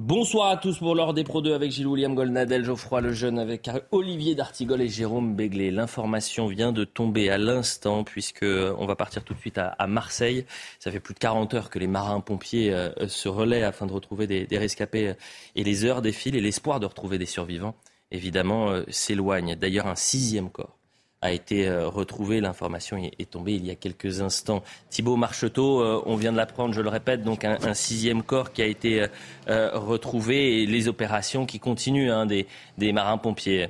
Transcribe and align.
Bonsoir 0.00 0.50
à 0.50 0.56
tous 0.56 0.78
pour 0.78 0.94
l'heure 0.94 1.12
des 1.12 1.24
Pro 1.24 1.42
2 1.42 1.52
avec 1.52 1.72
Gilles 1.72 1.88
William 1.88 2.14
Goldnadel, 2.14 2.64
Geoffroy 2.64 3.00
Lejeune 3.00 3.36
avec 3.36 3.68
Olivier 3.90 4.36
D'Artigol 4.36 4.80
et 4.80 4.88
Jérôme 4.88 5.34
Béglé. 5.34 5.72
L'information 5.72 6.46
vient 6.46 6.70
de 6.70 6.84
tomber 6.84 7.30
à 7.30 7.36
l'instant 7.36 8.04
puisque 8.04 8.44
on 8.44 8.86
va 8.86 8.94
partir 8.94 9.24
tout 9.24 9.34
de 9.34 9.40
suite 9.40 9.58
à, 9.58 9.86
Marseille. 9.88 10.46
Ça 10.78 10.92
fait 10.92 11.00
plus 11.00 11.14
de 11.14 11.18
40 11.18 11.52
heures 11.54 11.68
que 11.68 11.80
les 11.80 11.88
marins-pompiers 11.88 12.72
euh, 12.72 13.08
se 13.08 13.28
relaient 13.28 13.64
afin 13.64 13.86
de 13.86 13.92
retrouver 13.92 14.28
des, 14.28 14.46
rescapés 14.56 15.14
et 15.56 15.64
les 15.64 15.84
heures 15.84 16.00
défilent 16.00 16.36
et 16.36 16.40
l'espoir 16.40 16.78
de 16.78 16.86
retrouver 16.86 17.18
des 17.18 17.26
survivants 17.26 17.74
évidemment 18.12 18.70
euh, 18.70 18.84
s'éloigne. 18.86 19.56
D'ailleurs 19.56 19.88
un 19.88 19.96
sixième 19.96 20.48
corps 20.48 20.77
a 21.20 21.32
été 21.32 21.66
euh, 21.66 21.88
retrouvé. 21.88 22.40
L'information 22.40 22.96
est 22.96 23.30
tombée 23.30 23.54
il 23.54 23.66
y 23.66 23.70
a 23.70 23.74
quelques 23.74 24.20
instants. 24.20 24.62
Thibault 24.90 25.16
Marcheteau, 25.16 25.80
euh, 25.80 26.02
on 26.06 26.16
vient 26.16 26.32
de 26.32 26.36
l'apprendre, 26.36 26.74
je 26.74 26.80
le 26.80 26.88
répète, 26.88 27.22
donc 27.22 27.44
un, 27.44 27.74
sixième 27.74 28.22
corps 28.22 28.52
qui 28.52 28.62
a 28.62 28.66
été 28.66 29.06
euh, 29.48 29.70
retrouvé 29.74 30.62
et 30.62 30.66
les 30.66 30.88
opérations 30.88 31.46
qui 31.46 31.58
continuent 31.58 32.10
hein, 32.10 32.26
des, 32.26 32.46
marins-pompiers. 32.92 33.68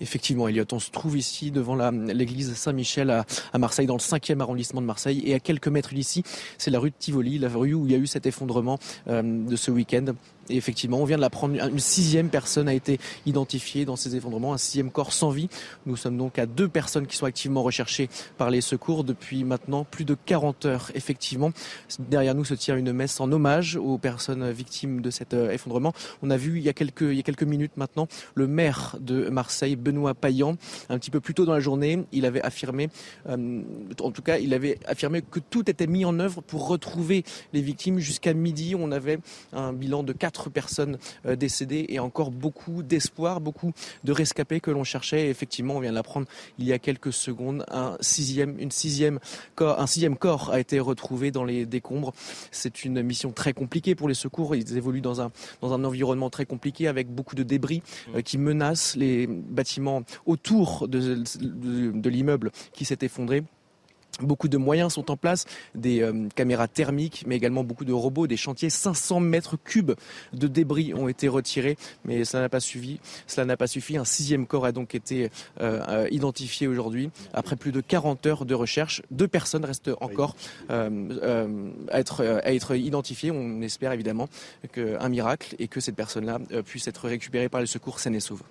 Effectivement, 0.00 0.46
Elliot, 0.46 0.64
on 0.70 0.78
se 0.78 0.92
trouve 0.92 1.18
ici 1.18 1.50
devant 1.50 1.74
l'église 1.90 2.54
Saint-Michel 2.54 3.10
à, 3.10 3.26
à, 3.52 3.58
Marseille, 3.58 3.86
dans 3.86 3.96
le 3.96 4.00
5e 4.00 4.40
arrondissement 4.40 4.80
de 4.80 4.86
Marseille. 4.86 5.22
Et 5.24 5.34
à 5.34 5.40
quelques 5.40 5.66
mètres 5.66 5.92
d'ici, 5.92 6.22
c'est 6.56 6.70
la 6.70 6.78
rue 6.78 6.90
de 6.90 6.94
Tivoli, 6.96 7.38
la 7.38 7.48
rue 7.48 7.74
où 7.74 7.84
il 7.84 7.92
y 7.92 7.94
a 7.96 7.98
eu 7.98 8.06
cet 8.06 8.24
effondrement 8.26 8.78
de 9.08 9.56
ce 9.56 9.72
week-end. 9.72 10.14
Et 10.50 10.56
effectivement, 10.56 10.98
on 10.98 11.04
vient 11.04 11.16
de 11.16 11.22
l'apprendre. 11.22 11.54
Une 11.68 11.78
sixième 11.78 12.30
personne 12.30 12.68
a 12.68 12.74
été 12.74 12.98
identifiée 13.26 13.84
dans 13.84 13.96
ces 13.96 14.16
effondrements, 14.16 14.52
un 14.54 14.58
sixième 14.58 14.90
corps 14.90 15.12
sans 15.12 15.30
vie. 15.30 15.48
Nous 15.86 15.96
sommes 15.96 16.16
donc 16.16 16.38
à 16.38 16.46
deux 16.46 16.68
personnes 16.68 17.06
qui 17.06 17.16
sont 17.16 17.26
activement 17.26 17.62
recherchées 17.62 18.08
par 18.36 18.50
les 18.50 18.60
secours 18.60 19.04
depuis 19.04 19.44
maintenant 19.44 19.84
plus 19.84 20.04
de 20.04 20.14
40 20.14 20.66
heures. 20.66 20.90
Effectivement, 20.94 21.52
derrière 21.98 22.34
nous 22.34 22.44
se 22.44 22.54
tient 22.54 22.76
une 22.76 22.92
messe 22.92 23.20
en 23.20 23.30
hommage 23.32 23.76
aux 23.76 23.98
personnes 23.98 24.50
victimes 24.50 25.00
de 25.00 25.10
cet 25.10 25.34
euh, 25.34 25.50
effondrement. 25.50 25.92
On 26.22 26.30
a 26.30 26.36
vu 26.36 26.58
il 26.58 26.64
y 26.64 26.68
a 26.68 26.72
quelques, 26.72 27.42
minutes 27.42 27.76
maintenant 27.76 28.08
le 28.34 28.46
maire 28.46 28.96
de 29.00 29.28
Marseille, 29.28 29.76
Benoît 29.76 30.14
Payan, 30.14 30.56
un 30.88 30.98
petit 30.98 31.10
peu 31.10 31.20
plus 31.20 31.34
tôt 31.34 31.44
dans 31.44 31.52
la 31.52 31.60
journée, 31.60 32.04
il 32.12 32.26
avait 32.26 32.42
affirmé, 32.42 32.88
euh, 33.28 33.62
en 34.00 34.10
tout 34.10 34.22
cas, 34.22 34.38
il 34.38 34.54
avait 34.54 34.78
affirmé 34.86 35.22
que 35.22 35.40
tout 35.40 35.68
était 35.70 35.86
mis 35.86 36.04
en 36.04 36.18
œuvre 36.18 36.40
pour 36.40 36.68
retrouver 36.68 37.24
les 37.52 37.60
victimes. 37.60 37.98
Jusqu'à 37.98 38.34
midi, 38.34 38.74
on 38.78 38.92
avait 38.92 39.18
un 39.52 39.72
bilan 39.72 40.02
de 40.02 40.12
quatre 40.38 40.50
personnes 40.50 40.98
euh, 41.26 41.36
décédées 41.36 41.86
et 41.88 41.98
encore 41.98 42.30
beaucoup 42.30 42.82
d'espoir, 42.82 43.40
beaucoup 43.40 43.72
de 44.04 44.12
rescapés 44.12 44.60
que 44.60 44.70
l'on 44.70 44.84
cherchait. 44.84 45.28
effectivement, 45.28 45.76
on 45.76 45.80
vient 45.80 45.90
de 45.90 45.96
l'apprendre 45.96 46.26
il 46.58 46.64
y 46.64 46.72
a 46.72 46.78
quelques 46.78 47.12
secondes, 47.12 47.64
un 47.70 47.96
sixième, 48.00 48.58
une 48.58 48.70
sixième 48.70 49.18
corps, 49.54 49.80
un 49.80 49.86
sixième 49.86 50.16
corps 50.16 50.50
a 50.50 50.60
été 50.60 50.80
retrouvé 50.80 51.30
dans 51.30 51.44
les 51.44 51.66
décombres. 51.66 52.12
C'est 52.50 52.84
une 52.84 53.02
mission 53.02 53.32
très 53.32 53.52
compliquée 53.52 53.94
pour 53.94 54.08
les 54.08 54.14
secours. 54.14 54.54
Ils 54.54 54.76
évoluent 54.76 55.00
dans 55.00 55.20
un, 55.20 55.30
dans 55.60 55.72
un 55.72 55.84
environnement 55.84 56.30
très 56.30 56.46
compliqué 56.46 56.88
avec 56.88 57.08
beaucoup 57.08 57.34
de 57.34 57.42
débris 57.42 57.82
euh, 58.14 58.22
qui 58.22 58.38
menacent 58.38 58.96
les 58.96 59.26
bâtiments 59.26 60.02
autour 60.26 60.88
de, 60.88 61.22
de 61.40 62.10
l'immeuble 62.10 62.50
qui 62.72 62.84
s'est 62.84 62.98
effondré. 63.02 63.42
Beaucoup 64.20 64.48
de 64.48 64.56
moyens 64.56 64.94
sont 64.94 65.10
en 65.10 65.16
place, 65.16 65.44
des 65.74 66.02
euh, 66.02 66.28
caméras 66.34 66.66
thermiques, 66.66 67.24
mais 67.26 67.36
également 67.36 67.62
beaucoup 67.62 67.84
de 67.84 67.92
robots, 67.92 68.26
des 68.26 68.36
chantiers. 68.36 68.68
500 68.70 69.20
mètres 69.20 69.56
cubes 69.56 69.92
de 70.32 70.48
débris 70.48 70.92
ont 70.94 71.08
été 71.08 71.28
retirés, 71.28 71.76
mais 72.04 72.24
cela 72.24 72.42
n'a 72.42 72.48
pas 72.48 72.60
suffi. 72.60 72.98
Cela 73.26 73.44
n'a 73.44 73.56
pas 73.56 73.68
suffi. 73.68 73.96
Un 73.96 74.04
sixième 74.04 74.46
corps 74.46 74.64
a 74.64 74.72
donc 74.72 74.94
été 74.94 75.30
euh, 75.60 75.80
euh, 75.88 76.08
identifié 76.10 76.66
aujourd'hui. 76.66 77.10
Après 77.32 77.54
plus 77.54 77.70
de 77.70 77.80
40 77.80 78.26
heures 78.26 78.44
de 78.44 78.54
recherche, 78.54 79.02
deux 79.10 79.28
personnes 79.28 79.64
restent 79.64 79.90
encore 80.00 80.34
à, 80.68 80.88
être, 81.92 82.24
à 82.24 82.52
être 82.52 82.76
identifiées. 82.76 83.30
On 83.30 83.62
espère 83.62 83.92
évidemment 83.92 84.28
qu'un 84.72 85.08
miracle 85.08 85.54
et 85.58 85.68
que 85.68 85.80
cette 85.80 85.96
personne-là 85.96 86.38
puisse 86.64 86.88
être 86.88 87.08
récupérée 87.08 87.48
par 87.48 87.60
les 87.60 87.66
secours 87.66 88.00
saines 88.00 88.14
et 88.14 88.20
sauves. 88.20 88.42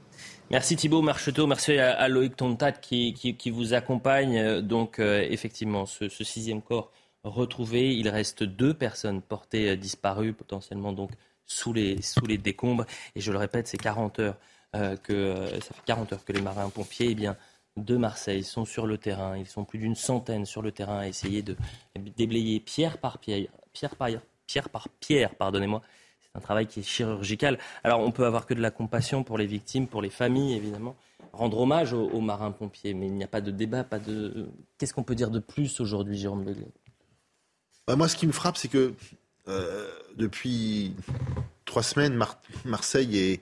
Merci 0.49 0.75
Thibault 0.77 1.01
Marcheteau, 1.01 1.45
merci 1.45 1.77
à, 1.77 2.07
Loïc 2.07 2.35
Tontat 2.35 2.71
qui, 2.71 3.51
vous 3.51 3.73
accompagne. 3.73 4.61
Donc 4.61 4.99
euh, 4.99 5.25
effectivement, 5.29 5.85
ce, 5.85 6.07
sixième 6.09 6.61
corps 6.61 6.91
retrouvé, 7.23 7.95
il 7.95 8.07
reste 8.07 8.43
deux 8.43 8.73
personnes 8.73 9.21
portées 9.21 9.71
euh, 9.71 9.75
disparues, 9.75 10.33
potentiellement 10.33 10.93
donc 10.93 11.11
sous 11.45 11.73
les, 11.73 12.01
sous 12.01 12.25
les 12.25 12.37
décombres. 12.37 12.85
Et 13.15 13.21
je 13.21 13.31
le 13.31 13.37
répète, 13.37 13.67
c'est 13.67 13.77
40 13.77 14.19
heures 14.19 14.37
euh, 14.75 14.95
que 14.95 15.35
ça 15.61 15.73
fait 15.73 15.83
40 15.85 16.13
heures 16.13 16.25
que 16.25 16.33
les 16.33 16.41
marins-pompiers, 16.41 17.09
eh 17.11 17.15
bien, 17.15 17.35
de 17.75 17.97
Marseille 17.97 18.43
sont 18.43 18.65
sur 18.65 18.85
le 18.87 18.97
terrain. 18.97 19.37
Ils 19.37 19.47
sont 19.47 19.65
plus 19.65 19.79
d'une 19.79 19.95
centaine 19.95 20.45
sur 20.45 20.61
le 20.61 20.71
terrain 20.71 20.99
à 20.99 21.07
essayer 21.07 21.41
de 21.41 21.55
déblayer 22.15 22.59
pierre 22.59 22.97
par 22.97 23.17
pierre, 23.17 23.47
pierre 23.73 23.95
par 23.95 24.09
pierre 24.47 24.69
par 24.69 24.89
pierre, 24.89 25.35
pardonnez-moi, 25.35 25.81
un 26.37 26.41
travail 26.41 26.67
qui 26.67 26.79
est 26.79 26.83
chirurgical. 26.83 27.57
Alors 27.83 27.99
on 27.99 28.11
peut 28.11 28.25
avoir 28.25 28.45
que 28.45 28.53
de 28.53 28.61
la 28.61 28.71
compassion 28.71 29.23
pour 29.23 29.37
les 29.37 29.47
victimes, 29.47 29.87
pour 29.87 30.01
les 30.01 30.09
familles 30.09 30.55
évidemment, 30.55 30.95
rendre 31.33 31.59
hommage 31.59 31.93
aux, 31.93 32.21
marins-pompiers, 32.21 32.93
mais 32.93 33.07
il 33.07 33.13
n'y 33.13 33.23
a 33.23 33.27
pas 33.27 33.41
de 33.41 33.51
débat, 33.51 33.83
pas 33.83 33.99
de. 33.99 34.47
Qu'est-ce 34.77 34.93
qu'on 34.93 35.03
peut 35.03 35.15
dire 35.15 35.29
de 35.29 35.39
plus 35.39 35.79
aujourd'hui, 35.79 36.17
Jérôme 36.17 36.43
Begley 36.43 36.67
bah, 37.87 37.95
Moi, 37.95 38.07
ce 38.07 38.15
qui 38.15 38.27
me 38.27 38.31
frappe, 38.31 38.57
c'est 38.57 38.67
que 38.67 38.93
euh, 39.47 39.89
depuis 40.17 40.93
trois 41.65 41.83
semaines, 41.83 42.21
Marseille 42.65 43.17
est, 43.17 43.41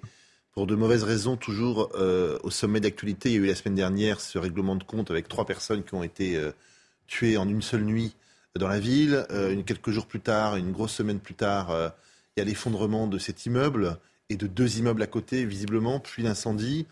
pour 0.51 0.67
de 0.67 0.75
mauvaises 0.75 1.03
raisons, 1.03 1.37
toujours 1.37 1.89
euh, 1.95 2.37
au 2.43 2.51
sommet 2.51 2.79
d'actualité. 2.79 3.29
Il 3.29 3.35
y 3.35 3.37
a 3.37 3.41
eu 3.41 3.47
la 3.47 3.55
semaine 3.55 3.75
dernière 3.75 4.19
ce 4.19 4.37
règlement 4.37 4.75
de 4.75 4.83
compte 4.83 5.09
avec 5.09 5.27
trois 5.27 5.45
personnes 5.45 5.83
qui 5.83 5.95
ont 5.95 6.03
été 6.03 6.35
euh, 6.35 6.51
tuées 7.07 7.37
en 7.37 7.47
une 7.47 7.61
seule 7.61 7.83
nuit 7.83 8.15
dans 8.57 8.69
la 8.69 8.79
ville. 8.79 9.25
quelques 9.65 9.91
jours 9.91 10.05
plus 10.05 10.21
tard, 10.21 10.55
une 10.55 10.71
grosse 10.71 10.93
semaine 10.93 11.19
plus 11.19 11.33
tard, 11.33 11.91
il 12.35 12.39
y 12.39 12.41
a 12.41 12.45
l'effondrement 12.45 13.07
de 13.07 13.17
cet 13.17 13.45
immeuble 13.45 13.97
et 14.29 14.35
de 14.35 14.47
deux 14.47 14.77
immeubles 14.77 15.01
à 15.01 15.07
côté, 15.07 15.45
visiblement, 15.45 15.99
puis 15.99 16.23
l'incendie. 16.23 16.85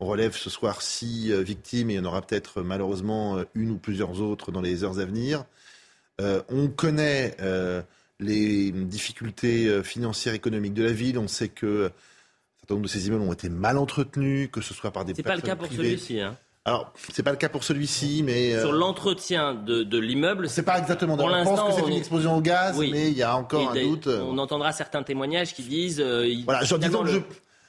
On 0.00 0.06
relève 0.06 0.34
ce 0.34 0.50
soir 0.50 0.82
six 0.82 1.32
euh, 1.32 1.40
victimes 1.40 1.90
et 1.90 1.94
il 1.94 1.96
y 1.96 2.00
en 2.00 2.04
aura 2.04 2.22
peut-être 2.22 2.62
malheureusement 2.62 3.38
euh, 3.38 3.44
une 3.54 3.70
ou 3.70 3.78
plusieurs 3.78 4.20
autres 4.20 4.52
dans 4.52 4.60
les 4.60 4.84
heures 4.84 4.98
à 4.98 5.04
venir. 5.04 5.44
Euh, 6.20 6.42
on 6.48 6.68
connaît 6.68 7.36
les 8.18 8.72
difficultés 8.72 9.84
financières 9.84 10.34
et 10.34 10.36
économiques 10.36 10.74
de 10.74 10.82
la 10.82 10.92
ville. 10.92 11.16
On 11.18 11.28
sait 11.28 11.48
que 11.48 11.86
un 11.86 12.58
certain 12.58 12.74
nombre 12.74 12.86
de 12.86 12.90
ces 12.90 13.06
immeubles 13.06 13.22
ont 13.22 13.32
été 13.32 13.48
mal 13.48 13.78
entretenus, 13.78 14.48
que 14.50 14.60
ce 14.60 14.74
soit 14.74 14.90
par 14.90 15.04
des 15.04 15.14
C'est 15.14 15.22
pas 15.22 15.36
le 15.36 15.42
cas 15.42 15.54
pour 15.54 15.68
celui-ci. 15.68 16.20
Hein. 16.20 16.36
Alors, 16.68 16.92
c'est 17.14 17.22
pas 17.22 17.30
le 17.30 17.38
cas 17.38 17.48
pour 17.48 17.64
celui-ci, 17.64 18.22
mais 18.22 18.52
euh, 18.52 18.60
sur 18.60 18.72
l'entretien 18.72 19.54
de, 19.54 19.84
de 19.84 19.98
l'immeuble, 19.98 20.50
c'est 20.50 20.62
pas 20.62 20.78
exactement. 20.78 21.16
Pour 21.16 21.24
on 21.24 21.44
pense 21.44 21.74
que 21.74 21.80
c'est 21.80 21.88
une 21.88 21.96
explosion 21.96 22.36
au 22.36 22.42
gaz, 22.42 22.78
mais 22.78 23.10
il 23.10 23.16
y 23.16 23.22
a 23.22 23.34
encore 23.34 23.70
un 23.70 23.74
doute. 23.74 24.06
On 24.06 24.36
entendra 24.36 24.72
certains 24.72 25.02
témoignages 25.02 25.54
qui 25.54 25.62
disent. 25.62 25.98
Euh, 25.98 26.30
voilà, 26.44 26.64
je 26.64 26.76
disons 26.76 27.06
je... 27.06 27.20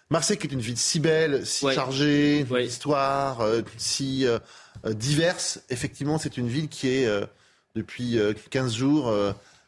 Marseille 0.10 0.38
qui 0.38 0.48
est 0.48 0.52
une 0.52 0.60
ville 0.60 0.76
si 0.76 1.00
belle, 1.00 1.46
si 1.46 1.72
chargée, 1.72 2.42
une 2.42 2.58
histoire 2.58 3.40
euh, 3.40 3.62
si 3.78 4.26
diverse. 4.86 5.62
Effectivement, 5.70 6.18
c'est 6.18 6.36
une 6.36 6.48
ville 6.48 6.68
qui 6.68 6.90
est 6.90 7.08
depuis 7.76 8.18
15 8.50 8.76
jours 8.76 9.14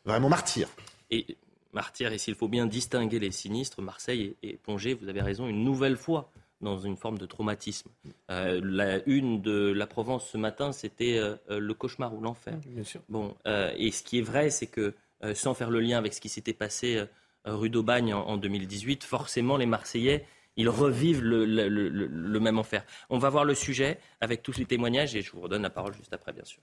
vraiment 0.03 0.27
martyr. 0.27 0.67
Et 1.09 1.37
martyr, 1.71 2.11
et 2.11 2.17
s'il 2.17 2.35
faut 2.35 2.49
bien 2.49 2.65
distinguer 2.65 3.19
les 3.19 3.31
sinistres, 3.31 3.81
Marseille 3.81 4.35
est, 4.43 4.49
est 4.49 4.57
plongée, 4.57 4.93
vous 4.93 5.07
avez 5.07 5.21
raison, 5.21 5.47
une 5.47 5.63
nouvelle 5.63 5.95
fois 5.95 6.29
dans 6.61 6.77
une 6.77 6.97
forme 6.97 7.17
de 7.17 7.25
traumatisme. 7.25 7.89
Euh, 8.29 8.61
la 8.63 9.03
une 9.07 9.41
de 9.41 9.71
la 9.71 9.87
Provence 9.87 10.29
ce 10.29 10.37
matin, 10.37 10.71
c'était 10.71 11.17
euh, 11.17 11.35
le 11.59 11.73
cauchemar 11.73 12.13
ou 12.13 12.21
l'enfer. 12.21 12.57
Bien 12.67 12.83
sûr. 12.83 13.01
Bon, 13.09 13.35
euh, 13.47 13.71
et 13.77 13.91
ce 13.91 14.03
qui 14.03 14.19
est 14.19 14.23
vrai, 14.23 14.49
c'est 14.49 14.67
que 14.67 14.93
sans 15.35 15.53
faire 15.53 15.69
le 15.69 15.79
lien 15.79 15.99
avec 15.99 16.15
ce 16.15 16.21
qui 16.21 16.29
s'était 16.29 16.51
passé 16.51 17.05
rue 17.45 17.69
d'Aubagne 17.69 18.11
en, 18.11 18.37
2018, 18.37 19.03
forcément 19.03 19.55
les 19.55 19.67
Marseillais, 19.67 20.25
ils 20.55 20.67
revivent 20.67 21.21
le, 21.21 21.45
le, 21.45 22.39
même 22.39 22.57
enfer. 22.57 22.83
On 23.11 23.19
va 23.19 23.29
voir 23.29 23.45
le 23.45 23.53
sujet 23.53 23.99
avec 24.19 24.41
tous 24.41 24.57
les 24.57 24.65
témoignages 24.65 25.15
et 25.15 25.21
je 25.21 25.31
vous 25.31 25.41
redonne 25.41 25.61
la 25.61 25.69
parole 25.69 25.93
juste 25.93 26.11
après, 26.11 26.33
bien 26.33 26.43
sûr. 26.43 26.59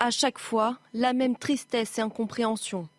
À 0.00 0.10
chaque 0.10 0.38
fois, 0.38 0.78
la 0.92 1.14
même 1.14 1.34
tristesse 1.34 1.98
et 1.98 2.02
incompréhension. 2.02 2.90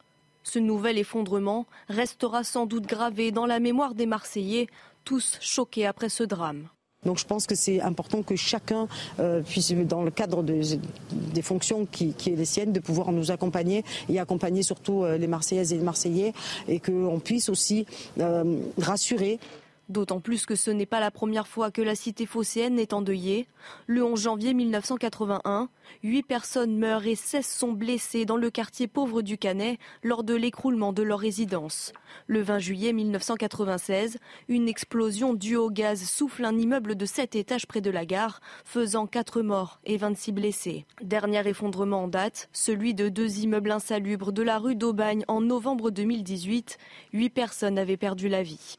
Ce 0.44 0.60
nouvel 0.60 0.98
effondrement 0.98 1.66
restera 1.90 2.44
sans 2.44 2.66
doute 2.66 2.86
gravé 2.86 3.32
dans 3.32 3.46
la 3.46 3.60
mémoire 3.60 3.96
des 3.96 4.06
Marseillais, 4.06 4.68
tous 5.06 5.38
choqués 5.42 5.86
après 5.86 6.10
ce 6.10 6.24
drame. 6.24 6.68
Donc 7.06 7.18
je 7.18 7.26
pense 7.26 7.48
que 7.48 7.56
c'est 7.56 7.82
important 7.82 8.24
que 8.24 8.36
chacun 8.36 8.88
euh, 9.20 9.42
puisse, 9.42 9.74
dans 9.74 10.04
le 10.04 10.12
cadre 10.12 10.44
des 10.44 11.42
fonctions 11.42 11.86
qui, 11.86 12.14
qui, 12.14 12.32
est 12.32 12.36
les 12.36 12.46
siennes, 12.46 12.72
de 12.72 12.80
pouvoir 12.80 13.12
nous 13.12 13.32
accompagner 13.32 13.84
et 14.10 14.20
accompagner 14.20 14.64
surtout 14.64 15.04
euh, 15.04 15.18
les 15.18 15.28
Marseillaises 15.28 15.74
et 15.74 15.78
les 15.78 15.84
Marseillais 15.84 16.34
et 16.68 16.80
qu'on 16.80 17.20
puisse 17.20 17.50
aussi 17.50 17.86
euh, 18.20 18.58
rassurer 18.78 19.40
D'autant 19.90 20.22
plus 20.22 20.46
que 20.46 20.56
ce 20.56 20.72
n'est 20.72 20.86
pas 20.86 21.02
la 21.02 21.12
première 21.12 21.48
fois 21.48 21.70
que 21.70 21.82
la 21.82 21.96
cité 21.96 22.26
phocéenne 22.26 22.80
est 22.80 22.94
endeuillée. 22.94 23.48
Le 23.86 24.04
11 24.04 24.22
janvier 24.22 24.54
1981, 24.54 25.68
huit 26.04 26.24
personnes 26.24 26.78
meurent 26.78 27.06
et 27.06 27.16
16 27.16 27.46
sont 27.46 27.74
blessées 27.74 28.26
dans 28.26 28.38
le 28.38 28.50
quartier 28.50 28.88
pauvre 28.88 29.22
du 29.22 29.38
Canet 29.38 29.78
lors 30.02 30.24
de 30.24 30.36
l'écroulement 30.36 30.94
de 30.94 31.04
leur 31.04 31.20
résidence. 31.20 31.92
Le 32.28 32.42
20 32.42 32.60
juillet 32.60 32.94
1996, 32.94 34.20
une 34.48 34.70
explosion 34.70 35.34
due 35.34 35.58
au 35.58 35.70
gaz 35.70 36.02
souffle 36.04 36.46
un 36.46 36.58
immeuble 36.58 36.96
de 36.96 37.06
7 37.06 37.36
étages 37.36 37.68
près 37.68 37.82
de 37.82 37.92
la 37.92 38.06
gare, 38.06 38.40
faisant 38.64 39.06
4 39.06 39.42
morts 39.42 39.80
et 39.86 39.98
26 39.98 40.32
blessés. 40.32 40.86
Dernier 41.02 41.46
effondrement 41.48 42.04
en 42.04 42.08
date, 42.08 42.48
celui 42.54 42.94
de 42.94 43.10
deux 43.10 43.40
immeubles 43.40 43.72
insalubres 43.72 44.32
de 44.32 44.44
la 44.44 44.60
rue 44.60 44.76
d'Aubagne 44.76 45.26
en 45.28 45.42
novembre 45.42 45.90
2018. 45.90 46.78
Huit 47.12 47.30
personnes 47.30 47.78
avaient 47.78 47.98
perdu 47.98 48.30
la 48.30 48.44
vie. 48.44 48.78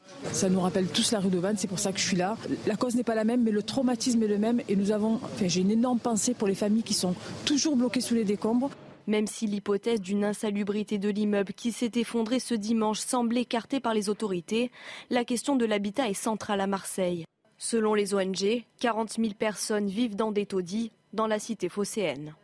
Tous 0.95 1.11
la 1.11 1.19
rue 1.19 1.29
d'Aubagne, 1.29 1.55
c'est 1.57 1.67
pour 1.67 1.79
ça 1.79 1.91
que 1.91 1.99
je 1.99 2.05
suis 2.05 2.15
là. 2.15 2.37
La 2.65 2.77
cause 2.77 2.95
n'est 2.95 3.03
pas 3.03 3.15
la 3.15 3.25
même, 3.25 3.43
mais 3.43 3.51
le 3.51 3.61
traumatisme 3.61 4.23
est 4.23 4.27
le 4.27 4.37
même. 4.37 4.61
Et 4.69 4.77
nous 4.77 4.91
avons, 4.91 5.15
enfin, 5.15 5.47
j'ai 5.47 5.59
une 5.59 5.71
énorme 5.71 5.99
pensée 5.99 6.33
pour 6.33 6.47
les 6.47 6.55
familles 6.55 6.83
qui 6.83 6.93
sont 6.93 7.15
toujours 7.43 7.75
bloquées 7.75 7.99
sous 7.99 8.15
les 8.15 8.23
décombres. 8.23 8.69
Même 9.05 9.27
si 9.27 9.45
l'hypothèse 9.45 9.99
d'une 9.99 10.23
insalubrité 10.23 10.97
de 10.97 11.09
l'immeuble 11.09 11.51
qui 11.51 11.73
s'est 11.73 11.91
effondré 11.95 12.39
ce 12.39 12.55
dimanche 12.55 12.99
semble 12.99 13.37
écartée 13.37 13.81
par 13.81 13.93
les 13.93 14.09
autorités, 14.09 14.71
la 15.09 15.25
question 15.25 15.57
de 15.57 15.65
l'habitat 15.65 16.07
est 16.07 16.13
centrale 16.13 16.61
à 16.61 16.67
Marseille. 16.67 17.25
Selon 17.57 17.93
les 17.93 18.15
ONG, 18.15 18.63
40 18.79 19.11
000 19.11 19.33
personnes 19.37 19.87
vivent 19.87 20.15
dans 20.15 20.31
des 20.31 20.45
taudis 20.45 20.91
dans 21.11 21.27
la 21.27 21.39
cité 21.39 21.67
phocéenne. 21.67 22.35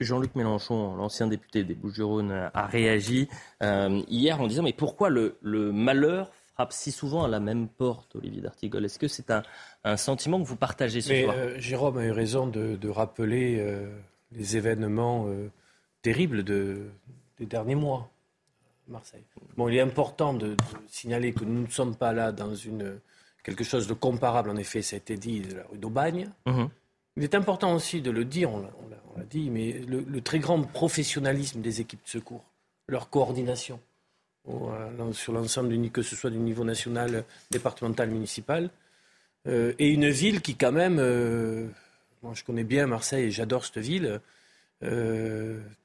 Jean-Luc 0.00 0.34
Mélenchon, 0.34 0.96
l'ancien 0.96 1.28
député 1.28 1.62
des 1.62 1.74
Bouches-du-Rhône, 1.74 2.50
a 2.52 2.66
réagi 2.66 3.28
euh, 3.62 4.02
hier 4.08 4.40
en 4.40 4.48
disant 4.48 4.64
Mais 4.64 4.72
pourquoi 4.72 5.08
le 5.08 5.38
malheur 5.72 6.32
frappe 6.54 6.72
si 6.72 6.92
souvent 6.92 7.24
à 7.24 7.28
la 7.28 7.40
même 7.40 7.68
porte, 7.68 8.16
Olivier 8.16 8.40
d'Artigol 8.40 8.84
Est-ce 8.84 8.98
que 8.98 9.08
c'est 9.08 9.30
un, 9.30 9.96
sentiment 9.96 10.40
que 10.40 10.46
vous 10.46 10.56
partagez 10.56 11.00
ce 11.00 11.22
soir? 11.22 11.34
euh, 11.36 11.58
Jérôme 11.58 11.98
a 11.98 12.04
eu 12.04 12.12
raison 12.12 12.46
de, 12.46 12.88
rappeler 12.88 13.56
euh, 13.58 13.92
les 14.32 14.56
événements 14.56 15.26
euh, 15.28 15.50
terribles 16.02 16.44
de, 16.44 16.86
des 17.38 17.46
derniers 17.46 17.74
mois 17.74 18.08
à 18.88 18.92
Marseille. 18.92 19.24
Bon, 19.56 19.68
il 19.68 19.76
est 19.76 19.80
important 19.80 20.32
de, 20.32 20.56
signaler 20.88 21.32
que 21.32 21.44
nous 21.44 21.62
ne 21.62 21.70
sommes 21.70 21.96
pas 21.96 22.12
là 22.12 22.30
dans 22.30 22.54
une, 22.54 23.00
quelque 23.42 23.64
chose 23.64 23.88
de 23.88 23.94
comparable, 23.94 24.50
en 24.50 24.56
effet, 24.56 24.80
ça 24.80 24.94
a 24.94 24.98
été 24.98 25.16
dit, 25.16 25.40
de 25.40 25.56
la 25.56 25.64
rue 25.64 25.78
d'Aubagne. 25.78 26.30
Mhm. 26.46 26.68
Il 27.16 27.22
est 27.22 27.34
important 27.34 27.74
aussi 27.74 28.00
de 28.00 28.10
le 28.10 28.24
dire, 28.24 28.50
on 28.52 28.60
l'a 28.60 29.24
dit, 29.24 29.48
mais 29.50 29.72
le 29.72 30.20
très 30.20 30.40
grand 30.40 30.60
professionnalisme 30.62 31.60
des 31.60 31.80
équipes 31.80 32.02
de 32.02 32.08
secours, 32.08 32.44
leur 32.88 33.08
coordination. 33.08 33.80
Euh, 34.46 35.12
sur 35.12 35.32
l'ensemble, 35.32 35.90
que 35.90 36.02
ce 36.02 36.16
soit 36.16 36.30
du 36.30 36.38
niveau 36.38 36.64
national, 36.64 37.24
départemental, 37.50 38.10
municipal. 38.10 38.68
Euh, 39.46 39.72
et 39.78 39.88
une 39.88 40.10
ville 40.10 40.42
qui, 40.42 40.54
quand 40.54 40.72
même, 40.72 40.98
euh, 40.98 41.66
moi 42.22 42.32
je 42.34 42.44
connais 42.44 42.64
bien 42.64 42.86
Marseille 42.86 43.26
et 43.26 43.30
j'adore 43.30 43.64
cette 43.64 43.78
ville, 43.78 44.20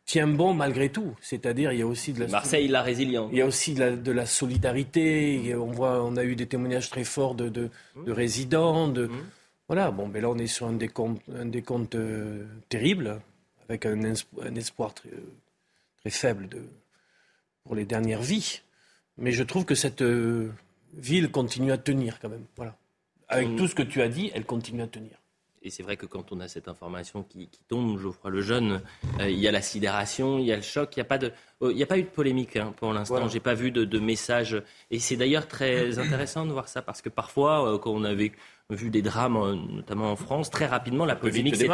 tient 0.06 0.28
bon 0.28 0.54
malgré 0.54 0.90
tout. 0.90 1.16
C'est-à-dire, 1.22 1.72
il 1.72 1.80
y 1.80 1.82
a 1.82 1.88
aussi 1.88 2.12
de 2.12 2.20
la. 2.20 2.28
Marseille, 2.28 2.68
la 2.68 2.82
résilience. 2.82 3.30
Il 3.32 3.38
y 3.38 3.42
a 3.42 3.46
aussi 3.46 3.76
de 3.76 4.12
la, 4.12 4.26
solidarité. 4.26 5.56
On, 5.56 5.72
voit, 5.72 6.04
on 6.04 6.18
a 6.18 6.26
eu 6.26 6.36
des 6.36 6.48
témoignages 6.48 6.90
très 6.90 7.06
forts 7.06 7.36
de, 7.36 7.48
de, 7.48 7.70
résidents. 8.12 8.90
De, 8.90 9.08
mmh. 9.08 9.26
Voilà, 9.70 9.92
bon, 9.92 10.10
mais 10.10 10.20
là, 10.20 10.30
on 10.30 10.38
est 10.38 10.48
sur 10.48 10.68
un 10.68 10.74
décompte, 10.74 11.22
un 11.34 11.46
décompte 11.46 11.96
terrible, 12.68 13.22
avec 13.70 13.86
un, 13.86 14.02
un 14.04 14.56
espoir 14.56 14.94
très, 14.94 15.12
très 16.02 16.10
faible 16.10 16.50
de, 16.50 16.62
pour 17.64 17.76
les 17.76 17.86
dernières 17.86 18.22
vies. 18.22 18.62
Mais 19.18 19.32
je 19.32 19.44
trouve 19.44 19.66
que 19.66 19.76
cette 19.76 20.02
euh, 20.02 20.52
ville 20.94 21.30
continue 21.30 21.72
à 21.72 21.78
tenir 21.78 22.20
quand 22.20 22.30
même. 22.30 22.46
Voilà. 22.56 22.76
Avec 23.28 23.56
tout 23.56 23.68
ce 23.68 23.76
que 23.76 23.84
tu 23.84 24.02
as 24.02 24.08
dit, 24.08 24.32
elle 24.34 24.46
continue 24.46 24.82
à 24.82 24.88
tenir. 24.88 25.20
Et 25.62 25.70
c'est 25.70 25.84
vrai 25.84 25.98
que 25.98 26.06
quand 26.06 26.32
on 26.32 26.40
a 26.40 26.48
cette 26.48 26.70
information 26.70 27.24
qui, 27.24 27.50
tombe, 27.68 28.00
Geoffroy 28.00 28.32
Lejeune, 28.32 28.82
euh, 29.20 29.30
il 29.30 29.38
y 29.38 29.48
a 29.48 29.52
la 29.52 29.62
sidération, 29.62 30.40
il 30.40 30.46
y 30.46 30.54
a 30.54 30.56
le 30.56 30.62
choc, 30.62 30.96
il 30.96 31.00
n'y 31.00 31.02
a, 31.02 31.06
pas 31.06 31.18
de, 31.18 31.34
oh, 31.60 31.70
il 31.70 31.78
y 31.78 31.84
a 31.84 31.86
pas 31.86 31.98
eu 31.98 32.04
de 32.04 32.08
polémique 32.08 32.56
hein, 32.56 32.74
pour 32.78 32.94
l'instant. 32.94 33.28
Je 33.28 33.34
J'ai 33.34 33.40
pas 33.42 33.56
vu 33.56 33.72
de, 33.72 33.84
de 33.84 34.00
message. 34.00 34.62
Et 34.90 35.00
c'est 35.00 35.18
d'ailleurs 35.18 35.48
très 35.48 36.00
intéressant 36.00 36.46
de 36.46 36.52
voir 36.52 36.70
ça 36.70 36.82
parce 36.82 37.02
que 37.02 37.10
parfois, 37.10 37.74
euh, 37.74 37.78
quand 37.78 37.92
on 37.92 38.06
avait 38.06 38.32
vu 38.70 38.90
des 38.90 39.02
drames, 39.02 39.68
notamment 39.70 40.12
en 40.12 40.16
France, 40.16 40.50
très 40.50 40.66
rapidement, 40.66 41.06
la 41.06 41.16
polémique 41.16 41.58
s'est 41.58 41.68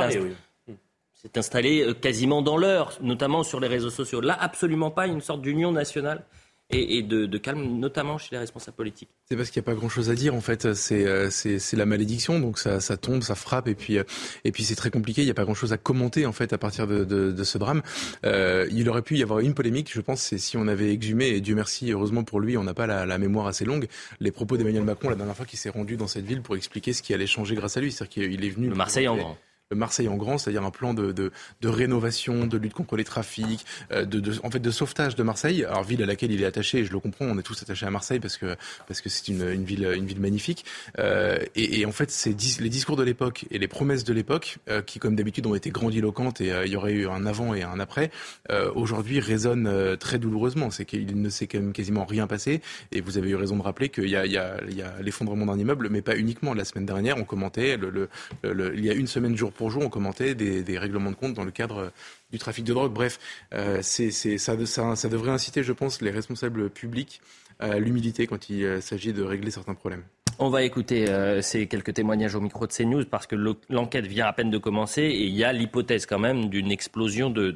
c'est 1.26 1.40
installé 1.40 1.82
euh, 1.82 1.94
quasiment 1.94 2.42
dans 2.42 2.58
l'heure, 2.58 2.98
notamment 3.02 3.44
sur 3.44 3.60
les 3.60 3.68
réseaux 3.68 3.90
sociaux. 3.90 4.22
Là, 4.22 4.38
absolument 4.40 4.92
pas 4.92 5.08
une 5.08 5.22
sorte 5.22 5.42
d'union 5.42 5.72
nationale 5.72 6.24
et, 6.72 7.04
de, 7.04 7.38
calme, 7.38 7.78
notamment 7.78 8.18
chez 8.18 8.30
les 8.32 8.40
responsables 8.40 8.76
politiques. 8.76 9.10
C'est 9.30 9.36
parce 9.36 9.52
qu'il 9.52 9.62
n'y 9.62 9.66
a 9.66 9.70
pas 9.72 9.76
grand-chose 9.76 10.10
à 10.10 10.16
dire, 10.16 10.34
en 10.34 10.42
fait. 10.42 10.74
C'est, 10.74 11.06
euh, 11.06 11.30
la 11.74 11.86
malédiction, 11.86 12.40
donc 12.40 12.58
ça, 12.58 12.80
tombe, 12.98 13.22
ça 13.22 13.36
frappe, 13.36 13.68
et 13.68 13.76
puis, 13.76 14.00
euh, 14.00 14.04
et 14.46 14.52
puis 14.52 14.64
c'est 14.64 14.76
très 14.76 14.90
compliqué. 14.90 15.22
Il 15.22 15.26
n'y 15.26 15.32
a 15.32 15.36
pas 15.36 15.44
grand-chose 15.44 15.74
à 15.74 15.78
commenter, 15.78 16.26
en 16.26 16.32
fait, 16.32 16.54
à 16.54 16.58
partir 16.58 16.88
de, 16.88 17.44
ce 17.44 17.58
drame. 17.60 17.84
il 18.24 18.90
aurait 18.90 19.04
pu 19.04 19.16
y 19.18 19.22
avoir 19.22 19.42
une 19.42 19.54
polémique, 19.54 19.92
je 19.94 20.02
pense, 20.02 20.22
c'est 20.22 20.40
si 20.40 20.58
on 20.58 20.68
avait 20.68 20.92
exhumé, 20.92 21.28
et 21.28 21.42
Dieu 21.42 21.54
merci, 21.54 21.92
heureusement 21.92 22.24
pour 22.24 22.40
lui, 22.40 22.58
on 22.58 22.64
n'a 22.64 22.74
pas 22.74 22.88
la, 22.88 23.18
mémoire 23.20 23.46
assez 23.46 23.64
longue, 23.64 23.88
les 24.20 24.32
propos 24.32 24.58
d'Emmanuel 24.58 24.84
Macron 24.84 25.10
la 25.10 25.16
dernière 25.16 25.36
fois 25.36 25.46
qu'il 25.46 25.60
s'est 25.60 25.70
rendu 25.70 25.98
dans 25.98 26.08
cette 26.08 26.26
ville 26.26 26.42
pour 26.42 26.56
expliquer 26.56 26.94
ce 26.94 27.04
qui 27.04 27.14
allait 27.14 27.28
changer 27.28 27.54
grâce 27.54 27.78
à 27.78 27.82
lui. 27.82 27.92
C'est-à-dire 27.92 28.12
qu'il 28.12 28.44
est 28.44 28.50
venu... 28.50 28.70
Le 28.70 28.76
Marseille 28.76 29.08
en 29.08 29.18
grand. 29.18 29.38
Marseille 29.74 30.08
en 30.08 30.16
grand, 30.16 30.38
c'est-à-dire 30.38 30.64
un 30.64 30.72
plan 30.72 30.94
de, 30.94 31.12
de, 31.12 31.32
de, 31.62 31.68
rénovation, 31.68 32.46
de 32.46 32.58
lutte 32.58 32.74
contre 32.74 32.98
les 32.98 33.04
trafics, 33.04 33.66
euh, 33.92 34.06
de, 34.06 34.20
de, 34.20 34.34
en 34.44 34.52
fait 34.52 34.60
de 34.60 34.72
sauvetage 34.72 35.16
de 35.16 35.24
Marseille. 35.24 35.66
Alors 35.66 35.84
ville 35.84 36.04
à 36.04 36.06
laquelle 36.06 36.32
il 36.32 36.42
est 36.42 36.46
attaché, 36.46 36.86
je 36.86 36.92
le 36.92 37.00
comprends, 37.00 37.26
on 37.26 37.38
est 37.40 37.44
tous 37.44 37.62
attachés 37.64 37.86
à 37.86 37.90
Marseille 37.90 38.20
parce 38.20 38.38
que 38.38 38.56
parce 38.88 39.02
que 39.02 39.10
c'est 39.10 39.28
une, 39.28 39.50
une, 39.50 39.64
ville 39.64 39.92
une 39.96 40.06
ville 40.06 40.22
magnifique. 40.22 40.66
Euh, 41.00 41.40
et, 41.56 41.80
et, 41.80 41.86
en 41.86 41.92
fait, 41.92 42.12
c'est 42.12 42.36
les 42.60 42.70
discours 42.70 42.96
de 42.96 43.04
l'époque 43.04 43.46
et 43.52 43.58
les 43.58 43.68
promesses 43.68 44.04
de 44.04 44.14
l'époque 44.14 44.58
euh, 44.70 44.82
qui, 44.82 45.00
comme 45.00 45.16
d'habitude, 45.16 45.46
ont 45.48 45.56
été 45.56 45.70
grandiloquentes 45.70 46.42
et 46.42 46.52
euh, 46.52 46.66
il 46.66 46.72
y 46.72 46.76
aurait 46.76 46.94
eu 46.94 47.08
un 47.08 47.26
avant 47.26 47.54
et 47.54 47.64
un 47.64 47.80
après. 47.80 48.12
Euh, 48.52 48.72
aujourd'hui, 48.76 49.20
résonnent 49.20 49.98
très 49.98 50.20
douloureusement. 50.20 50.70
C'est 50.70 50.86
qu'il 50.86 51.22
ne 51.22 51.30
s'est 51.30 51.48
quand 51.48 51.60
même 51.60 51.74
quasiment 51.74 52.06
rien 52.06 52.28
passé. 52.28 52.62
Et 52.92 53.02
vous 53.02 53.18
avez 53.18 53.30
eu 53.30 53.36
raison 53.36 53.58
de 53.58 53.62
rappeler 53.62 53.90
qu'il 53.90 54.10
y 54.10 54.16
a, 54.16 54.26
il 54.26 54.32
y 54.32 54.38
a, 54.38 54.58
l'effondrement 55.02 55.46
d'un 55.46 55.58
immeuble, 55.58 55.90
mais 55.90 56.02
pas 56.02 56.16
uniquement. 56.16 56.54
La 56.54 56.66
semaine 56.66 56.86
dernière, 56.86 57.18
on 57.18 57.24
commentait 57.24 57.78
le, 57.78 58.10
il 58.44 58.86
y 58.86 58.90
a 58.90 58.94
une 58.94 59.08
semaine 59.08 59.36
jour 59.36 59.52
pour 59.56 59.72
jour, 59.72 59.84
on 59.84 59.90
commentait 59.90 60.36
des, 60.36 60.78
règlements 60.78 61.12
de 61.12 61.16
compte 61.16 61.34
dans 61.34 61.44
le 61.44 61.52
cadre 61.52 61.92
du 62.32 62.38
trafic 62.38 62.64
de 62.66 62.74
drogue. 62.74 62.94
Bref, 62.94 63.20
euh, 63.54 63.80
c'est, 63.82 64.12
ça, 64.12 64.56
ça, 64.96 65.10
devrait 65.10 65.32
inciter, 65.32 65.64
je 65.64 65.74
pense, 65.74 66.02
les 66.02 66.12
responsables 66.12 66.70
publics 66.70 67.22
à 67.60 67.80
l'humilité 67.80 68.28
quand 68.28 68.50
il 68.50 68.64
euh, 68.66 68.82
s'agit 68.82 69.14
de 69.14 69.24
régler 69.24 69.52
certains 69.52 69.76
problèmes. 69.76 70.04
On 70.38 70.50
va 70.50 70.64
écouter 70.64 71.10
euh, 71.10 71.42
ces 71.42 71.68
quelques 71.68 71.94
témoignages 71.94 72.36
au 72.36 72.42
micro 72.42 72.68
de 72.68 72.74
CNews 72.74 73.06
parce 73.06 73.26
que 73.26 73.38
l'enquête 73.70 74.06
vient 74.06 74.26
à 74.26 74.34
peine 74.34 74.52
de 74.52 74.58
commencer 74.58 75.04
et 75.04 75.24
il 75.24 75.34
y 75.34 75.46
a 75.46 75.54
l'hypothèse 75.54 76.06
quand 76.06 76.20
même 76.20 76.50
d'une 76.50 76.72
explosion 76.72 77.30
de, 77.30 77.52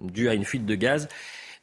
due 0.00 0.30
à 0.30 0.34
une 0.34 0.44
fuite 0.44 0.64
de 0.64 0.74
gaz. 0.74 1.08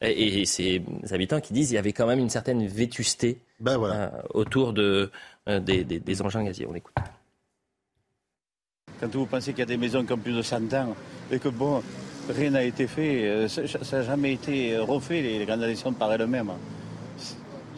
Et, 0.02 0.44
ces 0.44 0.82
habitants 1.10 1.40
qui 1.40 1.52
disent 1.52 1.68
qu'il 1.68 1.74
y 1.74 1.78
avait 1.78 1.92
quand 1.92 2.06
même 2.06 2.20
une 2.20 2.30
certaine 2.30 2.64
vétusté 2.66 3.38
ben 3.58 4.12
autour 4.34 4.72
de, 4.72 5.10
des, 5.46 5.82
des 5.84 6.22
engins 6.22 6.44
gaziers. 6.44 6.66
On 6.70 6.74
écoute. 6.74 6.94
Quand 9.00 9.14
vous 9.14 9.26
pensez 9.26 9.52
qu'il 9.52 9.60
y 9.60 9.62
a 9.62 9.66
des 9.66 9.76
maisons 9.76 10.04
qui 10.04 10.12
ont 10.12 10.18
plus 10.18 10.32
de 10.32 10.42
100 10.42 10.72
ans 10.74 10.94
et 11.30 11.38
que 11.38 11.48
bon, 11.48 11.82
rien 12.30 12.50
n'a 12.50 12.62
été 12.62 12.86
fait, 12.86 13.24
euh, 13.24 13.48
ça 13.48 13.96
n'a 13.98 14.02
jamais 14.02 14.32
été 14.32 14.76
refait, 14.78 15.20
les, 15.20 15.44
grandes 15.44 15.62
additions 15.62 15.92
par 15.92 16.12
elles-mêmes. 16.12 16.52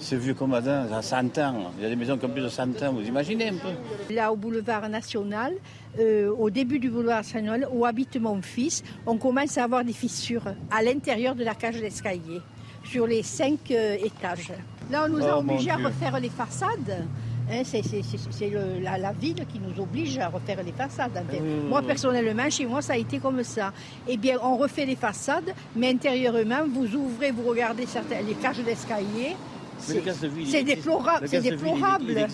C'est 0.00 0.16
vieux 0.16 0.34
comme 0.34 0.54
Adam, 0.54 0.84
ça 0.88 1.02
100 1.02 1.38
ans. 1.38 1.72
Il 1.76 1.82
y 1.82 1.87
a 1.87 1.88
des 1.88 1.96
maisons 1.96 2.16
qui 2.16 2.25
ont 2.25 2.28
plus 2.28 2.42
de 2.42 2.48
100 2.48 2.82
ans, 2.82 2.92
vous 2.92 3.02
imaginez 3.02 3.48
un 3.48 3.54
peu 3.54 4.14
Là, 4.14 4.32
au 4.32 4.37
boulevard 4.37 4.88
national, 4.88 5.54
euh, 5.98 6.30
au 6.30 6.50
début 6.50 6.78
du 6.78 6.88
boulevard 6.88 7.18
national, 7.18 7.66
où 7.72 7.84
habite 7.84 8.16
mon 8.16 8.40
fils, 8.40 8.84
on 9.06 9.16
commence 9.16 9.58
à 9.58 9.64
avoir 9.64 9.84
des 9.84 9.92
fissures 9.92 10.54
à 10.70 10.82
l'intérieur 10.82 11.34
de 11.34 11.42
la 11.42 11.56
cage 11.56 11.80
d'escalier, 11.80 12.40
sur 12.84 13.08
les 13.08 13.25
cinq 13.25 13.72
euh, 13.72 13.96
étages. 14.04 14.52
Là, 14.90 15.04
on 15.06 15.08
nous 15.08 15.25
a 15.25 15.37
oh, 15.37 15.40
obligés 15.40 15.70
à 15.70 15.76
refaire 15.76 16.18
les 16.20 16.30
façades. 16.30 17.04
Hein, 17.50 17.62
c'est 17.64 18.50
la, 18.83 19.12
ville 19.12 19.47
qui 19.50 19.59
nous 19.59 19.83
oblige 19.83 20.19
à 20.19 20.28
refaire 20.28 20.62
les 20.62 20.73
façades. 20.73 21.12
Mmh. 21.12 21.69
Moi, 21.69 21.83
personnellement, 21.83 22.50
chez 22.50 22.67
moi, 22.67 22.83
ça 22.83 22.93
a 22.93 22.97
été 22.97 23.19
comme 23.19 23.43
ça. 23.43 23.73
Eh 24.07 24.17
bien, 24.17 24.38
on 24.43 24.57
refait 24.57 24.85
les 24.85 24.97
façades, 24.97 25.55
mais 25.75 25.90
intérieurement, 25.90 26.67
vous 26.71 26.95
ouvrez, 26.95 27.31
vous 27.31 27.49
regardez 27.49 27.87
certains, 27.87 28.21
les 28.21 28.35
cages 28.35 28.59
d'escalier. 28.59 29.37
C'est 29.78 30.62
déplorable. 30.62 31.28
C'est 31.28 31.40
déplorable. 31.40 32.26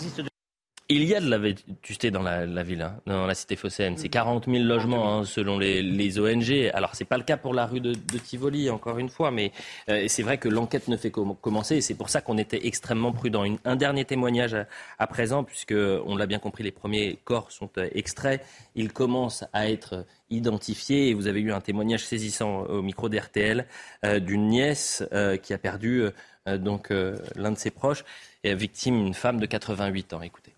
Il 0.90 1.04
y 1.04 1.14
a 1.14 1.20
de 1.20 1.30
la 1.30 1.38
vétusté 1.38 2.10
dans 2.10 2.20
la, 2.20 2.44
ville, 2.62 2.82
hein, 2.82 3.00
dans 3.06 3.26
la 3.26 3.34
cité 3.34 3.56
phocéenne. 3.56 3.96
C'est 3.96 4.10
40 4.10 4.44
000 4.44 4.64
logements 4.64 5.20
hein, 5.20 5.24
selon 5.24 5.58
les, 5.58 6.18
ONG. 6.18 6.70
Alors 6.74 6.94
c'est 6.94 7.06
pas 7.06 7.16
le 7.16 7.22
cas 7.22 7.38
pour 7.38 7.54
la 7.54 7.64
rue 7.64 7.80
de, 7.80 7.94
Tivoli, 8.18 8.68
encore 8.68 8.98
une 8.98 9.08
fois, 9.08 9.30
mais 9.30 9.50
euh, 9.88 10.04
c'est 10.08 10.22
vrai 10.22 10.36
que 10.36 10.46
l'enquête 10.46 10.88
ne 10.88 10.98
fait 10.98 11.10
que 11.10 11.20
commencer. 11.40 11.76
Et 11.76 11.80
c'est 11.80 11.94
pour 11.94 12.10
ça 12.10 12.20
qu'on 12.20 12.36
était 12.36 12.66
extrêmement 12.66 13.12
prudent. 13.12 13.44
un 13.64 13.76
dernier 13.76 14.04
témoignage 14.04 14.54
à, 14.98 15.06
présent, 15.06 15.42
puisque 15.42 15.72
on 15.72 16.16
l'a 16.16 16.26
bien 16.26 16.38
compris, 16.38 16.62
les 16.62 16.70
premiers 16.70 17.18
corps 17.24 17.50
sont 17.50 17.70
euh, 17.78 17.88
extraits. 17.94 18.44
Ils 18.74 18.92
commencent 18.92 19.44
à 19.54 19.70
être 19.70 20.04
identifiés. 20.28 21.14
Vous 21.14 21.28
avez 21.28 21.40
eu 21.40 21.50
un 21.50 21.62
témoignage 21.62 22.04
saisissant 22.04 22.64
au 22.64 22.82
micro 22.82 23.08
d'RTL 23.08 23.66
euh, 24.04 24.20
d'une 24.20 24.48
nièce 24.48 25.02
qui 25.42 25.54
a 25.54 25.58
perdu 25.58 26.04
donc 26.46 26.90
l'un 26.90 27.52
de 27.52 27.58
ses 27.58 27.70
proches, 27.70 28.04
et 28.42 28.54
victime 28.54 28.96
une 29.06 29.14
femme 29.14 29.40
de 29.40 29.46
88 29.46 30.12
ans. 30.12 30.20
Écoutez 30.20 30.53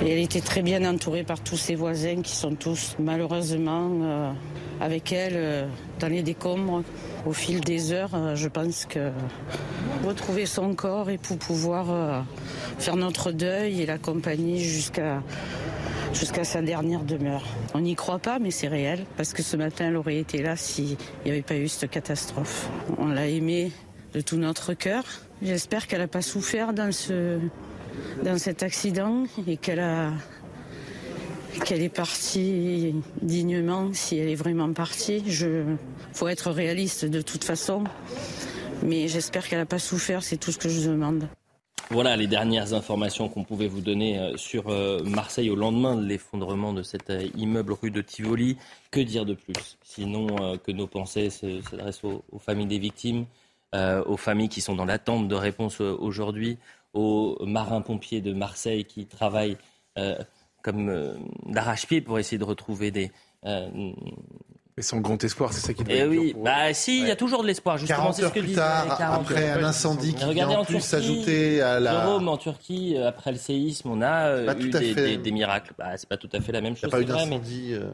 elle 0.00 0.18
était 0.18 0.40
très 0.40 0.62
bien 0.62 0.84
entourée 0.88 1.22
par 1.22 1.40
tous 1.40 1.56
ses 1.56 1.74
voisins 1.74 2.22
qui 2.22 2.34
sont 2.34 2.54
tous 2.54 2.96
malheureusement 2.98 3.90
euh, 4.02 4.32
avec 4.80 5.12
elle 5.12 5.34
euh, 5.34 5.66
dans 6.00 6.08
les 6.08 6.22
décombres. 6.22 6.82
Au 7.24 7.32
fil 7.32 7.60
des 7.60 7.92
heures, 7.92 8.14
euh, 8.14 8.34
je 8.34 8.48
pense 8.48 8.84
que 8.86 9.10
retrouver 10.04 10.46
son 10.46 10.74
corps 10.74 11.10
et 11.10 11.18
pour 11.18 11.38
pouvoir 11.38 12.24
faire 12.78 12.96
notre 12.96 13.30
deuil 13.30 13.82
et 13.82 13.86
l'accompagner 13.86 14.58
jusqu'à 14.58 15.22
jusqu'à 16.12 16.44
sa 16.44 16.62
dernière 16.62 17.04
demeure. 17.04 17.44
On 17.74 17.80
n'y 17.80 17.94
croit 17.94 18.18
pas, 18.18 18.38
mais 18.38 18.50
c'est 18.50 18.68
réel, 18.68 19.04
parce 19.16 19.32
que 19.32 19.42
ce 19.42 19.56
matin, 19.56 19.86
elle 19.88 19.96
aurait 19.96 20.18
été 20.18 20.42
là 20.42 20.56
s'il 20.56 20.96
n'y 21.24 21.30
avait 21.30 21.42
pas 21.42 21.56
eu 21.56 21.68
cette 21.68 21.90
catastrophe. 21.90 22.68
On 22.98 23.06
l'a 23.06 23.28
aimée 23.28 23.72
de 24.12 24.20
tout 24.20 24.36
notre 24.36 24.74
cœur. 24.74 25.04
J'espère 25.42 25.86
qu'elle 25.86 26.00
n'a 26.00 26.08
pas 26.08 26.22
souffert 26.22 26.72
dans 26.72 26.92
ce, 26.92 27.38
dans 28.24 28.38
cet 28.38 28.62
accident 28.62 29.24
et 29.46 29.56
qu'elle 29.56 29.80
a 29.80 30.10
qu'elle 31.64 31.82
est 31.82 31.94
partie 31.94 32.94
dignement, 33.20 33.90
si 33.92 34.16
elle 34.16 34.28
est 34.28 34.34
vraiment 34.34 34.72
partie. 34.72 35.22
Je 35.26 35.64
faut 36.12 36.28
être 36.28 36.50
réaliste 36.50 37.04
de 37.04 37.20
toute 37.20 37.44
façon, 37.44 37.84
mais 38.82 39.08
j'espère 39.08 39.46
qu'elle 39.46 39.58
n'a 39.58 39.66
pas 39.66 39.78
souffert. 39.78 40.22
C'est 40.22 40.38
tout 40.38 40.52
ce 40.52 40.58
que 40.58 40.68
je 40.68 40.88
demande. 40.88 41.28
Voilà 41.90 42.16
les 42.16 42.26
dernières 42.26 42.72
informations 42.72 43.28
qu'on 43.28 43.44
pouvait 43.44 43.68
vous 43.68 43.82
donner 43.82 44.18
euh, 44.18 44.36
sur 44.38 44.68
euh, 44.68 45.02
Marseille 45.04 45.50
au 45.50 45.56
lendemain 45.56 45.94
de 45.94 46.06
l'effondrement 46.06 46.72
de 46.72 46.82
cet 46.82 47.10
euh, 47.10 47.28
immeuble 47.36 47.74
rue 47.74 47.90
de 47.90 48.00
Tivoli. 48.00 48.56
Que 48.90 49.00
dire 49.00 49.26
de 49.26 49.34
plus? 49.34 49.76
Sinon 49.82 50.26
que 50.64 50.72
nos 50.72 50.86
pensées 50.86 51.28
s'adressent 51.28 52.04
aux, 52.04 52.24
aux, 52.32 52.38
familles 52.38 52.66
des 52.66 52.78
victimes, 52.78 53.26
aux 53.74 54.16
familles 54.16 54.48
qui 54.48 54.62
sont 54.62 54.74
dans 54.74 54.86
l'attente 54.86 55.28
de 55.28 55.34
réponses 55.34 55.80
aujourd'hui, 55.80 56.58
aux 56.94 57.38
marins-pompiers 57.44 58.20
de 58.20 58.32
Marseille 58.32 58.84
qui 58.84 59.06
travaillent 59.06 59.56
euh, 59.98 60.16
comme 60.62 60.88
euh, 60.88 61.14
d'arrache-pied 61.46 62.00
pour 62.00 62.18
essayer 62.18 62.38
de 62.38 62.44
retrouver 62.44 62.90
des. 62.90 63.10
Euh, 63.44 63.68
mais 64.76 64.82
sans 64.82 65.00
grand 65.00 65.22
espoir, 65.22 65.52
c'est 65.52 65.60
ça 65.60 65.74
qui 65.74 65.84
doit 65.84 65.94
eh 65.94 66.06
oui, 66.06 66.34
bah 66.38 66.72
si, 66.72 67.00
il 67.00 67.08
y 67.08 67.10
a 67.10 67.16
toujours 67.16 67.42
de 67.42 67.48
l'espoir. 67.48 67.76
Justement, 67.76 68.12
c'est 68.12 68.22
ce 68.22 68.28
que 68.28 68.40
plus 68.40 68.54
tard, 68.54 68.98
après 69.00 69.50
un 69.50 69.64
incendie 69.64 70.14
qui 70.14 70.24
regardez, 70.24 70.54
en, 70.54 70.64
plus 70.64 70.80
s'ajouter 70.80 71.60
à 71.60 71.78
la. 71.78 71.92
Jérôme, 71.92 72.28
en 72.28 72.38
Turquie, 72.38 72.96
après 72.96 73.32
le 73.32 73.38
séisme, 73.38 73.90
on 73.90 74.00
a 74.00 74.54
eu 74.54 74.70
des, 75.18 75.32
miracles. 75.32 75.74
Bah, 75.76 75.96
c'est 75.96 76.08
pas 76.08 76.16
tout 76.16 76.30
à 76.32 76.40
fait 76.40 76.52
la 76.52 76.62
même 76.62 76.76
chose. 76.76 76.90
Il, 76.98 77.06
vrai, 77.06 77.40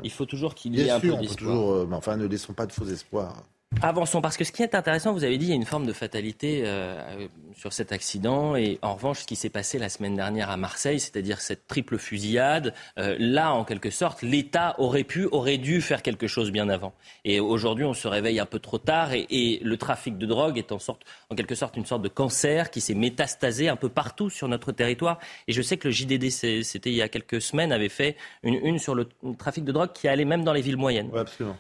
il 0.05 0.11
faut 0.11 0.27
toujours 0.27 0.55
qu'il 0.55 0.79
y 0.79 0.83
ait 0.83 0.91
un 0.91 1.01
peu 1.01 1.17
d'espoir. 1.17 1.37
Toujours, 1.37 1.87
mais 1.89 1.97
enfin, 1.97 2.17
ne 2.17 2.27
laissons 2.27 2.53
pas 2.53 2.67
de 2.67 2.73
faux 2.73 2.87
espoirs. 2.87 3.43
Avançons, 3.83 4.21
parce 4.23 4.37
que 4.37 4.45
ce 4.45 4.51
qui 4.51 4.63
est 4.63 4.75
intéressant, 4.75 5.13
vous 5.13 5.25
avez 5.25 5.39
dit, 5.39 5.47
il 5.47 5.49
y 5.51 5.53
a 5.53 5.55
une 5.55 5.67
forme 5.67 5.87
de 5.87 5.93
fatalité 5.93 6.63
euh, 6.65 7.29
sur 7.55 7.73
cet 7.73 7.93
accident. 7.93 8.57
Et 8.57 8.79
en 8.83 8.95
revanche, 8.95 9.21
ce 9.21 9.27
qui 9.27 9.37
s'est 9.37 9.51
passé 9.51 9.79
la 9.79 9.89
semaine 9.89 10.17
dernière 10.17 10.51
à 10.51 10.57
Marseille, 10.57 10.99
c'est-à-dire 10.99 11.41
cette 11.41 11.67
triple 11.69 11.99
fusillade, 11.99 12.75
euh, 12.99 13.15
là, 13.21 13.53
en 13.53 13.65
quelque 13.65 13.91
sorte, 13.91 14.23
l'État 14.23 14.75
aurait 14.79 15.05
pu, 15.05 15.27
aurait 15.27 15.59
dû 15.59 15.81
faire 15.81 16.03
quelque 16.03 16.27
chose 16.27 16.51
bien 16.51 16.69
avant. 16.69 16.93
Et 17.25 17.41
aujourd'hui, 17.41 17.85
on 17.85 17.93
se 17.93 18.09
réveille 18.09 18.41
un 18.41 18.47
peu 18.47 18.59
trop 18.59 18.79
tard 18.79 19.13
et, 19.13 19.27
et 19.31 19.61
le 19.63 19.77
trafic 19.77 20.19
de 20.19 20.27
drogue 20.27 20.59
est 20.59 20.73
en, 20.73 20.79
sorte, 20.79 21.03
en 21.31 21.37
quelque 21.37 21.55
sorte 21.55 21.77
une 21.77 21.87
sorte 21.87 22.03
de 22.03 22.09
cancer 22.09 22.71
qui 22.71 22.81
s'est 22.81 22.95
métastasé 22.95 23.69
un 23.69 23.77
peu 23.77 23.91
partout 23.91 24.31
sur 24.31 24.49
notre 24.49 24.73
territoire. 24.73 25.21
Et 25.47 25.53
je 25.53 25.63
sais 25.63 25.77
que 25.77 25.89
le 25.89 25.93
JDD, 25.93 26.31
c'était 26.31 26.91
il 26.91 26.97
y 26.97 27.03
a 27.03 27.09
quelques 27.09 27.41
semaines, 27.41 27.71
avait 27.71 27.91
fait 27.91 28.17
une 28.43 28.55
une 28.55 28.79
sur 28.79 28.95
le 28.95 29.07
trafic 29.39 29.65
de 29.65 29.73
drogue 29.73 29.93
qui 29.93 30.09
allait 30.09 30.25
même 30.25 30.43
dans 30.43 30.53
les 30.53 30.63
villes 30.63 30.77
moyennes. 30.77 31.11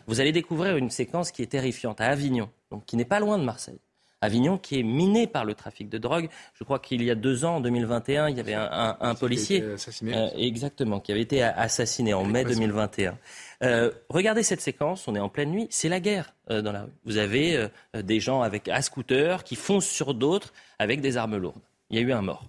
vous 0.06 0.20
allez 0.20 0.32
découvrir 0.32 0.76
une 0.76 0.90
séquence 0.90 1.30
qui 1.30 1.42
est 1.42 1.46
terrifiante 1.46 1.97
à 2.00 2.06
Avignon, 2.06 2.50
donc 2.70 2.84
qui 2.84 2.96
n'est 2.96 3.04
pas 3.04 3.20
loin 3.20 3.38
de 3.38 3.44
Marseille. 3.44 3.80
Avignon 4.20 4.58
qui 4.58 4.80
est 4.80 4.82
miné 4.82 5.26
par 5.26 5.44
le 5.44 5.54
trafic 5.54 5.88
de 5.88 5.98
drogue. 5.98 6.28
Je 6.54 6.64
crois 6.64 6.78
qu'il 6.78 7.02
y 7.02 7.10
a 7.10 7.14
deux 7.14 7.44
ans, 7.44 7.56
en 7.56 7.60
2021, 7.60 8.28
il 8.30 8.36
y 8.36 8.40
avait 8.40 8.54
un, 8.54 9.14
policier, 9.14 9.62
euh, 9.62 10.28
exactement, 10.36 10.98
qui 10.98 11.12
avait 11.12 11.20
été 11.20 11.42
assassiné 11.42 12.14
en 12.14 12.24
mai 12.24 12.44
2021. 12.44 13.16
Euh, 13.62 13.92
regardez 14.08 14.42
cette 14.42 14.60
séquence, 14.60 15.06
on 15.06 15.14
est 15.14 15.20
en 15.20 15.28
pleine 15.28 15.50
nuit, 15.50 15.68
c'est 15.70 15.88
la 15.88 16.00
guerre 16.00 16.34
euh, 16.50 16.62
dans 16.62 16.72
la 16.72 16.82
rue. 16.82 16.92
Vous 17.04 17.16
avez 17.16 17.68
des 17.94 18.20
gens 18.20 18.42
avec 18.42 18.68
à 18.68 18.82
scooter 18.82 19.44
qui 19.44 19.54
foncent 19.54 19.86
sur 19.86 20.14
d'autres 20.14 20.52
avec 20.78 21.00
des 21.00 21.16
armes 21.16 21.36
lourdes. 21.36 21.62
Il 21.90 21.96
y 21.96 22.00
a 22.00 22.02
eu 22.02 22.12
un 22.12 22.22
mort. 22.22 22.44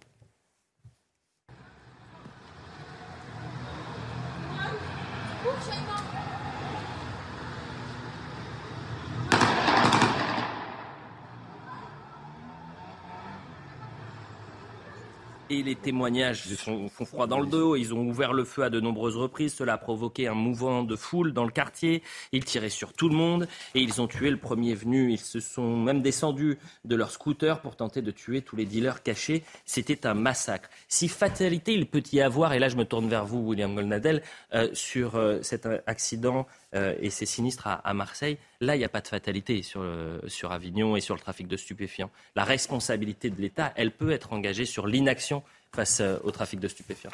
Et 15.50 15.64
les 15.64 15.76
témoignages 15.76 16.44
font, 16.56 16.90
froid 16.90 17.28
dans 17.28 17.40
le 17.40 17.48
dos. 17.48 17.76
Ils 17.76 17.94
ont 17.94 18.08
ouvert 18.08 18.34
le 18.34 18.44
feu 18.44 18.64
à 18.64 18.70
de 18.70 18.80
nombreuses 18.80 19.18
reprises. 19.18 19.54
Cela 19.54 19.74
a 19.74 19.78
provoqué 19.78 20.28
un 20.28 20.34
mouvement 20.34 20.84
de 20.84 20.96
foule 20.96 21.34
dans 21.34 21.46
le 21.46 21.52
quartier. 21.52 22.04
Ils 22.32 22.46
tiraient 22.46 22.70
sur 22.70 22.94
tout 22.94 23.10
le 23.10 23.16
monde 23.16 23.48
et 23.74 23.82
ils 23.82 24.02
ont 24.02 24.08
tué 24.08 24.30
le 24.30 24.38
premier 24.38 24.76
venu. 24.76 25.12
Ils 25.12 25.20
se 25.20 25.40
sont 25.40 25.78
même 25.78 26.02
descendus 26.02 26.58
de 26.86 26.96
leur 26.96 27.12
scooter 27.12 27.62
pour 27.62 27.76
tenter 27.76 28.02
de 28.02 28.12
tuer 28.12 28.42
tous 28.42 28.56
les 28.56 28.66
dealers 28.66 29.04
cachés. 29.04 29.44
C'était 29.66 30.06
un 30.06 30.14
massacre. 30.14 30.70
Si 30.88 31.08
fatalité 31.08 31.74
il 31.74 31.88
peut 31.88 32.04
y 32.12 32.22
avoir, 32.22 32.54
et 32.54 32.60
là 32.60 32.70
je 32.70 32.76
me 32.76 32.86
tourne 32.86 33.08
vers 33.10 33.26
vous, 33.26 33.40
William 33.40 33.74
Golnadel, 33.74 34.22
euh, 34.54 34.70
sur 34.74 35.16
euh, 35.16 35.40
cet 35.42 35.68
accident 35.88 36.48
euh, 36.76 36.96
et 37.00 37.10
ces 37.10 37.26
sinistres 37.26 37.68
à, 37.68 37.94
Marseille, 37.94 38.38
là, 38.62 38.76
il 38.76 38.80
n'y 38.80 38.86
a 38.86 38.90
pas 38.90 39.02
de 39.02 39.08
fatalité 39.08 39.64
sur, 39.64 39.84
sur 40.28 40.52
Avignon 40.52 40.96
et 40.96 41.02
sur 41.02 41.16
le 41.16 41.20
trafic 41.20 41.48
de 41.48 41.58
stupéfiants. 41.58 42.12
La 42.36 42.44
responsabilité 42.44 43.30
de 43.30 43.42
l'État, 43.42 43.74
elle 43.76 43.92
peut 43.92 44.12
être 44.12 44.34
engagée 44.34 44.66
sur 44.66 44.86
l'inaction 44.86 45.44
face 45.74 46.00
euh, 46.02 46.18
au 46.24 46.32
trafic 46.32 46.60
de 46.60 46.68
stupéfiants. 46.68 47.12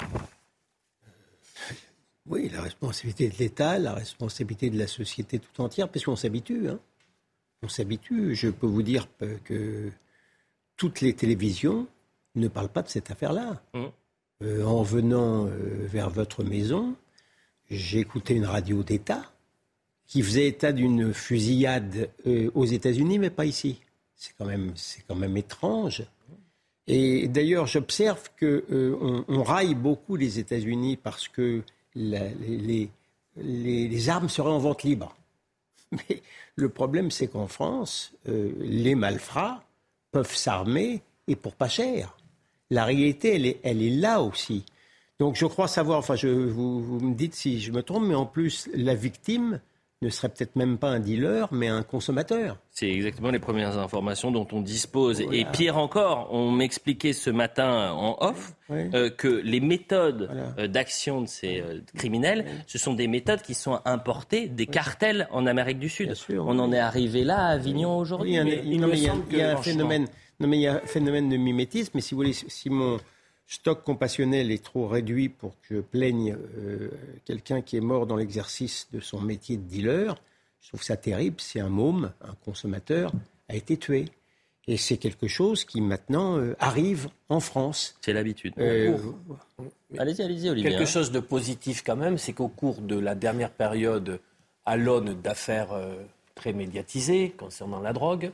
Oui, 2.25 2.49
la 2.49 2.61
responsabilité 2.61 3.29
de 3.29 3.37
l'État, 3.37 3.77
la 3.79 3.93
responsabilité 3.93 4.69
de 4.69 4.79
la 4.79 4.87
société 4.87 5.39
tout 5.39 5.61
entière, 5.61 5.89
parce 5.89 6.03
qu'on 6.03 6.15
s'habitue. 6.15 6.69
Hein. 6.69 6.79
On 7.61 7.67
s'habitue. 7.67 8.35
Je 8.35 8.49
peux 8.49 8.67
vous 8.67 8.81
dire 8.81 9.07
que 9.43 9.91
toutes 10.75 11.01
les 11.01 11.13
télévisions 11.13 11.87
ne 12.33 12.47
parlent 12.47 12.69
pas 12.69 12.81
de 12.81 12.89
cette 12.89 13.11
affaire-là. 13.11 13.61
Mmh. 13.73 13.85
Euh, 14.41 14.65
en 14.65 14.81
venant 14.81 15.45
vers 15.45 16.09
votre 16.09 16.43
maison, 16.43 16.95
j'ai 17.69 17.99
écouté 17.99 18.33
une 18.33 18.45
radio 18.45 18.83
d'État 18.83 19.31
qui 20.07 20.21
faisait 20.21 20.47
état 20.47 20.71
d'une 20.71 21.13
fusillade 21.13 22.09
euh, 22.27 22.51
aux 22.53 22.65
États-Unis, 22.65 23.19
mais 23.19 23.29
pas 23.29 23.45
ici. 23.45 23.81
C'est 24.15 24.33
quand 24.37 24.45
même, 24.45 24.71
c'est 24.75 25.03
quand 25.07 25.15
même 25.15 25.35
étrange. 25.37 26.03
Et 26.87 27.27
d'ailleurs, 27.27 27.65
j'observe 27.65 28.29
que 28.35 28.63
euh, 28.71 29.23
on, 29.27 29.43
raille 29.43 29.73
beaucoup 29.73 30.15
les 30.15 30.39
États-Unis 30.39 30.97
parce 30.97 31.27
que 31.27 31.63
les, 31.95 32.89
armes 34.09 34.29
seraient 34.29 34.51
en 34.51 34.59
vente 34.59 34.83
libre. 34.83 35.15
Mais 35.91 36.21
le 36.55 36.69
problème, 36.69 37.09
c'est 37.09 37.27
qu'en 37.27 37.47
France, 37.47 38.13
euh, 38.29 38.51
les 38.59 38.95
malfrats 38.95 39.63
peuvent 40.11 40.35
s'armer 40.35 41.01
et 41.27 41.35
pour 41.35 41.55
pas 41.55 41.69
cher. 41.69 42.15
La 42.69 42.85
réalité, 42.85 43.59
elle 43.63 43.81
est, 43.81 43.89
là 43.89 44.21
aussi. 44.21 44.63
Donc 45.19 45.35
je 45.35 45.45
crois 45.45 45.67
savoir, 45.67 45.99
enfin 45.99 46.15
je, 46.15 46.27
vous, 46.27 46.99
me 46.99 47.13
dites 47.13 47.35
si 47.35 47.61
je 47.61 47.71
me 47.71 47.83
trompe, 47.83 48.05
mais 48.05 48.15
en 48.15 48.25
plus 48.25 48.69
la 48.73 48.95
victime 48.95 49.59
ne 50.01 50.09
serait 50.09 50.29
peut-être 50.29 50.55
même 50.55 50.77
pas 50.77 50.89
un 50.89 50.99
dealer, 50.99 51.47
mais 51.51 51.67
un 51.67 51.81
consommateur. 51.81 52.57
C'est 52.69 52.89
exactement 52.89 53.31
les 53.31 53.39
premières 53.39 53.77
informations 53.77 54.29
dont 54.31 54.47
on 54.51 54.61
dispose. 54.61 55.21
Et 55.31 55.45
pire 55.45 55.77
encore, 55.77 56.27
on 56.31 56.51
m'expliquait 56.51 57.13
ce 57.13 57.29
matin 57.29 57.91
en 57.91 58.17
off 58.19 58.53
euh, 58.69 59.09
que 59.09 59.27
les 59.27 59.61
méthodes 59.61 60.29
euh, 60.57 60.67
d'action 60.67 61.21
de 61.21 61.27
ces 61.27 61.61
euh, 61.61 61.79
criminels, 61.95 62.45
ce 62.67 62.77
sont 62.77 62.93
des 62.93 63.07
méthodes 63.07 63.41
qui 63.41 63.53
sont 63.53 63.79
importées 63.85 64.47
des 64.47 64.67
cartels 64.67 65.27
en 65.31 65.47
Amérique 65.47 65.79
du 65.79 65.89
Sud. 65.89 66.13
on 66.29 66.59
en 66.59 66.73
est 66.73 66.79
arrivé 66.79 67.23
là 67.23 67.45
à 67.45 67.49
Avignon 67.51 67.97
aujourd'hui. 67.97 68.33
il 68.33 69.37
y 69.37 69.41
a 69.41 69.57
un 69.57 69.61
phénomène. 69.61 70.07
Non, 70.39 70.49
mais 70.49 70.57
il 70.57 70.61
y 70.63 70.67
a 70.67 70.75
un 70.75 70.79
phénomène 70.79 71.29
de 71.29 71.37
mimétisme. 71.37 71.91
Mais 71.95 72.01
si 72.01 72.13
vous 72.13 72.19
voulez, 72.19 72.33
si 72.33 72.69
mon, 72.69 72.97
stock 73.47 73.83
compassionnel 73.83 74.51
est 74.51 74.63
trop 74.63 74.87
réduit 74.87 75.29
pour 75.29 75.59
que 75.61 75.75
je 75.75 75.81
plaigne 75.81 76.35
euh, 76.57 76.89
quelqu'un 77.25 77.61
qui 77.61 77.77
est 77.77 77.81
mort 77.81 78.07
dans 78.07 78.15
l'exercice 78.15 78.87
de 78.91 78.99
son 78.99 79.21
métier 79.21 79.57
de 79.57 79.63
dealer. 79.63 80.15
Je 80.61 80.69
trouve 80.69 80.83
ça 80.83 80.97
terrible 80.97 81.39
si 81.39 81.59
un 81.59 81.69
môme, 81.69 82.11
un 82.21 82.33
consommateur, 82.43 83.11
a 83.49 83.55
été 83.55 83.77
tué. 83.77 84.05
Et 84.67 84.77
c'est 84.77 84.97
quelque 84.97 85.27
chose 85.27 85.63
qui 85.63 85.79
maintenant 85.79 86.39
euh, 86.39 86.55
arrive 86.59 87.09
en 87.29 87.39
France. 87.39 87.95
C'est 88.01 88.13
l'habitude. 88.13 88.53
Euh, 88.57 88.97
Allez-y, 89.97 90.23
allez-y, 90.23 90.49
Olivier. 90.49 90.71
Quelque 90.71 90.83
hein. 90.83 90.85
chose 90.85 91.11
de 91.11 91.19
positif 91.19 91.83
quand 91.85 91.95
même, 91.95 92.17
c'est 92.17 92.33
qu'au 92.33 92.47
cours 92.47 92.81
de 92.81 92.97
la 92.97 93.15
dernière 93.15 93.51
période, 93.51 94.19
à 94.65 94.77
l'aune 94.77 95.13
d'affaires 95.21 95.71
euh, 95.73 95.95
très 96.33 96.53
médiatisées 96.53 97.29
concernant 97.37 97.79
la 97.79 97.93
drogue, 97.93 98.31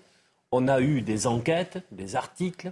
on 0.51 0.67
a 0.67 0.81
eu 0.81 1.01
des 1.01 1.27
enquêtes, 1.27 1.79
des 1.91 2.15
articles, 2.15 2.71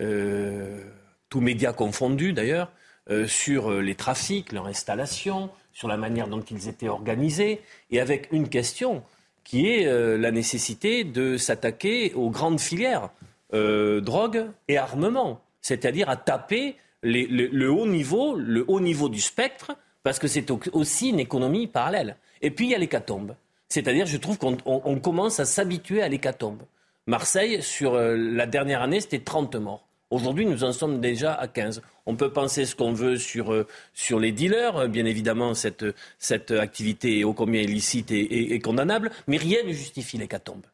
euh, 0.00 0.82
tous 1.28 1.40
médias 1.40 1.72
confondus 1.72 2.32
d'ailleurs, 2.32 2.70
euh, 3.10 3.26
sur 3.26 3.70
euh, 3.70 3.80
les 3.80 3.94
trafics, 3.94 4.52
leur 4.52 4.66
installation, 4.66 5.50
sur 5.72 5.88
la 5.88 5.96
manière 5.96 6.28
dont 6.28 6.40
ils 6.42 6.68
étaient 6.68 6.88
organisés, 6.88 7.60
et 7.90 8.00
avec 8.00 8.28
une 8.32 8.48
question 8.48 9.02
qui 9.44 9.68
est 9.70 9.86
euh, 9.86 10.18
la 10.18 10.30
nécessité 10.30 11.04
de 11.04 11.36
s'attaquer 11.36 12.12
aux 12.14 12.30
grandes 12.30 12.60
filières, 12.60 13.10
drogue 13.52 14.44
et 14.68 14.76
armement, 14.76 15.40
c'est-à-dire 15.62 16.10
à 16.10 16.16
taper 16.16 16.76
le, 17.02 17.68
haut 17.68 17.86
niveau, 17.86 18.34
le 18.36 18.62
haut 18.68 18.80
niveau 18.80 19.08
du 19.08 19.20
spectre, 19.22 19.72
parce 20.02 20.18
que 20.18 20.28
c'est 20.28 20.50
au- 20.50 20.60
aussi 20.72 21.08
une 21.10 21.20
économie 21.20 21.66
parallèle. 21.66 22.16
Et 22.42 22.50
puis 22.50 22.66
il 22.66 22.70
y 22.72 22.74
a 22.74 22.78
l'hécatombe, 22.78 23.34
c'est-à-dire 23.68 24.04
je 24.06 24.18
trouve 24.18 24.36
qu'on 24.36 24.58
on- 24.66 24.82
on 24.84 24.98
commence 25.00 25.40
à 25.40 25.46
s'habituer 25.46 26.02
à 26.02 26.08
l'hécatombe. 26.08 26.62
Marseille, 27.06 27.62
sur 27.62 27.94
la 27.94 28.46
dernière 28.46 28.82
année, 28.82 29.00
c'était 29.00 29.20
30 29.20 29.54
morts. 29.56 29.87
Aujourd'hui, 30.10 30.46
nous 30.46 30.64
en 30.64 30.72
sommes 30.72 31.00
déjà 31.00 31.34
à 31.34 31.48
15. 31.48 31.82
On 32.06 32.16
peut 32.16 32.32
penser 32.32 32.64
ce 32.64 32.74
qu'on 32.74 32.92
veut 32.92 33.18
sur, 33.18 33.52
euh, 33.52 33.66
sur 33.92 34.18
les 34.18 34.32
dealers. 34.32 34.76
Euh, 34.76 34.88
Bien 34.88 35.04
évidemment, 35.04 35.52
cette, 35.54 35.84
cette 36.18 36.50
activité 36.50 37.18
est 37.20 37.24
ô 37.24 37.34
combien 37.34 37.60
illicite 37.60 38.10
et, 38.10 38.20
et- 38.20 38.54
et 38.54 38.58
condamnable, 38.60 39.10
mais 39.26 39.36
rien 39.36 39.62
ne 39.64 39.72
justifie 39.72 40.16
l'hécatombe. 40.16 40.64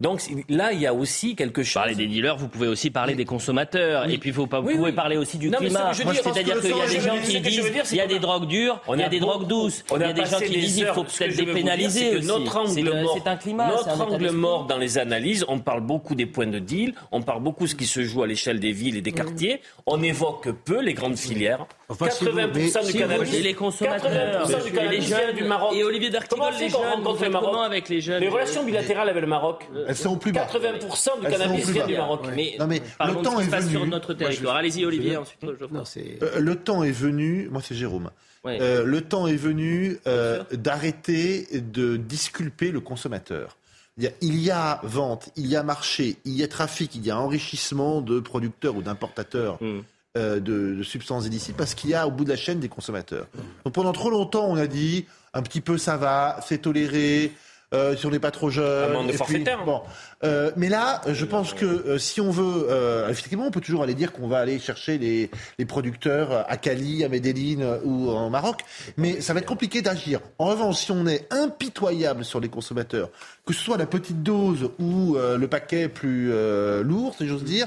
Donc 0.00 0.20
là, 0.48 0.72
il 0.72 0.80
y 0.80 0.86
a 0.88 0.92
aussi 0.92 1.36
quelque 1.36 1.62
chose. 1.62 1.74
Parler 1.74 1.94
des 1.94 2.08
dealers, 2.08 2.36
vous 2.36 2.48
pouvez 2.48 2.66
aussi 2.66 2.90
parler 2.90 3.14
des 3.14 3.24
consommateurs. 3.24 4.10
Et 4.10 4.18
puis 4.18 4.32
vous, 4.32 4.48
pas- 4.48 4.58
vous 4.58 4.66
Oui, 4.66 4.74
pouvez 4.74 4.90
oui. 4.90 4.92
parler 4.96 5.16
aussi 5.16 5.38
du 5.38 5.48
Non, 5.48 5.58
mais 5.60 5.66
climat. 5.68 5.92
C'est-à-dire 5.94 6.60
qu'il 6.60 6.70
y 6.76 6.80
a 6.80 6.86
des 6.88 7.00
gens 7.00 7.16
qui 7.24 7.40
disent 7.40 7.92
il 7.92 7.96
y 7.96 8.00
a 8.00 8.06
des 8.06 8.18
drogues 8.18 8.48
dures, 8.48 8.80
on 8.88 8.94
il 8.96 9.00
y 9.00 9.04
a 9.04 9.08
des 9.08 9.20
drogues 9.20 9.46
douces. 9.46 9.84
on 9.92 9.96
Il 9.96 10.02
y 10.02 10.04
a 10.04 10.12
des 10.12 10.24
gens 10.26 10.40
qui 10.40 10.50
disent 10.50 10.78
il 10.78 10.86
faut 10.86 11.04
peut-être 11.04 11.36
dépénaliser. 11.36 12.20
Notre 12.22 12.56
angle 12.56 14.24
le- 14.24 14.32
mort, 14.32 14.64
dans 14.66 14.78
les 14.78 14.98
analyses, 14.98 15.44
on 15.48 15.60
parle 15.60 15.80
beaucoup 15.82 16.16
des 16.16 16.26
points 16.26 16.46
de 16.48 16.58
deal, 16.58 16.94
on 17.12 17.22
parle 17.22 17.42
beaucoup 17.42 17.64
de 17.64 17.68
ce 17.70 17.74
qui 17.76 17.86
se 17.86 18.02
joue 18.02 18.22
à 18.22 18.26
l'échelle 18.26 18.58
des 18.58 18.72
villes 18.72 18.96
et 18.96 19.00
des 19.02 19.12
quartiers, 19.12 19.60
on 19.86 20.02
évoque 20.02 20.50
peu 20.64 20.80
les 20.80 20.94
grandes 20.94 21.16
filières. 21.18 21.66
Enfin, 21.88 22.10
si 22.10 22.24
vous- 22.24 22.30
80% 22.32 22.80
mais 22.84 22.92
du 22.92 22.98
cannabis. 22.98 23.34
Et 23.34 23.42
les 23.42 23.54
consommateurs, 23.54 24.10
80% 24.48 24.64
du 24.64 24.72
cannabis 24.72 25.04
vient 25.06 25.32
du 25.32 25.44
Maroc. 25.44 25.72
Et 25.76 25.84
Olivier 25.84 26.10
Comment 26.28 26.44
Dartigol, 26.50 26.60
les 26.60 26.68
jeunes, 26.68 27.40
comment 27.40 27.62
avec 27.62 27.88
les 27.88 28.00
jeunes 28.00 28.20
Les 28.20 28.28
relations 28.28 28.64
bilatérales 28.64 29.08
avec 29.08 29.20
le 29.22 29.28
Maroc, 29.28 29.64
Elles 29.88 29.96
sont 29.96 30.10
au 30.12 30.16
plus 30.16 30.32
bas. 30.32 30.46
80% 30.46 31.20
du 31.20 31.26
Elles 31.26 31.32
cannabis 31.32 31.68
vient 31.70 31.86
du 31.86 31.96
Maroc. 31.96 32.26
Mais, 32.34 32.56
Non, 32.58 32.66
mais 32.66 32.80
le 33.06 33.22
temps 33.22 33.40
est 33.40 33.44
venu. 33.44 33.70
sur 33.70 33.86
notre 33.86 34.14
territoire. 34.14 34.56
Allez-y, 34.56 34.84
Olivier, 34.84 35.16
ensuite 35.16 35.40
Geoffroy. 35.42 35.68
Non, 35.78 35.84
c'est- 35.84 36.18
Euh, 36.22 36.40
le 36.40 36.56
temps 36.56 36.82
est 36.82 36.90
venu, 36.92 37.48
moi 37.50 37.60
c'est 37.62 37.74
Jérôme, 37.74 38.10
Ouais. 38.44 38.58
Euh, 38.60 38.84
le 38.84 39.00
temps 39.00 39.26
est 39.26 39.36
venu 39.36 39.98
euh, 40.06 40.42
d'arrêter 40.52 41.46
de 41.52 41.96
disculper 41.96 42.70
le 42.72 42.80
consommateur. 42.80 43.56
Il 43.96 44.04
y, 44.04 44.06
a, 44.08 44.10
il 44.22 44.36
y 44.40 44.50
a 44.50 44.80
vente, 44.82 45.30
il 45.36 45.46
y 45.46 45.54
a 45.56 45.62
marché, 45.62 46.16
il 46.24 46.32
y 46.32 46.42
a 46.42 46.48
trafic, 46.48 46.94
il 46.96 47.06
y 47.06 47.10
a 47.12 47.18
enrichissement 47.18 48.00
de 48.00 48.18
producteurs 48.20 48.74
ou 48.76 48.82
d'importateurs 48.82 49.56
Mm. 49.62 49.80
euh, 50.16 50.40
de, 50.40 50.74
de 50.74 50.82
substances 50.82 51.26
illicites 51.26 51.56
parce 51.56 51.74
qu'il 51.74 51.90
y 51.90 51.94
a 51.94 52.06
au 52.06 52.10
bout 52.10 52.24
de 52.24 52.28
la 52.30 52.36
chaîne 52.36 52.58
des 52.60 52.68
consommateurs. 52.68 53.26
Donc 53.64 53.72
pendant 53.74 53.92
trop 53.92 54.10
longtemps, 54.10 54.46
on 54.48 54.56
a 54.56 54.66
dit 54.66 55.06
un 55.32 55.42
petit 55.42 55.60
peu 55.60 55.78
ça 55.78 55.96
va, 55.96 56.40
c'est 56.46 56.58
toléré. 56.58 57.32
Euh, 57.74 57.96
si 57.96 58.06
on 58.06 58.10
n'est 58.10 58.18
pas 58.18 58.30
trop 58.30 58.50
jeune. 58.50 58.90
Amende 58.90 59.06
et 59.06 59.08
puis, 59.08 59.18
forfaitaire. 59.18 59.64
bon. 59.64 59.82
Euh, 60.22 60.50
mais 60.56 60.68
là, 60.68 61.02
je 61.06 61.24
pense 61.24 61.52
que 61.52 61.64
euh, 61.64 61.98
si 61.98 62.20
on 62.20 62.30
veut, 62.30 62.66
euh, 62.70 63.08
effectivement, 63.08 63.46
on 63.46 63.50
peut 63.50 63.60
toujours 63.60 63.82
aller 63.82 63.94
dire 63.94 64.12
qu'on 64.12 64.28
va 64.28 64.38
aller 64.38 64.58
chercher 64.58 64.96
les, 64.98 65.30
les 65.58 65.64
producteurs 65.64 66.46
à 66.48 66.56
Cali, 66.56 67.04
à 67.04 67.08
Medellin 67.08 67.60
euh, 67.60 67.78
ou 67.84 68.10
en 68.10 68.30
Maroc, 68.30 68.62
mais 68.96 69.20
ça 69.20 69.34
va 69.34 69.40
être 69.40 69.46
compliqué 69.46 69.82
d'agir. 69.82 70.20
En 70.38 70.46
revanche, 70.46 70.76
si 70.76 70.92
on 70.92 71.06
est 71.06 71.26
impitoyable 71.32 72.24
sur 72.24 72.40
les 72.40 72.48
consommateurs, 72.48 73.10
que 73.46 73.52
ce 73.52 73.60
soit 73.60 73.76
la 73.76 73.86
petite 73.86 74.22
dose 74.22 74.70
ou 74.78 75.16
euh, 75.16 75.36
le 75.36 75.48
paquet 75.48 75.88
plus 75.88 76.30
euh, 76.32 76.82
lourd, 76.82 77.14
si 77.18 77.26
j'ose 77.26 77.44
dire, 77.44 77.66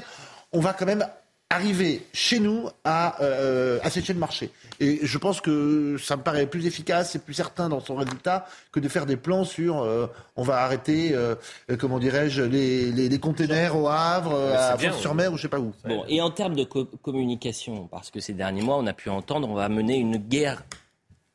on 0.52 0.60
va 0.60 0.72
quand 0.72 0.86
même 0.86 1.06
arriver 1.50 2.02
chez 2.12 2.40
nous 2.40 2.68
à 2.84 3.22
euh, 3.22 3.78
assécher 3.82 4.12
le 4.12 4.18
marché. 4.18 4.50
Et 4.80 5.00
je 5.02 5.16
pense 5.18 5.40
que 5.40 5.96
ça 5.98 6.16
me 6.16 6.22
paraît 6.22 6.46
plus 6.46 6.66
efficace 6.66 7.14
et 7.14 7.18
plus 7.18 7.32
certain 7.34 7.70
dans 7.70 7.80
son 7.80 7.96
résultat 7.96 8.46
que 8.70 8.80
de 8.80 8.88
faire 8.88 9.06
des 9.06 9.16
plans 9.16 9.44
sur 9.44 9.78
euh, 9.82 10.06
on 10.36 10.42
va 10.42 10.58
arrêter, 10.58 11.12
euh, 11.14 11.34
comment 11.78 11.98
dirais-je, 11.98 12.42
les, 12.42 12.92
les, 12.92 13.08
les 13.08 13.18
containers 13.18 13.74
au 13.76 13.88
Havre, 13.88 14.34
à 14.56 14.76
bien, 14.76 14.92
Fos-sur-Mer 14.92 15.32
ou 15.32 15.36
je 15.36 15.42
sais 15.42 15.48
pas 15.48 15.58
où. 15.58 15.72
Bon, 15.86 16.04
et 16.06 16.20
en 16.20 16.30
termes 16.30 16.54
de 16.54 16.64
co- 16.64 16.84
communication, 17.02 17.88
parce 17.90 18.10
que 18.10 18.20
ces 18.20 18.34
derniers 18.34 18.62
mois, 18.62 18.76
on 18.76 18.86
a 18.86 18.92
pu 18.92 19.08
entendre, 19.08 19.48
on 19.48 19.54
va 19.54 19.68
mener 19.70 19.96
une 19.96 20.18
guerre 20.18 20.62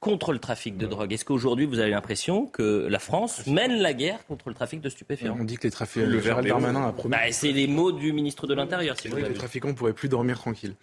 contre 0.04 0.34
le 0.34 0.40
trafic 0.40 0.78
de 0.78 0.86
drogue. 0.86 1.12
Est-ce 1.14 1.26
qu'aujourd'hui, 1.26 1.66
vous 1.66 1.80
avez 1.80 1.92
l'impression 1.92 2.46
que 2.46 2.88
la 2.90 3.00
France 3.00 3.48
mène 3.48 3.82
la 3.82 3.94
guerre 3.94 4.26
contre 4.28 4.50
le 4.50 4.56
trafic 4.56 4.82
de 4.82 4.90
stupéfiants 4.90 5.36
On 5.40 5.46
dit 5.46 5.58
que 5.58 5.64
les 5.64 5.72
trafiquants, 5.72 6.06
Le 6.06 6.20
Gérald 6.20 6.48
Darmanin 6.48 6.88
a 6.88 6.92
promis 6.92 7.12
bah, 7.12 7.32
C'est 7.32 7.52
les 7.52 7.68
mots 7.68 7.92
du 7.92 8.14
ministre 8.14 8.46
de 8.46 8.54
l'Intérieur, 8.54 9.00
si 9.00 9.08
vous 9.08 9.16
que 9.16 9.20
voulez. 9.22 9.34
les 9.34 9.38
trafiquants 9.38 9.70
ne 9.70 9.74
pourraient 9.74 9.94
plus 9.94 10.10
dormir 10.10 10.38
tranquille. 10.38 10.76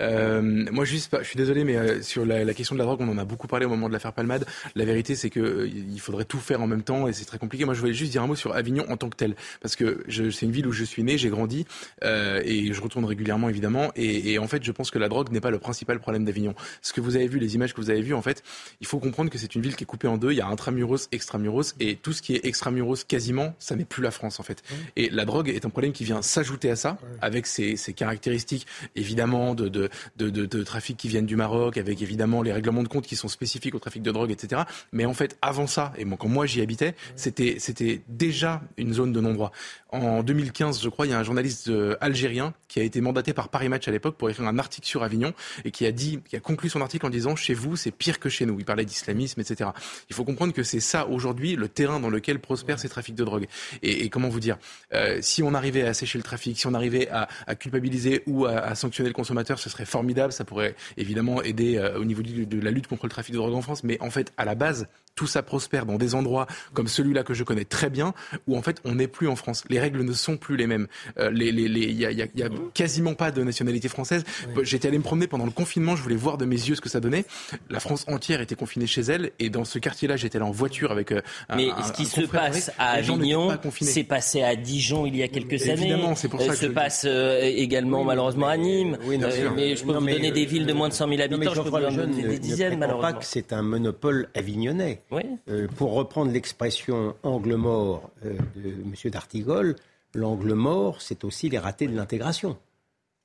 Euh, 0.00 0.42
moi, 0.72 0.84
juste, 0.84 1.16
je 1.20 1.24
suis 1.26 1.36
désolé, 1.36 1.64
mais 1.64 1.76
euh, 1.76 2.02
sur 2.02 2.26
la, 2.26 2.44
la 2.44 2.54
question 2.54 2.74
de 2.74 2.78
la 2.78 2.84
drogue, 2.84 3.00
on 3.00 3.08
en 3.08 3.18
a 3.18 3.24
beaucoup 3.24 3.46
parlé 3.46 3.66
au 3.66 3.68
moment 3.68 3.88
de 3.88 3.92
l'affaire 3.92 4.12
Palmade. 4.12 4.44
La 4.74 4.84
vérité, 4.84 5.14
c'est 5.14 5.30
que 5.30 5.40
euh, 5.40 5.68
il 5.68 6.00
faudrait 6.00 6.24
tout 6.24 6.38
faire 6.38 6.60
en 6.60 6.66
même 6.66 6.82
temps, 6.82 7.06
et 7.06 7.12
c'est 7.12 7.24
très 7.24 7.38
compliqué. 7.38 7.64
Moi, 7.64 7.74
je 7.74 7.80
voulais 7.80 7.92
juste 7.92 8.12
dire 8.12 8.22
un 8.22 8.26
mot 8.26 8.34
sur 8.34 8.54
Avignon 8.54 8.84
en 8.88 8.96
tant 8.96 9.08
que 9.08 9.16
tel, 9.16 9.36
parce 9.60 9.76
que 9.76 10.04
c'est 10.08 10.42
une 10.42 10.52
ville 10.52 10.66
où 10.66 10.72
je 10.72 10.84
suis 10.84 11.02
né, 11.02 11.16
j'ai 11.18 11.28
grandi, 11.28 11.66
euh, 12.02 12.42
et 12.44 12.72
je 12.72 12.80
retourne 12.80 13.04
régulièrement, 13.04 13.48
évidemment. 13.48 13.92
Et, 13.96 14.32
et 14.32 14.38
en 14.38 14.48
fait, 14.48 14.64
je 14.64 14.72
pense 14.72 14.90
que 14.90 14.98
la 14.98 15.08
drogue 15.08 15.30
n'est 15.30 15.40
pas 15.40 15.50
le 15.50 15.58
principal 15.58 16.00
problème 16.00 16.24
d'Avignon. 16.24 16.54
Ce 16.82 16.92
que 16.92 17.00
vous 17.00 17.16
avez 17.16 17.28
vu, 17.28 17.38
les 17.38 17.54
images 17.54 17.72
que 17.74 17.80
vous 17.80 17.90
avez 17.90 18.02
vues, 18.02 18.14
en 18.14 18.22
fait, 18.22 18.42
il 18.80 18.86
faut 18.86 18.98
comprendre 18.98 19.30
que 19.30 19.38
c'est 19.38 19.54
une 19.54 19.62
ville 19.62 19.76
qui 19.76 19.84
est 19.84 19.86
coupée 19.86 20.08
en 20.08 20.16
deux. 20.16 20.32
Il 20.32 20.38
y 20.38 20.40
a 20.40 20.46
intramuros, 20.46 21.08
extramuros, 21.12 21.74
et 21.80 21.96
tout 21.96 22.12
ce 22.12 22.22
qui 22.22 22.34
est 22.34 22.44
extramuros, 22.44 23.04
quasiment, 23.06 23.54
ça 23.58 23.76
n'est 23.76 23.84
plus 23.84 24.02
la 24.02 24.10
France, 24.10 24.40
en 24.40 24.42
fait. 24.42 24.62
Et 24.96 25.08
la 25.10 25.24
drogue 25.24 25.48
est 25.48 25.64
un 25.64 25.70
problème 25.70 25.92
qui 25.92 26.04
vient 26.04 26.22
s'ajouter 26.22 26.70
à 26.70 26.76
ça, 26.76 26.98
avec 27.20 27.46
ses, 27.46 27.76
ses 27.76 27.92
caractéristiques, 27.92 28.66
évidemment, 28.96 29.54
de, 29.54 29.68
de, 29.68 29.83
de, 30.16 30.30
de, 30.30 30.46
de 30.46 30.62
trafic 30.62 30.96
qui 30.96 31.08
viennent 31.08 31.26
du 31.26 31.36
Maroc, 31.36 31.76
avec 31.76 32.02
évidemment 32.02 32.42
les 32.42 32.52
règlements 32.52 32.82
de 32.82 32.88
compte 32.88 33.06
qui 33.06 33.16
sont 33.16 33.28
spécifiques 33.28 33.74
au 33.74 33.78
trafic 33.78 34.02
de 34.02 34.10
drogue, 34.10 34.30
etc. 34.30 34.62
Mais 34.92 35.04
en 35.04 35.14
fait, 35.14 35.36
avant 35.42 35.66
ça, 35.66 35.92
et 35.96 36.04
moi, 36.04 36.18
quand 36.20 36.28
moi 36.28 36.46
j'y 36.46 36.60
habitais, 36.60 36.94
c'était, 37.16 37.56
c'était 37.58 38.02
déjà 38.08 38.62
une 38.76 38.92
zone 38.92 39.12
de 39.12 39.20
non-droit. 39.20 39.52
En 39.94 40.24
2015, 40.24 40.82
je 40.82 40.88
crois, 40.88 41.06
il 41.06 41.10
y 41.10 41.12
a 41.12 41.18
un 41.20 41.22
journaliste 41.22 41.68
euh, 41.68 41.96
algérien 42.00 42.52
qui 42.66 42.80
a 42.80 42.82
été 42.82 43.00
mandaté 43.00 43.32
par 43.32 43.48
Paris 43.48 43.68
Match 43.68 43.86
à 43.86 43.92
l'époque 43.92 44.16
pour 44.16 44.28
écrire 44.28 44.48
un 44.48 44.58
article 44.58 44.88
sur 44.88 45.04
Avignon 45.04 45.32
et 45.64 45.70
qui 45.70 45.86
a 45.86 45.92
dit, 45.92 46.18
qui 46.28 46.34
a 46.34 46.40
conclu 46.40 46.68
son 46.68 46.80
article 46.80 47.06
en 47.06 47.10
disant 47.10 47.36
chez 47.36 47.54
vous, 47.54 47.76
c'est 47.76 47.92
pire 47.92 48.18
que 48.18 48.28
chez 48.28 48.44
nous. 48.44 48.58
Il 48.58 48.64
parlait 48.64 48.84
d'islamisme, 48.84 49.40
etc. 49.40 49.70
Il 50.10 50.16
faut 50.16 50.24
comprendre 50.24 50.52
que 50.52 50.64
c'est 50.64 50.80
ça 50.80 51.06
aujourd'hui 51.06 51.54
le 51.54 51.68
terrain 51.68 52.00
dans 52.00 52.10
lequel 52.10 52.40
prospèrent 52.40 52.80
ces 52.80 52.88
trafics 52.88 53.14
de 53.14 53.22
drogue. 53.22 53.46
Et, 53.82 54.04
et 54.04 54.08
comment 54.08 54.28
vous 54.28 54.40
dire, 54.40 54.58
euh, 54.94 55.18
si 55.22 55.44
on 55.44 55.54
arrivait 55.54 55.84
à 55.84 55.90
assécher 55.90 56.18
le 56.18 56.24
trafic, 56.24 56.58
si 56.58 56.66
on 56.66 56.74
arrivait 56.74 57.08
à, 57.10 57.28
à 57.46 57.54
culpabiliser 57.54 58.24
ou 58.26 58.46
à, 58.46 58.56
à 58.56 58.74
sanctionner 58.74 59.10
le 59.10 59.14
consommateur, 59.14 59.60
ce 59.60 59.70
serait 59.70 59.86
formidable. 59.86 60.32
Ça 60.32 60.44
pourrait 60.44 60.74
évidemment 60.96 61.40
aider 61.40 61.76
euh, 61.76 62.00
au 62.00 62.04
niveau 62.04 62.22
de 62.22 62.60
la 62.60 62.72
lutte 62.72 62.88
contre 62.88 63.06
le 63.06 63.10
trafic 63.10 63.32
de 63.32 63.38
drogue 63.38 63.54
en 63.54 63.62
France. 63.62 63.84
Mais 63.84 63.96
en 64.00 64.10
fait, 64.10 64.32
à 64.38 64.44
la 64.44 64.56
base, 64.56 64.88
tout 65.14 65.26
ça 65.26 65.42
prospère 65.42 65.86
dans 65.86 65.96
des 65.96 66.14
endroits 66.14 66.46
comme 66.72 66.88
celui-là 66.88 67.22
que 67.22 67.34
je 67.34 67.44
connais 67.44 67.64
très 67.64 67.90
bien, 67.90 68.14
où 68.46 68.56
en 68.56 68.62
fait 68.62 68.80
on 68.84 68.96
n'est 68.96 69.06
plus 69.08 69.28
en 69.28 69.36
France. 69.36 69.64
Les 69.68 69.78
règles 69.78 70.02
ne 70.02 70.12
sont 70.12 70.36
plus 70.36 70.56
les 70.56 70.66
mêmes. 70.66 70.86
Euh, 71.18 71.30
les, 71.30 71.52
les, 71.52 71.68
les, 71.68 71.82
il 71.82 71.92
y 71.98 72.04
a, 72.06 72.10
il 72.10 72.18
y 72.18 72.22
a- 72.22 72.26
il 72.34 72.40
y 72.40 72.42
a 72.42 72.48
quasiment 72.74 73.14
pas 73.14 73.30
de 73.30 73.42
nationalité 73.42 73.88
française. 73.88 74.24
J'étais 74.62 74.88
allé 74.88 74.98
me 74.98 75.02
promener 75.04 75.26
pendant 75.26 75.44
le 75.44 75.50
confinement, 75.50 75.94
je 75.96 76.02
voulais 76.02 76.16
voir 76.16 76.38
de 76.38 76.44
mes 76.44 76.56
yeux 76.56 76.74
ce 76.74 76.80
que 76.80 76.88
ça 76.88 77.00
donnait. 77.00 77.24
La 77.70 77.80
France 77.80 78.04
entière 78.08 78.40
était 78.40 78.54
confinée 78.56 78.86
chez 78.86 79.02
elle, 79.02 79.30
et 79.38 79.50
dans 79.50 79.64
ce 79.64 79.78
quartier-là, 79.78 80.16
j'étais 80.16 80.38
là 80.38 80.46
en 80.46 80.50
voiture 80.50 80.90
avec 80.90 81.12
euh, 81.12 81.20
un, 81.48 81.56
Mais 81.56 81.70
un- 81.70 81.82
ce 81.84 81.92
qui 81.92 82.02
un 82.02 82.06
se 82.06 82.20
passe 82.22 82.70
à 82.78 82.90
Avignon, 82.92 83.48
pas 83.48 83.60
c'est 83.80 84.04
passé 84.04 84.42
à 84.42 84.56
Dijon 84.56 85.06
il 85.06 85.16
y 85.16 85.22
a 85.22 85.28
quelques 85.28 85.62
années. 85.68 85.82
Évidemment, 85.90 86.14
c'est 86.14 86.28
pour 86.28 86.40
ça 86.40 86.46
Euh, 86.46 86.50
que 86.50 86.56
se 86.56 86.66
je 86.66 86.70
passe 86.72 87.04
euh, 87.08 87.40
également 87.42 88.00
Oui, 88.00 88.06
malheureusement 88.06 88.48
à 88.48 88.56
Nîmes. 88.56 88.98
oui, 89.06 89.18
non, 89.18 89.28
Euh, 89.28 89.50
mais 89.54 89.76
je 89.76 89.82
peux 89.84 89.92
Non, 89.92 90.00
vous 90.00 90.04
mais, 90.06 90.14
donner 90.14 90.32
des 90.32 90.44
euh, 90.44 90.48
villes 90.48 90.66
de 90.66 90.72
moins 90.72 90.88
de 90.88 90.94
100 90.94 91.08
000 91.08 91.10
Non, 91.10 91.16
mais 91.16 91.34
habitants. 91.46 91.54
je 91.54 91.60
peux 91.62 91.68
vous 91.70 91.78
donner 91.80 92.22
ne, 92.24 92.28
des 92.28 92.38
dizaines 92.38 92.78
malheureusement. 92.78 93.12
pas 93.12 93.18
que 93.18 93.24
c'est 93.24 93.52
un 93.52 93.62
monopole 93.62 94.28
avignonnais. 94.34 95.02
Oui. 95.10 95.22
Euh, 95.48 95.68
pour 95.76 95.92
reprendre 95.94 96.32
l'expression 96.32 97.14
angle 97.22 97.54
mort 97.56 98.10
euh, 98.24 98.36
de 98.56 98.68
M. 98.70 98.94
D'Artigol, 99.10 99.76
l'angle 100.14 100.54
mort, 100.54 101.00
c'est 101.02 101.24
aussi 101.24 101.48
les 101.48 101.58
ratés 101.58 101.86
de 101.86 101.94
l'intégration. 101.96 102.56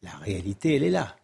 La 0.02 0.12
réalité, 0.12 0.76
elle 0.76 0.84
est 0.84 0.89
là. 0.89 1.15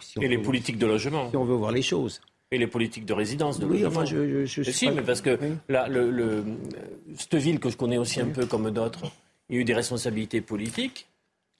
Si 0.00 0.18
on 0.18 0.22
Et 0.22 0.28
les 0.28 0.36
veut- 0.36 0.42
politiques 0.42 0.78
de 0.78 0.86
logement. 0.86 1.28
Si 1.30 1.36
on 1.36 1.44
veut 1.44 1.54
voir 1.54 1.70
les 1.72 1.82
choses. 1.82 2.20
Et 2.50 2.58
les 2.58 2.66
politiques 2.66 3.04
de 3.06 3.12
résidence. 3.14 3.58
De 3.58 3.66
Oui, 3.66 3.80
logement. 3.80 3.88
enfin, 4.00 4.04
je, 4.04 4.44
je, 4.44 4.44
je 4.46 4.60
Mais 4.60 4.64
suis 4.64 4.72
si, 4.72 4.86
pas- 4.86 4.92
mais 4.92 5.02
parce 5.02 5.20
que 5.22 5.38
Oui. 5.40 5.56
là, 5.68 5.88
le, 5.88 6.10
le- 6.10 6.44
cette 7.16 7.34
ville 7.36 7.58
que 7.60 7.70
je 7.70 7.76
connais 7.76 7.98
aussi 7.98 8.20
un 8.20 8.28
peu 8.28 8.46
comme 8.46 8.70
d'autres, 8.70 9.04
il 9.48 9.56
y 9.56 9.58
a 9.58 9.60
eu 9.62 9.64
des 9.64 9.74
responsabilités 9.74 10.40
politiques 10.40 11.06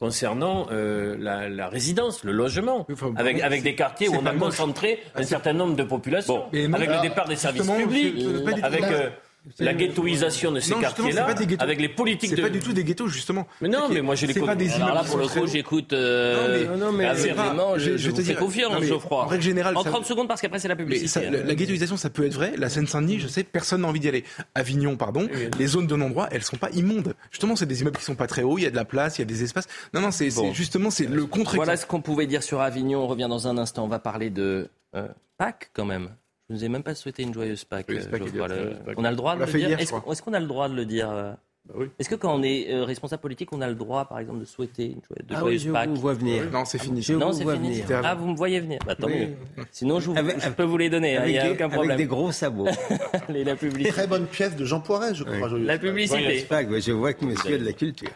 concernant 0.06 0.66
euh, 0.72 1.14
la, 1.16 1.48
la 1.48 1.68
résidence, 1.68 2.24
le 2.24 2.32
logement, 2.32 2.84
Oui, 2.88 2.94
enfin, 2.94 3.12
avec, 3.16 3.40
avec 3.40 3.62
des 3.62 3.76
quartiers 3.76 4.08
où 4.08 4.16
on 4.20 4.26
a 4.26 4.32
concentré 4.32 4.98
un 5.14 5.18
c'est- 5.22 5.28
certain 5.28 5.52
nombre 5.52 5.76
de 5.76 5.84
populations, 5.84 6.46
avec 6.52 6.74
alors, 6.74 7.02
le 7.04 7.08
départ 7.08 7.28
des 7.28 7.36
services 7.36 7.70
publics, 7.70 8.16
avec, 8.64 8.82
euh, 8.82 9.10
la 9.58 9.74
ghettoisation 9.74 10.52
de 10.52 10.60
ces 10.60 10.74
quartiers-là, 10.74 11.26
avec 11.58 11.80
les 11.80 11.88
politiques 11.88 12.30
de... 12.30 12.36
C'est 12.36 12.42
pas 12.42 12.48
du 12.48 12.60
tout 12.60 12.72
des 12.72 12.84
ghettos, 12.84 13.08
justement. 13.08 13.46
Mais 13.60 13.68
non, 13.68 13.88
mais 13.90 14.00
moi, 14.00 14.14
je 14.14 14.26
les 14.26 14.34
pas 14.34 14.54
des 14.54 14.72
Alors 14.74 14.94
là, 14.94 15.04
pour 15.04 15.18
le 15.18 15.26
coup, 15.26 15.46
j'écoute... 15.46 15.92
Euh... 15.92 16.76
Non, 16.76 16.92
mais, 16.92 17.08
je, 17.14 18.10
te 18.10 18.22
fais 18.22 18.34
confiance, 18.34 18.82
Geoffroy. 18.82 19.24
En 19.24 19.26
règle 19.26 19.42
générale... 19.42 19.76
En 19.76 19.84
30 19.84 20.04
secondes, 20.04 20.28
parce 20.28 20.40
qu'après, 20.40 20.58
c'est 20.58 20.68
la 20.68 20.76
publicité. 20.76 21.30
La 21.30 21.54
ghettoisation, 21.54 21.96
ça 21.96 22.10
peut 22.10 22.26
être 22.26 22.34
vrai. 22.34 22.52
La 22.56 22.68
Seine-Saint-Denis, 22.68 23.20
je 23.20 23.28
sais, 23.28 23.42
personne 23.42 23.82
n'a 23.82 23.88
envie 23.88 24.00
d'y 24.00 24.08
aller. 24.08 24.24
Avignon, 24.54 24.96
pardon, 24.96 25.28
les 25.58 25.66
zones 25.66 25.86
de 25.86 25.96
non-droit, 25.96 26.28
elles 26.30 26.44
sont 26.44 26.56
pas 26.56 26.70
immondes. 26.70 27.14
Justement, 27.30 27.56
c'est 27.56 27.66
des 27.66 27.80
immeubles 27.80 27.98
qui 27.98 28.04
sont 28.04 28.14
pas 28.14 28.26
très 28.26 28.42
hauts, 28.42 28.58
il 28.58 28.62
y 28.62 28.66
a 28.66 28.70
de 28.70 28.76
la 28.76 28.84
place, 28.84 29.18
il 29.18 29.22
y 29.22 29.24
a 29.24 29.26
des 29.26 29.42
espaces. 29.42 29.66
Non, 29.94 30.00
non, 30.00 30.10
c'est 30.10 30.30
justement, 30.52 30.90
c'est 30.90 31.06
le 31.06 31.26
contre 31.26 31.56
Voilà 31.56 31.76
ce 31.76 31.86
qu'on 31.86 32.00
pouvait 32.00 32.26
dire 32.26 32.42
sur 32.42 32.60
Avignon. 32.60 33.04
On 33.04 33.06
revient 33.06 33.26
dans 33.28 33.48
un 33.48 33.58
instant. 33.58 33.84
On 33.84 33.88
va 33.88 33.98
parler 33.98 34.30
de 34.30 34.68
euh, 34.94 35.08
Pâques, 35.38 35.70
quand 35.72 35.84
même. 35.84 36.10
Je 36.52 36.56
ne 36.56 36.60
vous 36.60 36.66
ai 36.66 36.68
même 36.68 36.82
pas 36.82 36.94
souhaité 36.94 37.22
une 37.22 37.32
joyeuse 37.32 37.64
Pâques. 37.64 37.88
Euh, 37.88 38.74
on 38.98 39.04
a 39.04 39.10
le 39.10 39.16
droit 39.16 39.36
de 39.36 39.44
le 39.46 39.52
dire. 39.52 39.80
Est-ce 39.80 40.22
qu'on 40.22 40.34
a 40.34 40.40
le 40.40 40.46
droit 40.46 40.68
de 40.68 40.74
le 40.74 40.84
dire 40.84 41.10
euh, 41.10 41.32
bah 41.64 41.74
oui. 41.78 41.86
Est-ce 41.98 42.10
que 42.10 42.14
quand 42.14 42.34
on 42.34 42.42
est 42.42 42.70
euh, 42.70 42.84
responsable 42.84 43.22
politique, 43.22 43.54
on 43.54 43.62
a 43.62 43.68
le 43.68 43.74
droit, 43.74 44.04
par 44.04 44.18
exemple, 44.18 44.40
de 44.40 44.44
souhaiter 44.44 44.84
une 44.84 45.00
joyeuse, 45.00 45.26
de 45.28 45.34
ah 45.34 45.44
oui, 45.46 45.58
je 45.58 45.70
Pâques 45.70 45.88
vous 45.88 45.96
vois 45.96 46.12
venir. 46.12 46.50
Non, 46.52 46.66
c'est 46.66 46.76
fini. 46.76 47.00
Je 47.00 47.14
non, 47.14 47.32
c'est 47.32 47.50
fini. 47.50 47.80
Venir. 47.80 48.02
Ah, 48.04 48.14
vous 48.14 48.26
me 48.26 48.36
voyez 48.36 48.60
venir. 48.60 48.80
Bah, 48.84 48.96
tant 48.96 49.06
oui. 49.06 49.28
mieux. 49.28 49.64
Sinon, 49.70 49.98
je, 49.98 50.10
vous, 50.10 50.18
avec, 50.18 50.40
je, 50.40 50.50
peux 50.50 50.64
vous 50.64 50.76
les 50.76 50.90
donner. 50.90 51.12
Il 51.12 51.16
hein, 51.16 51.26
n'y 51.26 51.38
a 51.38 51.52
aucun 51.52 51.70
problème. 51.70 51.92
Avec 51.92 52.04
des 52.04 52.10
gros 52.10 52.32
sabots. 52.32 52.68
Les, 53.30 53.44
la 53.44 53.56
publicité. 53.56 53.90
Très 53.90 54.06
bonne 54.06 54.26
pièce 54.26 54.54
de 54.54 54.66
Jean 54.66 54.80
Poiret, 54.80 55.14
je 55.14 55.24
crois. 55.24 55.58
La 55.58 55.78
publicité. 55.78 56.44
Pâques, 56.46 56.68
je 56.70 56.92
vois 56.92 57.14
que 57.14 57.24
monsieur 57.24 57.54
a 57.54 57.58
de 57.58 57.64
la 57.64 57.72
culture. 57.72 58.10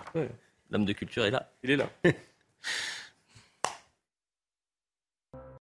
L'homme 0.70 0.84
de 0.84 0.92
culture 0.92 1.24
est 1.24 1.30
là. 1.30 1.50
Il 1.62 1.70
est 1.70 1.76
là. 1.76 1.88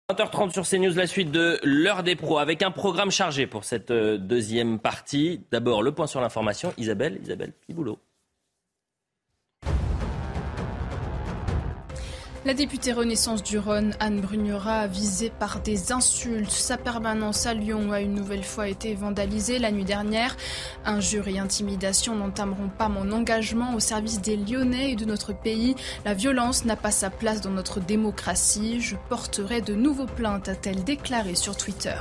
20h30 0.08 0.52
sur 0.52 0.64
CNews, 0.64 0.94
la 0.94 1.08
suite 1.08 1.32
de 1.32 1.58
l'heure 1.64 2.04
des 2.04 2.14
pros 2.14 2.38
avec 2.38 2.62
un 2.62 2.70
programme 2.70 3.10
chargé 3.10 3.48
pour 3.48 3.64
cette 3.64 3.90
euh, 3.90 4.18
deuxième 4.18 4.78
partie. 4.78 5.40
D'abord, 5.50 5.82
le 5.82 5.90
point 5.90 6.06
sur 6.06 6.20
l'information. 6.20 6.72
Isabelle, 6.78 7.18
Isabelle 7.24 7.52
Piboulot. 7.66 7.98
La 12.46 12.54
députée 12.54 12.92
Renaissance 12.92 13.42
du 13.42 13.58
Rhône, 13.58 13.96
Anne 13.98 14.20
Brugnera, 14.20 14.86
visée 14.86 15.32
par 15.36 15.58
des 15.62 15.90
insultes. 15.90 16.52
Sa 16.52 16.78
permanence 16.78 17.44
à 17.44 17.54
Lyon 17.54 17.90
a 17.90 18.00
une 18.00 18.14
nouvelle 18.14 18.44
fois 18.44 18.68
été 18.68 18.94
vandalisée 18.94 19.58
la 19.58 19.72
nuit 19.72 19.84
dernière. 19.84 20.36
Injures 20.84 21.26
et 21.26 21.40
intimidations 21.40 22.14
n'entameront 22.14 22.68
pas 22.68 22.88
mon 22.88 23.10
engagement 23.10 23.74
au 23.74 23.80
service 23.80 24.20
des 24.20 24.36
Lyonnais 24.36 24.92
et 24.92 24.94
de 24.94 25.04
notre 25.04 25.32
pays. 25.32 25.74
La 26.04 26.14
violence 26.14 26.64
n'a 26.64 26.76
pas 26.76 26.92
sa 26.92 27.10
place 27.10 27.40
dans 27.40 27.50
notre 27.50 27.80
démocratie. 27.80 28.80
Je 28.80 28.94
porterai 29.08 29.60
de 29.60 29.74
nouveaux 29.74 30.06
plaintes, 30.06 30.48
a-t-elle 30.48 30.84
déclaré 30.84 31.34
sur 31.34 31.56
Twitter. 31.56 31.98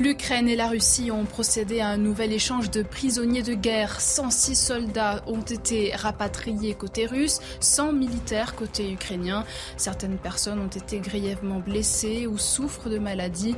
L'Ukraine 0.00 0.48
et 0.48 0.56
la 0.56 0.68
Russie 0.68 1.12
ont 1.12 1.24
procédé 1.24 1.78
à 1.80 1.86
un 1.86 1.96
nouvel 1.96 2.32
échange 2.32 2.68
de 2.70 2.82
prisonniers 2.82 3.44
de 3.44 3.54
guerre. 3.54 4.00
106 4.00 4.56
soldats 4.56 5.22
ont 5.28 5.40
été 5.40 5.94
rapatriés 5.94 6.74
côté 6.74 7.06
russe, 7.06 7.40
100 7.60 7.92
militaires 7.92 8.56
côté 8.56 8.90
ukrainien. 8.90 9.44
Certaines 9.76 10.18
personnes 10.18 10.58
ont 10.58 10.66
été 10.66 10.98
grièvement 10.98 11.60
blessées 11.60 12.26
ou 12.26 12.38
souffrent 12.38 12.88
de 12.88 12.98
maladies. 12.98 13.54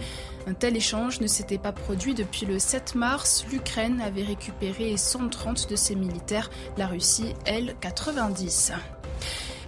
Un 0.46 0.52
tel 0.52 0.76
échange 0.76 1.20
ne 1.20 1.26
s'était 1.26 1.58
pas 1.58 1.72
produit 1.72 2.12
depuis 2.12 2.44
le 2.44 2.58
7 2.58 2.94
mars. 2.94 3.46
L'Ukraine 3.50 4.02
avait 4.02 4.22
récupéré 4.22 4.96
130 4.96 5.70
de 5.70 5.76
ses 5.76 5.94
militaires, 5.94 6.50
la 6.76 6.86
Russie, 6.86 7.34
elle, 7.46 7.74
90. 7.80 8.72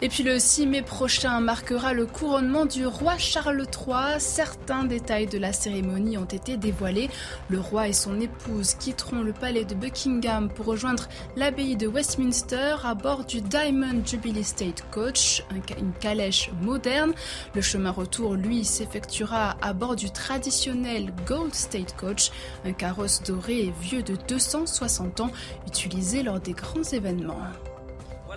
Et 0.01 0.09
puis 0.09 0.23
le 0.23 0.39
6 0.39 0.69
mai 0.69 0.83
prochain 0.83 1.41
marquera 1.41 1.93
le 1.93 2.07
couronnement 2.07 2.67
du 2.67 2.87
roi 2.87 3.19
Charles 3.19 3.65
III. 3.65 4.21
Certains 4.21 4.85
détails 4.85 5.27
de 5.27 5.39
la 5.39 5.53
cérémonie 5.53 6.17
ont 6.17 6.25
été 6.25 6.57
dévoilés. 6.57 7.11
Le 7.49 7.59
roi 7.59 7.89
et 7.89 7.93
son 7.93 8.21
épouse 8.21 8.75
quitteront 8.75 9.23
le 9.23 9.33
palais 9.33 9.65
de 9.65 9.75
Buckingham 9.75 10.51
pour 10.51 10.67
rejoindre 10.67 11.09
l'abbaye 11.35 11.75
de 11.75 11.89
Westminster 11.89 12.77
à 12.85 12.95
bord 12.95 13.25
du 13.25 13.41
Diamond 13.41 14.05
Jubilee 14.05 14.45
State 14.45 14.85
Coach, 14.93 15.43
une 15.51 15.93
calèche 15.95 16.53
moderne. 16.63 17.13
Le 17.57 17.61
chemin 17.61 17.91
retour, 17.91 18.35
lui, 18.35 18.65
s'effectuera 18.65 19.57
à 19.61 19.73
bord 19.73 19.97
du 19.97 20.13
traditionnel 20.13 21.13
Gold 21.27 21.57
State 21.57 21.97
Coach, 21.97 22.31
un 22.65 22.73
carrosse 22.73 23.21
doré 23.25 23.63
et 23.63 23.75
vieux 23.81 24.05
de 24.05 24.15
260 24.29 25.23
ans 25.23 25.33
utilisé 25.67 26.23
lors 26.23 26.39
des 26.39 26.53
grands 26.53 26.85
événements. 26.85 27.43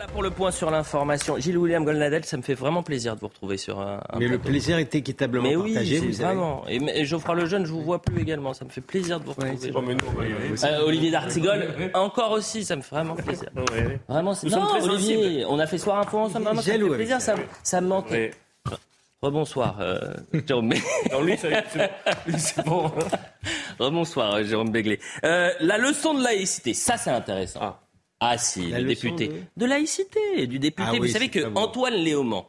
Voilà 0.02 0.14
pour 0.14 0.24
le 0.24 0.32
point 0.32 0.50
sur 0.50 0.72
l'information. 0.72 1.38
Gilles 1.38 1.60
William 1.60 1.86
Golnadel, 1.86 2.26
ça 2.26 2.36
me 2.36 2.42
fait 2.42 2.56
vraiment 2.56 2.82
plaisir 2.82 3.14
de 3.14 3.20
vous 3.20 3.28
retrouver 3.28 3.58
sur 3.58 3.80
un. 3.80 4.02
un 4.10 4.18
mais 4.18 4.28
le 4.28 4.40
plaisir 4.40 4.80
est 4.80 4.96
équitablement 4.96 5.48
mais 5.48 5.56
oui, 5.56 5.74
partagé. 5.76 6.00
Vous 6.00 6.14
vraiment. 6.14 6.64
Et, 6.68 6.78
et 7.02 7.06
Geoffroy 7.06 7.36
Lejeune, 7.36 7.66
je 7.68 7.72
vous 7.72 7.84
vois 7.84 8.02
plus 8.02 8.20
également. 8.20 8.56
Ça 8.56 8.66
me 8.66 8.72
fait 8.72 8.82
plaisir 8.82 9.20
de 9.20 9.26
vous 9.26 9.34
retrouver. 9.34 9.70
euh, 10.64 10.86
Olivier 10.88 11.12
D'Artigol, 11.12 11.68
encore 11.94 12.32
aussi, 12.32 12.66
ça 12.66 12.76
me 12.76 12.82
fait 12.82 12.96
vraiment 12.96 13.16
plaisir. 13.16 13.50
Vraiment, 14.10 14.34
c'est 14.34 14.48
non, 14.50 14.70
Olivier, 14.82 15.46
on 15.48 15.60
a 15.60 15.68
fait 15.68 15.78
soir 15.78 16.00
info 16.00 16.18
ensemble. 16.18 16.46
Vraiment, 16.46 16.62
ça 16.64 16.74
me 16.76 16.90
fait 16.90 16.96
plaisir. 16.96 17.22
Ça, 17.22 17.36
ça 17.62 17.80
me 17.80 17.88
manquait. 17.88 18.32
Rebonsoir, 19.22 19.78
euh, 19.82 20.00
Jérôme 20.48 20.74
Non, 21.12 21.22
lui, 21.22 21.38
c'est 22.40 22.66
bon. 22.66 22.92
Rebonsoir, 23.78 24.44
Jérôme 24.44 24.72
Béglé. 24.72 25.00
Euh, 25.24 25.52
la 25.60 25.78
leçon 25.78 26.16
de 26.16 26.24
laïcité, 26.24 26.74
ça 26.74 26.98
c'est 26.98 27.12
intéressant. 27.12 27.60
Ah. 27.62 27.80
Ah 28.24 28.38
si, 28.38 28.68
le 28.68 28.84
député. 28.84 29.32
De... 29.58 29.66
laïcité, 29.66 30.46
du 30.46 30.60
député. 30.60 30.88
Ah 30.94 30.96
Vous 30.96 31.08
savez 31.08 31.30
que 31.30 31.52
Antoine 31.56 31.96
Léaumont, 31.96 32.46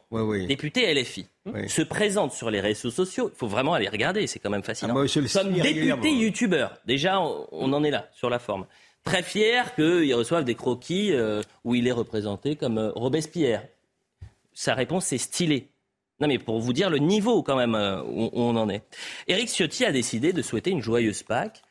député 0.47 0.93
LFI, 0.93 1.25
se 1.67 1.81
présente 1.81 2.31
sur 2.31 2.51
les 2.51 2.61
réseaux 2.61 2.91
sociaux. 2.91 3.31
Il 3.33 3.37
faut 3.37 3.47
vraiment 3.47 3.73
aller 3.73 3.89
regarder, 3.89 4.27
c'est 4.27 4.37
quand 4.37 4.51
même 4.51 4.61
fascinant. 4.61 4.93
Ah, 4.95 5.07
Comme 5.33 5.51
député 5.51 6.11
youtubeur. 6.11 6.77
Déjà, 6.85 7.19
on, 7.19 7.73
en 7.73 7.83
est 7.83 7.89
là, 7.89 8.07
sur 8.13 8.29
la 8.29 8.37
forme. 8.37 8.67
Très 9.03 9.23
fier 9.23 9.73
qu'il 9.73 10.13
reçoive 10.13 10.45
des 10.45 10.53
croquis 10.53 11.11
euh, 11.11 11.41
où 11.63 11.73
il 11.73 11.87
est 11.87 11.91
représenté 11.91 12.55
comme 12.55 12.77
euh, 12.77 12.91
Robespierre. 12.91 13.67
Sa 14.53 14.75
réponse, 14.75 15.07
c'est 15.07 15.17
stylé. 15.17 15.69
Non 16.21 16.27
mais 16.27 16.37
pour 16.37 16.59
vous 16.59 16.71
dire 16.71 16.89
le 16.89 16.99
niveau 16.99 17.43
quand 17.43 17.57
même 17.57 17.75
euh, 17.75 18.01
où, 18.03 18.29
on 18.31 18.55
en 18.55 18.69
est. 18.69 18.83
Éric 19.27 19.49
Ciotti 19.49 19.83
a 19.83 19.91
décidé 19.91 20.31
de 20.31 20.41
souhaiter 20.41 20.69
une 20.69 20.81
joyeuse 20.81 21.23
Pâques 21.23 21.63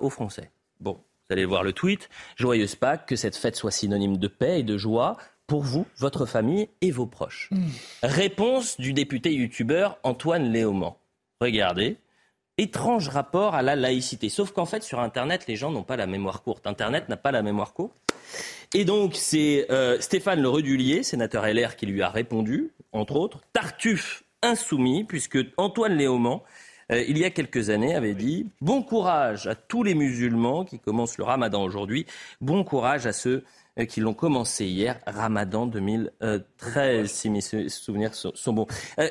aux 0.00 0.10
Français. 0.10 0.50
Bon, 0.80 1.00
vous 1.28 1.32
allez 1.32 1.44
voir 1.44 1.64
le 1.64 1.72
tweet. 1.72 2.08
Joyeuse 2.36 2.76
Pâques, 2.76 3.06
que 3.06 3.16
cette 3.16 3.36
fête 3.36 3.56
soit 3.56 3.72
synonyme 3.72 4.16
de 4.16 4.28
paix 4.28 4.60
et 4.60 4.62
de 4.62 4.78
joie 4.78 5.16
pour 5.48 5.62
vous, 5.62 5.86
votre 5.98 6.24
famille 6.26 6.68
et 6.80 6.90
vos 6.90 7.06
proches. 7.06 7.48
Hmm. 7.50 7.68
Réponse 8.02 8.78
du 8.80 8.92
député 8.92 9.32
youtubeur 9.32 9.98
Antoine 10.04 10.52
Léaumont. 10.52 10.94
Regardez. 11.40 11.96
Étrange 12.58 13.08
rapport 13.08 13.54
à 13.54 13.62
la 13.62 13.76
laïcité. 13.76 14.28
Sauf 14.28 14.52
qu'en 14.52 14.66
fait, 14.66 14.82
sur 14.82 15.00
Internet, 15.00 15.46
les 15.46 15.56
gens 15.56 15.70
n'ont 15.70 15.82
pas 15.82 15.96
la 15.96 16.06
mémoire 16.06 16.42
courte. 16.42 16.66
Internet 16.66 17.08
n'a 17.08 17.16
pas 17.16 17.32
la 17.32 17.42
mémoire 17.42 17.74
courte. 17.74 17.96
Et 18.72 18.84
donc, 18.84 19.14
c'est 19.14 19.66
euh, 19.70 20.00
Stéphane 20.00 20.40
Le 20.40 20.48
Redulier, 20.48 21.02
sénateur 21.02 21.46
LR, 21.46 21.76
qui 21.76 21.86
lui 21.86 22.02
a 22.02 22.08
répondu, 22.08 22.70
entre 22.92 23.16
autres. 23.16 23.40
Tartuffe 23.52 24.24
insoumis, 24.42 25.04
puisque 25.04 25.38
Antoine 25.56 25.96
Léaumont 25.96 26.42
euh, 26.92 27.02
il 27.08 27.18
y 27.18 27.24
a 27.24 27.30
quelques 27.30 27.70
années, 27.70 27.94
avait 27.94 28.14
dit 28.14 28.46
Bon 28.60 28.82
courage 28.82 29.46
à 29.46 29.54
tous 29.54 29.82
les 29.82 29.94
musulmans 29.94 30.64
qui 30.64 30.78
commencent 30.78 31.18
le 31.18 31.24
ramadan 31.24 31.62
aujourd'hui, 31.64 32.06
bon 32.40 32.62
courage 32.62 33.06
à 33.06 33.12
ceux 33.12 33.44
euh, 33.78 33.84
qui 33.86 34.00
l'ont 34.00 34.14
commencé 34.14 34.66
hier, 34.66 35.00
ramadan 35.06 35.66
2013, 35.66 37.10
si 37.10 37.30
mes 37.30 37.40
souvenirs 37.40 38.14
sont 38.14 38.52
bons. 38.52 38.66
Euh, 38.98 39.08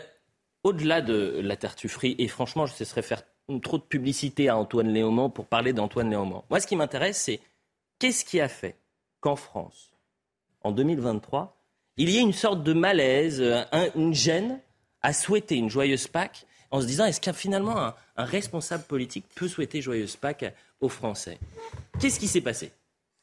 au-delà 0.64 1.02
de 1.02 1.42
la 1.44 1.58
tartufferie, 1.58 2.16
et 2.18 2.28
franchement, 2.28 2.66
je 2.66 2.74
cesserai 2.74 3.02
faire 3.02 3.24
trop 3.62 3.78
de 3.78 3.84
publicité 3.84 4.50
à 4.50 4.58
Antoine 4.58 4.88
Léaumont 4.88 5.30
pour 5.30 5.46
parler 5.46 5.74
d'Antoine 5.74 6.10
Léaumont. 6.10 6.44
Moi, 6.50 6.60
ce 6.60 6.68
qui 6.68 6.76
m'intéresse, 6.76 7.22
c'est 7.22 7.40
qu'est-ce 8.00 8.26
qui 8.26 8.40
a 8.40 8.48
fait 8.48 8.76
qu'en 9.20 9.36
France, 9.36 9.92
en 10.64 10.72
2023, 10.72 11.56
il 11.98 12.10
y 12.10 12.18
ait 12.18 12.22
une 12.22 12.34
sorte 12.34 12.64
de 12.64 12.74
malaise, 12.74 13.44
une 13.96 14.14
gêne 14.14 14.60
à 15.04 15.14
souhaiter 15.14 15.56
une 15.56 15.70
joyeuse 15.70 16.08
Pâques 16.08 16.48
en 16.76 16.82
se 16.82 16.86
disant 16.86 17.06
est-ce 17.06 17.22
qu'un 17.22 17.34
finalement 17.34 17.78
un, 17.78 17.96
responsable 18.18 18.84
politique 18.84 19.26
peut 19.36 19.48
souhaiter 19.48 19.82
joyeuse 19.82 20.18
Pâques 20.18 20.54
aux 20.82 20.90
Français? 20.90 21.40
Qu'est-ce 22.00 22.20
qui 22.20 22.28
s'est 22.28 22.42
passé? 22.42 22.72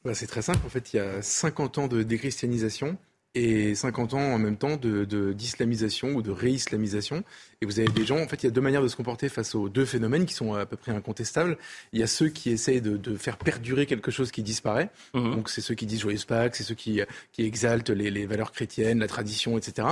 Bah, 0.05 0.15
C'est 0.15 0.27
très 0.27 0.41
simple. 0.41 0.61
En 0.65 0.71
fait, 0.71 0.95
il 0.95 0.97
y 0.97 1.01
a 1.01 1.21
50 1.21 1.79
ans 1.79 1.87
de 1.87 2.03
déchristianisation 2.03 2.97
et 3.35 3.75
50 3.75 4.15
ans 4.15 4.21
en 4.21 4.39
même 4.39 4.57
temps 4.57 4.77
de, 4.77 5.33
d'islamisation 5.33 6.09
ou 6.09 6.23
de 6.23 6.31
réislamisation. 6.31 7.25
Et 7.63 7.65
vous 7.65 7.79
avez 7.79 7.89
des 7.89 8.05
gens, 8.05 8.19
en 8.19 8.27
fait, 8.27 8.43
il 8.43 8.47
y 8.47 8.49
a 8.49 8.51
deux 8.51 8.61
manières 8.61 8.83
de 8.83 8.89
se 8.89 8.97
comporter 8.97 9.29
face 9.29 9.55
aux 9.55 9.69
deux 9.69 9.85
phénomènes 9.85 10.27
qui 10.27 10.35
sont 10.35 10.55
à 10.55 10.67
peu 10.67 10.77
près 10.77 10.93
incontestables. 10.93 11.57
Il 11.93 12.01
y 12.01 12.03
a 12.03 12.07
ceux 12.07 12.29
qui 12.29 12.51
essayent 12.51 12.83
de, 12.83 13.17
faire 13.17 13.37
perdurer 13.37 13.87
quelque 13.87 14.11
chose 14.11 14.33
qui 14.33 14.43
disparaît. 14.43 14.91
Mhm. 15.15 15.37
Donc, 15.37 15.49
c'est 15.49 15.61
ceux 15.61 15.75
qui 15.75 15.87
disent 15.87 16.01
Joyeuse 16.01 16.25
Pâques, 16.25 16.57
c'est 16.57 16.65
ceux 16.65 16.75
qui, 16.75 17.01
qui 17.33 17.45
exaltent 17.45 17.91
les, 17.91 18.27
valeurs 18.27 18.53
chrétiennes, 18.53 18.99
la 18.99 19.07
tradition, 19.07 19.57
etc. 19.57 19.89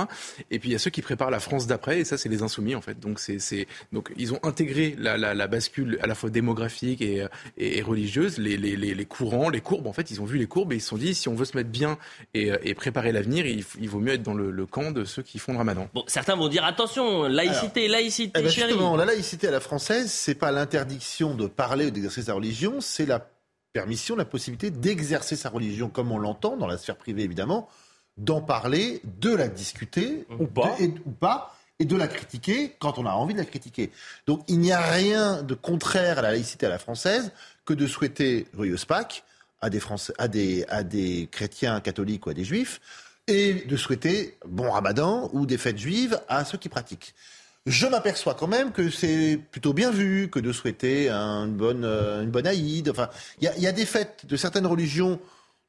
Et 0.51 0.59
puis, 0.59 0.69
il 0.69 0.73
y 0.73 0.75
a 0.75 0.79
ceux 0.79 0.89
qui 0.89 1.01
préparent 1.01 1.31
la 1.31 1.39
France 1.39 1.65
d'après, 1.65 2.01
et 2.01 2.05
ça, 2.05 2.17
c'est 2.17 2.29
les 2.29 2.43
insoumis, 2.43 2.75
en 2.75 2.81
fait. 2.81 2.99
Donc, 2.99 3.19
c'est, 3.19 3.39
c'est, 3.39 3.67
donc 3.91 4.11
ils 4.17 4.33
ont 4.33 4.39
intégré 4.43 4.95
la, 4.99 5.17
la, 5.17 5.47
bascule 5.47 5.97
à 6.01 6.07
la 6.07 6.15
fois 6.15 6.29
démographique 6.29 7.01
et, 7.01 7.25
et, 7.57 7.81
religieuse, 7.81 8.37
les, 8.37 8.57
les, 8.57 8.75
les, 8.75 9.05
courants, 9.05 9.49
les 9.49 9.61
courbes. 9.61 9.87
En 9.87 9.93
fait, 9.93 10.11
ils 10.11 10.21
ont 10.21 10.25
vu 10.25 10.37
les 10.37 10.47
courbes 10.47 10.73
et 10.73 10.75
ils 10.75 10.81
se 10.81 10.89
sont 10.89 10.97
dit, 10.97 11.15
si 11.15 11.29
on 11.29 11.35
veut 11.35 11.45
se 11.45 11.55
mettre 11.55 11.69
bien 11.69 11.97
et, 12.33 12.51
et 12.63 12.73
préparer 12.73 13.11
l'avenir, 13.11 13.30
il, 13.37 13.63
il, 13.79 13.89
vaut 13.89 13.99
mieux 13.99 14.13
être 14.13 14.23
dans 14.23 14.33
le, 14.33 14.65
camp 14.65 14.91
de 14.91 15.05
ceux 15.05 15.23
qui 15.23 15.39
font 15.39 15.53
le 15.53 15.57
ramadan. 15.57 15.87
Bon, 15.93 16.03
certains 16.07 16.35
vont 16.35 16.47
dire, 16.47 16.63
attention, 16.65 17.23
laïcité 17.23 17.87
laïcité, 17.87 18.41
laïcité, 18.41 18.67
eh 18.71 18.75
ben 18.75 18.97
la 18.97 19.05
laïcité 19.05 19.47
à 19.47 19.51
la 19.51 19.59
française, 19.59 20.11
c'est 20.11 20.35
pas 20.35 20.51
l'interdiction 20.51 21.33
de 21.35 21.47
parler 21.47 21.87
ou 21.87 21.91
d'exercer 21.91 22.23
sa 22.23 22.33
religion, 22.33 22.81
c'est 22.81 23.05
la 23.05 23.25
permission, 23.73 24.15
la 24.15 24.25
possibilité 24.25 24.69
d'exercer 24.69 25.35
sa 25.35 25.49
religion 25.49 25.89
comme 25.89 26.11
on 26.11 26.17
l'entend 26.17 26.57
dans 26.57 26.67
la 26.67 26.77
sphère 26.77 26.97
privée 26.97 27.23
évidemment, 27.23 27.69
d'en 28.17 28.41
parler, 28.41 29.01
de 29.19 29.33
la 29.33 29.47
discuter 29.47 30.25
Ou 30.39 30.47
pas. 30.47 30.75
de- 30.77 30.83
et, 30.83 30.93
ou 31.05 31.11
pas, 31.11 31.55
et 31.79 31.85
de 31.85 31.95
la 31.95 32.07
critiquer 32.07 32.75
quand 32.79 32.99
on 32.99 33.05
a 33.05 33.11
envie 33.11 33.33
de 33.33 33.39
la 33.39 33.45
critiquer. 33.45 33.91
Donc 34.27 34.43
il 34.47 34.59
n'y 34.59 34.71
a 34.71 34.81
rien 34.81 35.41
de 35.41 35.55
contraire 35.55 36.19
à 36.19 36.21
la 36.21 36.31
laïcité 36.31 36.65
à 36.67 36.69
la 36.69 36.79
française 36.79 37.31
que 37.65 37.73
de 37.73 37.87
souhaiter 37.87 38.47
joyeuse 38.53 38.85
Pâques 38.85 39.23
à 39.61 39.69
des, 39.69 39.79
Français, 39.79 40.13
à 40.17 40.27
des, 40.27 40.65
à 40.69 40.83
des 40.83 41.27
chrétiens 41.31 41.79
catholiques 41.81 42.25
ou 42.25 42.29
à 42.29 42.33
des 42.33 42.43
juifs, 42.43 42.81
et 43.31 43.53
de 43.67 43.77
souhaiter 43.77 44.37
bon 44.45 44.69
ramadan 44.69 45.29
ou 45.33 45.45
des 45.45 45.57
fêtes 45.57 45.77
juives 45.77 46.19
à 46.27 46.45
ceux 46.45 46.57
qui 46.57 46.69
pratiquent. 46.69 47.13
Je 47.65 47.85
m'aperçois 47.87 48.33
quand 48.33 48.47
même 48.47 48.71
que 48.71 48.89
c'est 48.89 49.39
plutôt 49.51 49.73
bien 49.73 49.91
vu 49.91 50.29
que 50.29 50.39
de 50.39 50.51
souhaiter 50.51 51.09
un- 51.09 51.45
une 51.45 51.55
bonne, 51.55 51.85
euh, 51.85 52.23
une 52.23 52.31
bonne 52.31 52.47
Aïd. 52.47 52.89
Enfin, 52.89 53.09
il 53.39 53.49
y 53.57 53.67
a, 53.67 53.71
des 53.71 53.85
fêtes 53.85 54.25
de 54.27 54.35
certaines 54.35 54.65
religions 54.65 55.19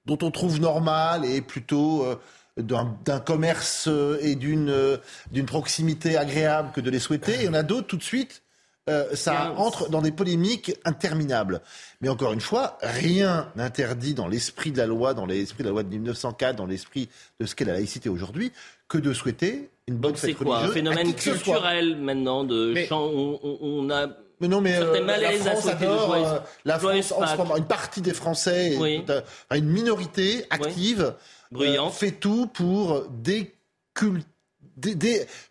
dont 0.06 0.18
on 0.22 0.30
trouve 0.30 0.58
normal 0.58 1.24
et 1.24 1.42
plutôt 1.42 2.04
euh, 2.04 2.16
d'un 2.56 3.20
commerce 3.20 3.88
et 4.20 4.34
d'une 4.36 4.70
euh, 4.70 4.96
d'une 5.30 5.46
proximité 5.46 6.16
agréable 6.16 6.70
que 6.74 6.80
de 6.80 6.90
les 6.90 6.98
souhaiter. 6.98 7.44
Et 7.44 7.48
en 7.48 7.54
a 7.54 7.62
d'autres 7.62 7.86
tout 7.86 7.96
de 7.98 8.02
suite. 8.02 8.42
Euh, 8.90 9.14
ça 9.14 9.54
entre 9.56 9.88
dans 9.90 10.02
des 10.02 10.10
polémiques 10.12 10.76
interminables. 10.84 11.60
Mais 12.00 12.08
encore 12.08 12.32
une 12.32 12.40
fois, 12.40 12.78
rien 12.82 13.50
n'interdit 13.56 14.14
dans 14.14 14.26
l'esprit 14.28 14.72
de 14.72 14.78
la 14.78 14.86
loi, 14.86 15.14
dans 15.14 15.26
l'esprit 15.26 15.62
de 15.62 15.68
la 15.68 15.72
loi 15.72 15.82
de 15.84 15.88
1904, 15.88 16.56
dans 16.56 16.66
l'esprit 16.66 17.08
de 17.40 17.46
ce 17.46 17.54
qu'est 17.54 17.64
la 17.64 17.74
laïcité 17.74 18.08
aujourd'hui, 18.08 18.52
que 18.88 18.98
de 18.98 19.12
souhaiter 19.12 19.70
une 19.86 19.96
bonne 19.96 20.12
Donc 20.12 20.18
c'est 20.18 20.28
fête 20.34 20.36
quoi 20.38 20.58
Un 20.58 20.68
phénomène 20.68 21.14
culturel 21.14 21.96
maintenant 21.96 22.44
de 22.44 22.72
Mais- 22.74 22.86
chant, 22.86 23.02
on, 23.04 23.38
on- 23.42 23.90
a 23.90 24.08
Mais 24.40 24.48
non, 24.48 24.60
mais 24.60 24.72
certains 24.72 24.88
euh, 24.88 24.98
la 25.00 25.04
malaises 25.06 25.46
à 25.46 25.50
France 25.52 25.66
adore, 25.68 26.14
euh, 26.14 26.38
la 26.64 26.78
France 26.78 27.12
en 27.12 27.26
ce 27.26 27.36
moment, 27.36 27.56
une 27.56 27.66
partie 27.66 28.00
des 28.00 28.12
Français, 28.14 28.76
Oui. 28.80 29.04
euh, 29.10 29.20
une 29.54 29.68
minorité 29.68 30.44
active, 30.50 31.14
Bruyante. 31.52 31.88
euh, 31.88 31.96
fait 31.96 32.10
tout 32.12 32.48
pour 32.48 33.06
décul- 33.08 34.22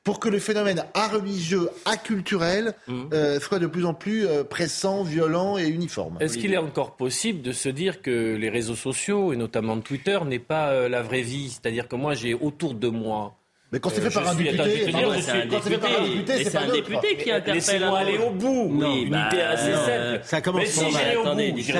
pour 0.03 0.19
que 0.19 0.29
le 0.29 0.39
phénomène 0.39 0.83
à 0.93 1.07
religieux, 1.07 1.69
à 1.85 1.97
culturel, 1.97 2.73
Mhm. 2.87 3.09
euh, 3.13 3.39
soit 3.39 3.59
de 3.59 3.67
plus 3.67 3.85
en 3.85 3.93
plus 3.93 4.25
euh, 4.27 4.43
pressant, 4.43 5.03
violent 5.03 5.57
et 5.57 5.67
uniforme. 5.67 6.17
Est-ce 6.19 6.37
qu'il 6.37 6.53
est 6.53 6.57
encore 6.57 6.95
possible 6.95 7.41
de 7.41 7.51
se 7.51 7.69
dire 7.69 8.01
que 8.01 8.35
les 8.35 8.49
réseaux 8.49 8.75
sociaux, 8.75 9.33
et 9.33 9.35
notamment 9.35 9.79
Twitter, 9.79 10.19
n'est 10.25 10.39
pas 10.39 10.69
euh, 10.71 10.89
la 10.89 11.01
vraie 11.01 11.21
vie? 11.21 11.49
C'est-à-dire 11.49 11.87
que 11.87 11.95
moi, 11.95 12.13
j'ai 12.13 12.33
autour 12.33 12.73
de 12.73 12.87
moi. 12.87 13.37
Mais 13.71 13.79
quand 13.79 13.89
c'est 13.89 14.01
Euh, 14.01 14.09
fait 14.09 14.13
par 14.13 14.25
je 14.25 14.29
un 14.31 14.35
député, 14.35 14.57
je 14.57 14.85
je 14.85 15.21
c'est 15.21 15.31
un 15.31 15.47
quand 15.47 15.59
c'est 15.63 15.69
fait 15.69 15.77
par 15.77 15.89
un 15.91 16.03
député, 16.03 16.43
c'est 16.43 16.51
pas 16.51 16.59
un 16.59 16.71
député 16.73 17.15
qui 17.15 17.31
interpelle. 17.31 17.53
Laissez-moi 17.53 17.99
aller 17.99 18.17
au 18.17 18.29
bout. 18.31 18.67
Oui, 18.69 19.03
Une 19.03 19.09
bah, 19.11 19.29
idée 19.31 19.41
assez 19.41 19.71
non, 19.71 19.77
simple. 19.77 19.89
euh, 19.91 20.17
Ça 20.23 20.41
commence 20.41 20.61
Mais 20.61 20.67
si 20.67 20.79
trop 20.81 20.91
mal. 20.91 21.01
j'irai 21.01 21.15
au 21.17 21.21
Attendez, 21.21 21.53
euh, 21.57 21.79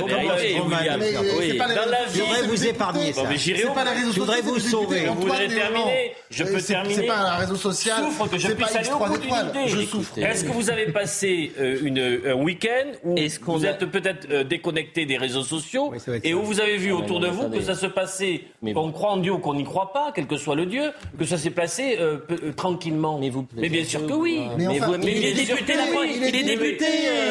Dans 1.60 1.92
la 1.92 2.06
vie, 2.06 2.14
je 2.16 2.22
voudrais 2.22 2.42
vous 2.48 2.66
épargner 2.68 3.14
ça. 3.14 3.22
Je 3.30 4.20
voudrais 4.20 4.42
vous 4.42 4.60
sauver. 4.60 5.00
Voudrez 5.08 5.10
Antoine 5.10 5.48
terminer? 5.54 6.14
Je 6.30 6.44
Euh, 6.44 6.54
peux 6.54 6.62
terminer. 6.62 6.96
C'est 6.96 7.04
pas 7.08 7.18
un 7.18 7.36
réseau 7.38 7.56
social. 7.56 8.04
souffre 8.04 8.28
que 8.30 8.38
je 8.38 8.48
puisse 8.52 8.76
aller 8.76 8.88
au 8.90 8.92
X3 8.94 9.08
bout 9.10 9.18
d'une 9.18 9.32
idée. 9.34 9.68
Je 9.68 9.82
souffre. 9.82 10.18
Est-ce 10.18 10.46
que 10.46 10.52
vous 10.52 10.70
avez 10.70 10.86
passé 10.94 11.52
euh, 11.60 11.78
une, 11.84 12.22
un 12.26 12.36
week-end 12.36 12.88
où 13.04 13.16
vous 13.48 13.66
êtes 13.66 13.86
peut-être 13.86 14.28
euh, 14.32 14.44
déconnecté 14.46 15.06
des 15.06 15.18
réseaux 15.18 15.44
sociaux 15.44 15.94
et 16.24 16.34
où 16.34 16.42
vous 16.44 16.62
avez 16.62 16.78
vu 16.78 16.92
Ah, 16.92 16.96
autour 17.00 17.20
de 17.20 17.28
vous 17.28 17.50
que 17.50 17.60
ça 17.62 17.76
se 17.76 17.86
passait, 17.88 18.44
qu'on 18.74 18.92
croit 18.94 19.12
en 19.12 19.18
Dieu 19.18 19.34
ou 19.34 19.40
qu'on 19.40 19.56
n'y 19.56 19.66
croit 19.66 19.92
pas, 19.92 20.12
quel 20.16 20.26
que 20.28 20.38
soit 20.38 20.56
le 20.56 20.66
Dieu, 20.66 20.92
que 21.20 21.26
ça 21.26 21.38
s'est 21.38 21.50
passé 21.50 21.81
euh, 22.00 22.18
euh, 22.32 22.52
tranquillement 22.56 23.18
Mais 23.20 23.30
vous 23.30 23.46
Mais 23.56 23.70
bien 23.70 23.84
sûr 23.84 24.06
que 24.08 24.14
oui. 24.14 24.42
Mais 24.58 24.68
Mais, 24.68 24.80
enfin, 24.82 24.86
vous, 24.92 24.98
mais 24.98 25.12
il 25.12 25.18
il 25.18 25.26
est 25.40 25.46
député, 25.46 25.74
sûr 25.74 25.82
la 25.82 25.88
que 25.88 25.92
fois, 25.94 26.02
oui, 26.02 26.14
il 26.16 26.24
est 26.24 26.30
il 26.30 26.36
est 26.36 26.44
député. 26.44 26.68
député, 26.70 26.86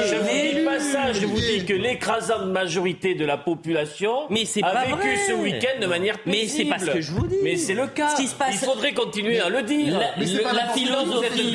Je 0.09 0.15
euh, 0.15 0.19
vous 0.21 0.59
dis 0.59 0.65
pas 0.65 0.81
ça, 0.81 1.13
je 1.13 1.27
vous 1.27 1.41
dis 1.41 1.65
que 1.65 1.73
l'écrasante 1.75 2.47
majorité 2.47 3.15
de 3.15 3.25
la 3.25 3.37
population 3.37 4.13
Mais 4.31 4.45
c'est 4.45 4.63
a 4.63 4.71
pas 4.71 4.85
vécu 4.85 4.97
vrai. 4.99 5.17
ce 5.29 5.33
week-end 5.33 5.81
de 5.81 5.87
manière 5.87 6.17
Mais 6.27 6.47
c'est 6.47 6.65
pas 6.65 6.79
ce 6.79 6.87
que 6.91 7.01
je 7.01 7.13
vous 7.13 7.27
dis. 7.27 7.37
Mais 7.43 7.57
c'est 7.57 7.75
le 7.75 7.87
cas. 7.87 8.09
Ce 8.11 8.17
qui 8.23 8.29
se 8.29 8.35
passe- 8.35 8.51
Il 8.53 8.59
faudrait 8.59 8.93
continuer 8.93 9.41
à 9.41 9.49
le 9.49 9.63
dire. 9.63 9.99
La, 9.99 10.15
le- 10.17 10.55
la 10.57 10.69
philosophie, 10.69 11.53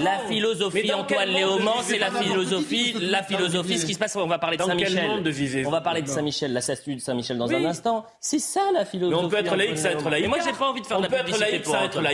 la 0.00 0.18
philosophie 0.28 0.92
Antoine 0.92 1.28
Léaumont, 1.30 1.80
c'est 1.82 1.98
la 1.98 2.10
philosophie, 2.10 2.94
la 3.00 3.22
philosophie. 3.22 3.78
Ce 3.78 3.86
qui 3.86 3.94
se 3.94 3.98
passe, 3.98 4.16
on 4.16 4.26
va 4.26 4.38
parler 4.38 4.56
de 4.56 4.62
Saint-Michel. 4.62 5.10
On 5.66 5.70
va 5.70 5.80
parler 5.80 6.02
de 6.02 6.08
Saint-Michel, 6.08 6.52
la 6.52 6.60
statue 6.60 6.94
de 6.96 7.00
Saint-Michel 7.00 7.38
dans 7.38 7.50
un 7.50 7.64
instant. 7.64 8.04
C'est 8.20 8.38
ça 8.38 8.60
la 8.72 8.80
Mais 8.80 8.84
philosophie. 8.84 9.24
on 9.24 9.28
peut 9.28 9.36
être 9.38 9.56
laïque 9.56 9.78
sans 9.78 9.88
être. 9.90 10.10
Mais 10.10 10.26
moi, 10.26 10.38
j'ai 10.44 10.52
pas 10.52 10.68
envie 10.70 10.80
de 10.80 10.86
faire 10.86 10.98
de 10.98 11.02
la 11.04 11.08
peut 11.08 11.16
être 11.16 11.24
publicité 11.24 11.50
laïque 11.50 11.62
pour 11.62 11.74
sans 11.74 11.80
être 11.84 11.88
Antoine. 11.98 12.04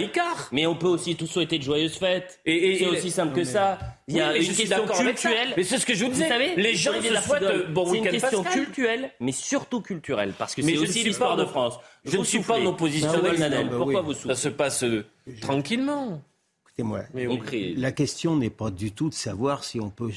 Mais 0.53 0.67
on 0.67 0.75
peut 0.77 0.87
aussi 0.89 1.17
tous 1.17 1.27
souhaiter 1.27 1.59
de 1.59 1.63
joyeuses 1.63 1.97
fêtes. 1.97 2.41
Et- 2.47 2.73
et- 2.75 2.79
c'est 2.79 2.87
aussi 2.87 3.11
simple 3.11 3.35
que 3.35 3.45
ça. 3.45 3.79
Il 4.09 4.17
y 4.17 4.21
a 4.21 4.33
Oui, 4.33 4.47
une 4.47 4.55
question 4.55 4.87
ça. 4.87 5.03
culturelle. 5.03 5.55
Mais 5.57 5.63
c'est 5.65 5.79
ce 5.79 5.87
que 5.87 5.95
je 5.95 6.01
vous 6.05 6.11
Vous 6.11 6.15
disais. 6.15 6.29
savez, 6.29 6.55
les 6.57 6.75
gens 6.75 6.93
se 6.93 7.15
souhaitent 7.23 7.73
bon 7.73 7.87
C'est 7.91 7.99
une 7.99 8.09
question 8.09 8.43
pascal. 8.43 8.65
culturelle, 8.65 9.11
mais 9.21 9.33
surtout 9.33 9.81
culturelle, 9.81 10.33
parce 10.39 10.55
que 10.55 10.63
Mais 10.63 10.73
c'est 10.73 10.79
aussi 10.79 10.93
suis 11.01 11.05
l'histoire 11.05 11.37
pas 11.37 11.43
de 11.43 11.47
en- 11.47 11.51
France. 11.51 11.75
je 12.05 12.11
Vous 12.13 12.19
ne 12.19 12.25
suis 12.25 12.41
pas 12.41 12.59
en 12.59 12.67
opposition 12.67 13.11
ça. 13.13 13.33
Nadal, 13.39 13.69
pourquoi 13.71 14.01
vous 14.03 14.13
Ça 14.15 14.21
soufflez 14.21 14.35
se 14.37 14.49
passe 14.49 14.85
euh, 14.85 15.05
tranquillement. 15.41 16.23
Écoutez-moi, 16.69 17.01
Mais 17.15 17.27
On 17.27 17.33
oui. 17.33 17.41
crie. 17.41 17.75
la 17.77 17.91
question 17.93 18.37
n'est 18.37 18.51
pas 18.51 18.71
du 18.71 18.93
tout 18.93 19.09
de 19.09 19.15
savoir 19.15 19.65
si 19.65 19.81
on 19.81 19.91
peut. 19.91 20.11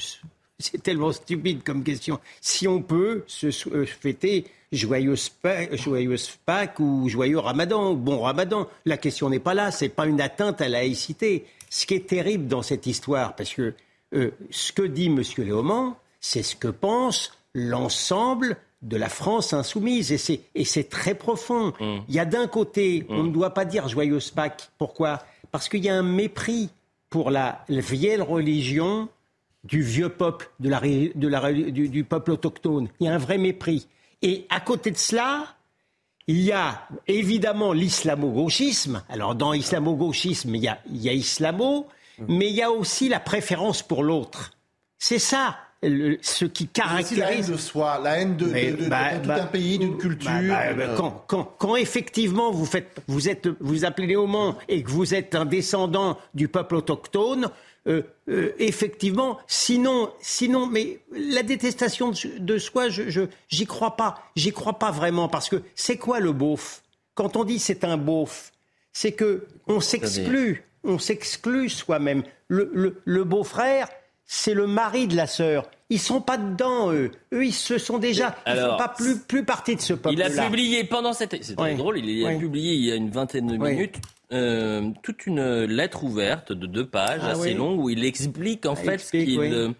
C'est 0.60 0.82
tellement 0.82 1.12
stupide 1.12 1.62
comme 1.64 1.82
question. 1.82 2.20
Si 2.40 2.68
on 2.68 2.82
peut 2.82 3.24
se 3.26 3.46
euh, 3.70 3.86
fêter 3.86 4.44
joyeuse 4.72 5.28
Pâques, 5.30 5.74
joyeuse 5.76 6.38
Pâques 6.44 6.78
ou 6.78 7.08
joyeux 7.08 7.38
Ramadan, 7.38 7.92
ou 7.92 7.96
bon 7.96 8.20
Ramadan, 8.20 8.68
la 8.84 8.96
question 8.96 9.30
n'est 9.30 9.40
pas 9.40 9.54
là. 9.54 9.70
C'est 9.70 9.88
pas 9.88 10.06
une 10.06 10.20
atteinte 10.20 10.60
à 10.60 10.68
la 10.68 10.80
laïcité. 10.80 11.46
Ce 11.70 11.86
qui 11.86 11.94
est 11.94 12.06
terrible 12.06 12.46
dans 12.46 12.62
cette 12.62 12.86
histoire, 12.86 13.34
parce 13.36 13.54
que 13.54 13.74
euh, 14.14 14.30
ce 14.50 14.72
que 14.72 14.82
dit 14.82 15.06
M. 15.06 15.22
Léaumont, 15.38 15.94
c'est 16.20 16.42
ce 16.42 16.56
que 16.56 16.68
pense 16.68 17.32
l'ensemble 17.54 18.56
de 18.82 18.96
la 18.96 19.08
France 19.08 19.52
insoumise. 19.52 20.12
Et 20.12 20.64
c'est, 20.64 20.88
très 20.88 21.14
profond. 21.14 21.72
Il 21.80 22.14
y 22.14 22.18
a 22.18 22.24
d'un 22.24 22.46
côté, 22.46 23.06
on 23.08 23.24
ne 23.24 23.30
doit 23.30 23.50
pas 23.50 23.64
dire 23.64 23.88
joyeuse 23.88 24.30
Pâques. 24.30 24.70
Pourquoi? 24.78 25.22
Parce 25.52 25.68
qu'il 25.68 25.84
y 25.84 25.88
a 25.88 25.94
un 25.94 26.02
mépris 26.02 26.70
pour 27.08 27.30
la 27.30 27.64
vieille 27.68 28.20
religion 28.20 29.08
du 29.64 29.82
vieux 29.82 30.08
peuple, 30.08 30.50
de 30.60 30.68
la, 30.70 30.80
de 30.80 31.28
la 31.28 31.52
du, 31.52 31.88
du 31.88 32.04
peuple 32.04 32.32
autochtone. 32.32 32.88
Il 33.00 33.06
y 33.06 33.08
a 33.08 33.14
un 33.14 33.18
vrai 33.18 33.38
mépris. 33.38 33.86
Et 34.22 34.46
à 34.50 34.60
côté 34.60 34.90
de 34.90 34.96
cela, 34.96 35.44
il 36.26 36.40
y 36.40 36.52
a 36.52 36.86
évidemment 37.08 37.72
l'islamo-gauchisme. 37.72 39.02
Alors 39.08 39.34
dans 39.34 39.52
islamo-gauchisme, 39.52 40.54
il 40.54 40.62
y 40.62 40.68
a, 40.68 40.78
il 40.90 41.02
y 41.02 41.08
a 41.08 41.12
islamo, 41.12 41.88
mais 42.28 42.48
il 42.48 42.54
y 42.54 42.62
a 42.62 42.70
aussi 42.70 43.08
la 43.08 43.20
préférence 43.20 43.82
pour 43.82 44.02
l'autre. 44.02 44.52
C'est 44.98 45.18
ça 45.18 45.56
le- 45.82 46.18
ce 46.20 46.44
qui 46.44 46.64
aussi 46.64 46.78
la 46.78 46.84
haine 46.84 47.06
caractérise 47.06 47.48
de 47.48 47.56
soi, 47.56 47.98
la 48.04 48.18
haine 48.18 48.36
de, 48.36 48.44
de- 48.44 48.50
mais, 48.50 48.70
de- 48.72 48.84
de 48.84 48.88
bah, 48.90 49.18
tout 49.22 49.28
bah, 49.28 49.42
un 49.42 49.46
pays, 49.46 49.78
d'une 49.78 49.96
culture. 49.96 50.30
bah, 50.30 50.74
bah, 50.74 50.82
euh, 50.82 50.96
quand, 50.96 51.24
quand, 51.26 51.54
quand 51.58 51.76
effectivement 51.76 52.50
vous 52.50 52.66
faites, 52.66 53.00
vous 53.08 53.30
êtes, 53.30 53.48
vous 53.60 53.86
appelez 53.86 54.08
Léaumont 54.08 54.56
et 54.68 54.82
que 54.82 54.90
vous 54.90 55.14
êtes 55.14 55.34
un 55.34 55.46
descendant 55.46 56.18
du 56.34 56.48
peuple 56.48 56.76
autochtone, 56.76 57.48
euh, 57.90 58.02
euh, 58.28 58.52
effectivement, 58.58 59.38
sinon, 59.46 60.10
sinon, 60.20 60.66
mais 60.66 61.00
la 61.12 61.42
détestation 61.42 62.12
de, 62.12 62.38
de 62.38 62.58
soi, 62.58 62.88
je, 62.88 63.26
j'y 63.48 63.66
crois 63.66 63.96
pas, 63.96 64.22
j'y 64.36 64.52
crois 64.52 64.78
pas 64.78 64.90
vraiment, 64.90 65.28
parce 65.28 65.48
que 65.48 65.62
c'est 65.74 65.96
quoi 65.96 66.20
le 66.20 66.32
beauf? 66.32 66.82
Quand 67.14 67.36
on 67.36 67.44
dit 67.44 67.58
c'est 67.58 67.84
un 67.84 67.96
beauf, 67.96 68.52
c'est 68.92 69.12
que 69.12 69.46
on 69.66 69.80
s'exclut, 69.80 70.64
on 70.84 70.98
s'exclut 70.98 71.68
soi-même. 71.68 72.22
Le, 72.48 72.70
le, 72.72 73.00
le 73.04 73.24
beau-frère, 73.24 73.88
c'est 74.24 74.54
le 74.54 74.66
mari 74.66 75.06
de 75.08 75.16
la 75.16 75.26
sœur. 75.26 75.68
Ils 75.92 75.98
sont 75.98 76.20
pas 76.20 76.36
dedans, 76.38 76.92
eux. 76.92 77.10
Eux, 77.32 77.44
ils 77.44 77.52
se 77.52 77.76
sont 77.78 77.98
déjà, 77.98 78.36
ils 78.46 78.50
Alors, 78.52 78.72
font 78.72 78.78
pas 78.78 78.88
plus, 78.88 79.18
plus 79.18 79.44
partie 79.44 79.74
de 79.74 79.80
ce 79.80 79.92
Il 79.94 79.98
peuple-là. 79.98 80.26
a 80.42 80.46
publié 80.46 80.84
pendant 80.84 81.12
cette. 81.12 81.42
C'est 81.42 81.60
Ouais. 81.60 81.74
drôle, 81.74 81.98
il 81.98 82.24
a 82.26 82.34
publié 82.38 82.74
il 82.74 82.84
y 82.84 82.92
a 82.92 82.94
une 82.94 83.10
vingtaine 83.10 83.48
de 83.48 83.56
minutes 83.56 83.96
euh, 84.32 84.90
toute 85.02 85.26
une 85.26 85.64
lettre 85.64 86.04
ouverte 86.04 86.52
de 86.52 86.66
deux 86.66 86.86
pages 86.86 87.20
Ah 87.24 87.30
assez 87.30 87.40
oui. 87.50 87.54
longue 87.54 87.80
où 87.80 87.90
il 87.90 88.04
explique 88.04 88.66
en 88.66 88.72
Ah, 88.72 88.76
fait 88.76 88.94
explique, 88.94 89.22
ce 89.22 89.26
qu'il 89.26 89.38
oui. 89.40 89.50
euh, 89.52 89.70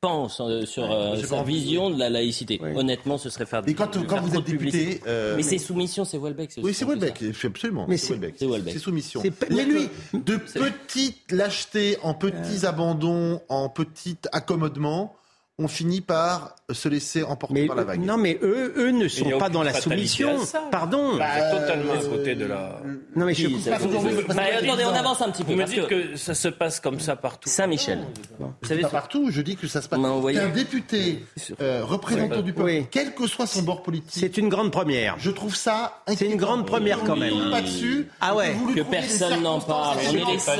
pense 0.00 0.40
euh, 0.40 0.66
sur 0.66 0.90
euh, 0.90 1.14
pas 1.14 1.26
sa 1.26 1.42
de- 1.42 1.46
vision 1.46 1.88
de 1.90 1.98
la 1.98 2.10
laïcité. 2.10 2.58
Oui. 2.60 2.70
Honnêtement, 2.74 3.18
ce 3.18 3.30
serait 3.30 3.46
faire. 3.46 3.62
Et 3.66 3.74
quand, 3.74 3.96
vous 3.96 4.36
êtes 4.36 4.44
député. 4.44 5.00
euh, 5.06 5.34
mais 5.36 5.44
c'est 5.44 5.58
soumission, 5.58 6.04
c'est 6.04 6.18
Welbeck. 6.18 6.50
Oui, 6.60 6.74
c'est 6.74 6.84
Welbeck, 6.84 7.22
absolument. 7.44 7.86
Mais 7.88 7.96
c'est 7.96 8.14
Welbeck. 8.14 8.34
c'est 8.72 8.78
soumission. 8.80 9.22
Mais 9.50 9.64
lui- 9.64 9.88
de 10.12 10.36
petites 10.36 11.30
lâchetés, 11.30 11.98
en 12.02 12.14
petits 12.14 12.66
abandons, 12.66 13.40
en 13.48 13.68
petits 13.68 14.16
accommodements, 14.32 15.14
on 15.62 15.68
finit 15.68 16.00
par 16.00 16.56
se 16.70 16.88
laisser 16.88 17.22
emporter 17.22 17.54
Mais, 17.54 17.66
par 17.66 17.76
la 17.76 17.84
vague. 17.84 18.00
non, 18.00 18.16
mais 18.16 18.38
eux, 18.42 18.72
eux 18.76 18.90
ne 18.90 19.06
sont 19.08 19.38
pas 19.38 19.48
dans 19.48 19.62
la 19.62 19.74
soumission. 19.74 20.36
Pardon. 20.70 21.16
Bah, 21.18 21.26
C'est 21.36 21.58
totalement 21.60 21.92
à 21.92 21.96
euh, 21.96 22.08
côté 22.08 22.34
de 22.34 22.46
la. 22.46 22.80
non, 23.14 23.26
mais 23.26 23.34
je 23.34 23.48
pas 23.70 23.78
vous- 23.78 23.88
vous- 23.90 24.22
bah, 24.34 24.42
attendez, 24.58 24.84
on 24.84 24.94
avance 24.94 25.20
un 25.22 25.30
petit 25.30 25.44
peu. 25.44 25.52
Vous 25.52 25.58
me 25.58 25.62
parce 25.64 25.72
dites 25.72 25.86
que 25.86 26.12
que 26.12 26.16
ça 26.16 26.34
se 26.34 26.48
passe 26.48 26.80
comme 26.80 26.98
ça 27.00 27.14
partout. 27.16 27.48
Saint-Michel. 27.48 28.00
Vous 28.40 28.46
savez, 28.68 28.82
Pas 28.82 28.88
partout, 28.88 29.30
je 29.30 29.40
dis 29.42 29.56
que 29.56 29.66
ça 29.68 29.82
se 29.82 29.88
passe. 29.88 29.98
On 29.98 30.02
m'a 30.02 30.08
envoyé- 30.10 30.38
Qu'un 30.40 30.48
député 30.48 31.24
euh, 31.60 31.84
représentant 31.84 32.36
Oui. 32.38 32.42
du 32.42 32.52
peuple, 32.52 32.66
Oui. 32.66 32.86
quel 32.90 33.14
que 33.14 33.26
soit 33.26 33.46
son 33.46 33.62
bord 33.62 33.82
politique, 33.82 34.10
C'est 34.18 34.36
une 34.38 34.48
grande 34.48 34.72
première. 34.72 35.16
je 35.18 35.30
trouve 35.30 35.54
ça 35.54 36.02
C'est 36.08 36.26
une 36.26 36.36
grande 36.36 36.66
première 36.66 37.00
quand 37.04 37.12
On 37.12 37.16
ne 37.16 37.20
même. 37.42 37.50
pas 37.50 37.60
dessus. 37.62 38.08
Ah 38.20 38.34
ouais. 38.34 38.54
Que 38.74 38.80
personne 38.82 39.42
n'en 39.42 39.60
parle. 39.60 39.98
On 40.08 40.10
est 40.12 40.32
les 40.32 40.38
seuls. 40.38 40.58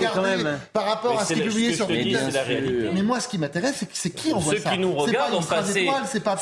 C'est 0.00 0.46
par 0.72 0.84
rapport 0.86 1.18
à 1.20 1.24
ce 1.24 1.28
c'est 1.28 1.34
qui 1.34 1.40
est 1.40 1.44
publié 1.44 1.74
sur 1.74 1.86
Twitter. 1.86 2.18
c'est. 2.30 2.90
Mais 2.92 3.02
moi, 3.02 3.20
ce 3.20 3.28
qui 3.28 3.38
m'intéresse, 3.38 3.76
c'est 3.78 3.88
c'est 3.92 4.10
qui 4.10 4.32
on 4.36 4.38
voit 4.40 4.52
ceux 4.54 4.58
ça. 4.60 4.70
qui 4.70 4.78
nous 4.78 4.94
regardent 4.94 5.34
ont 5.34 5.42
passé, 5.42 5.88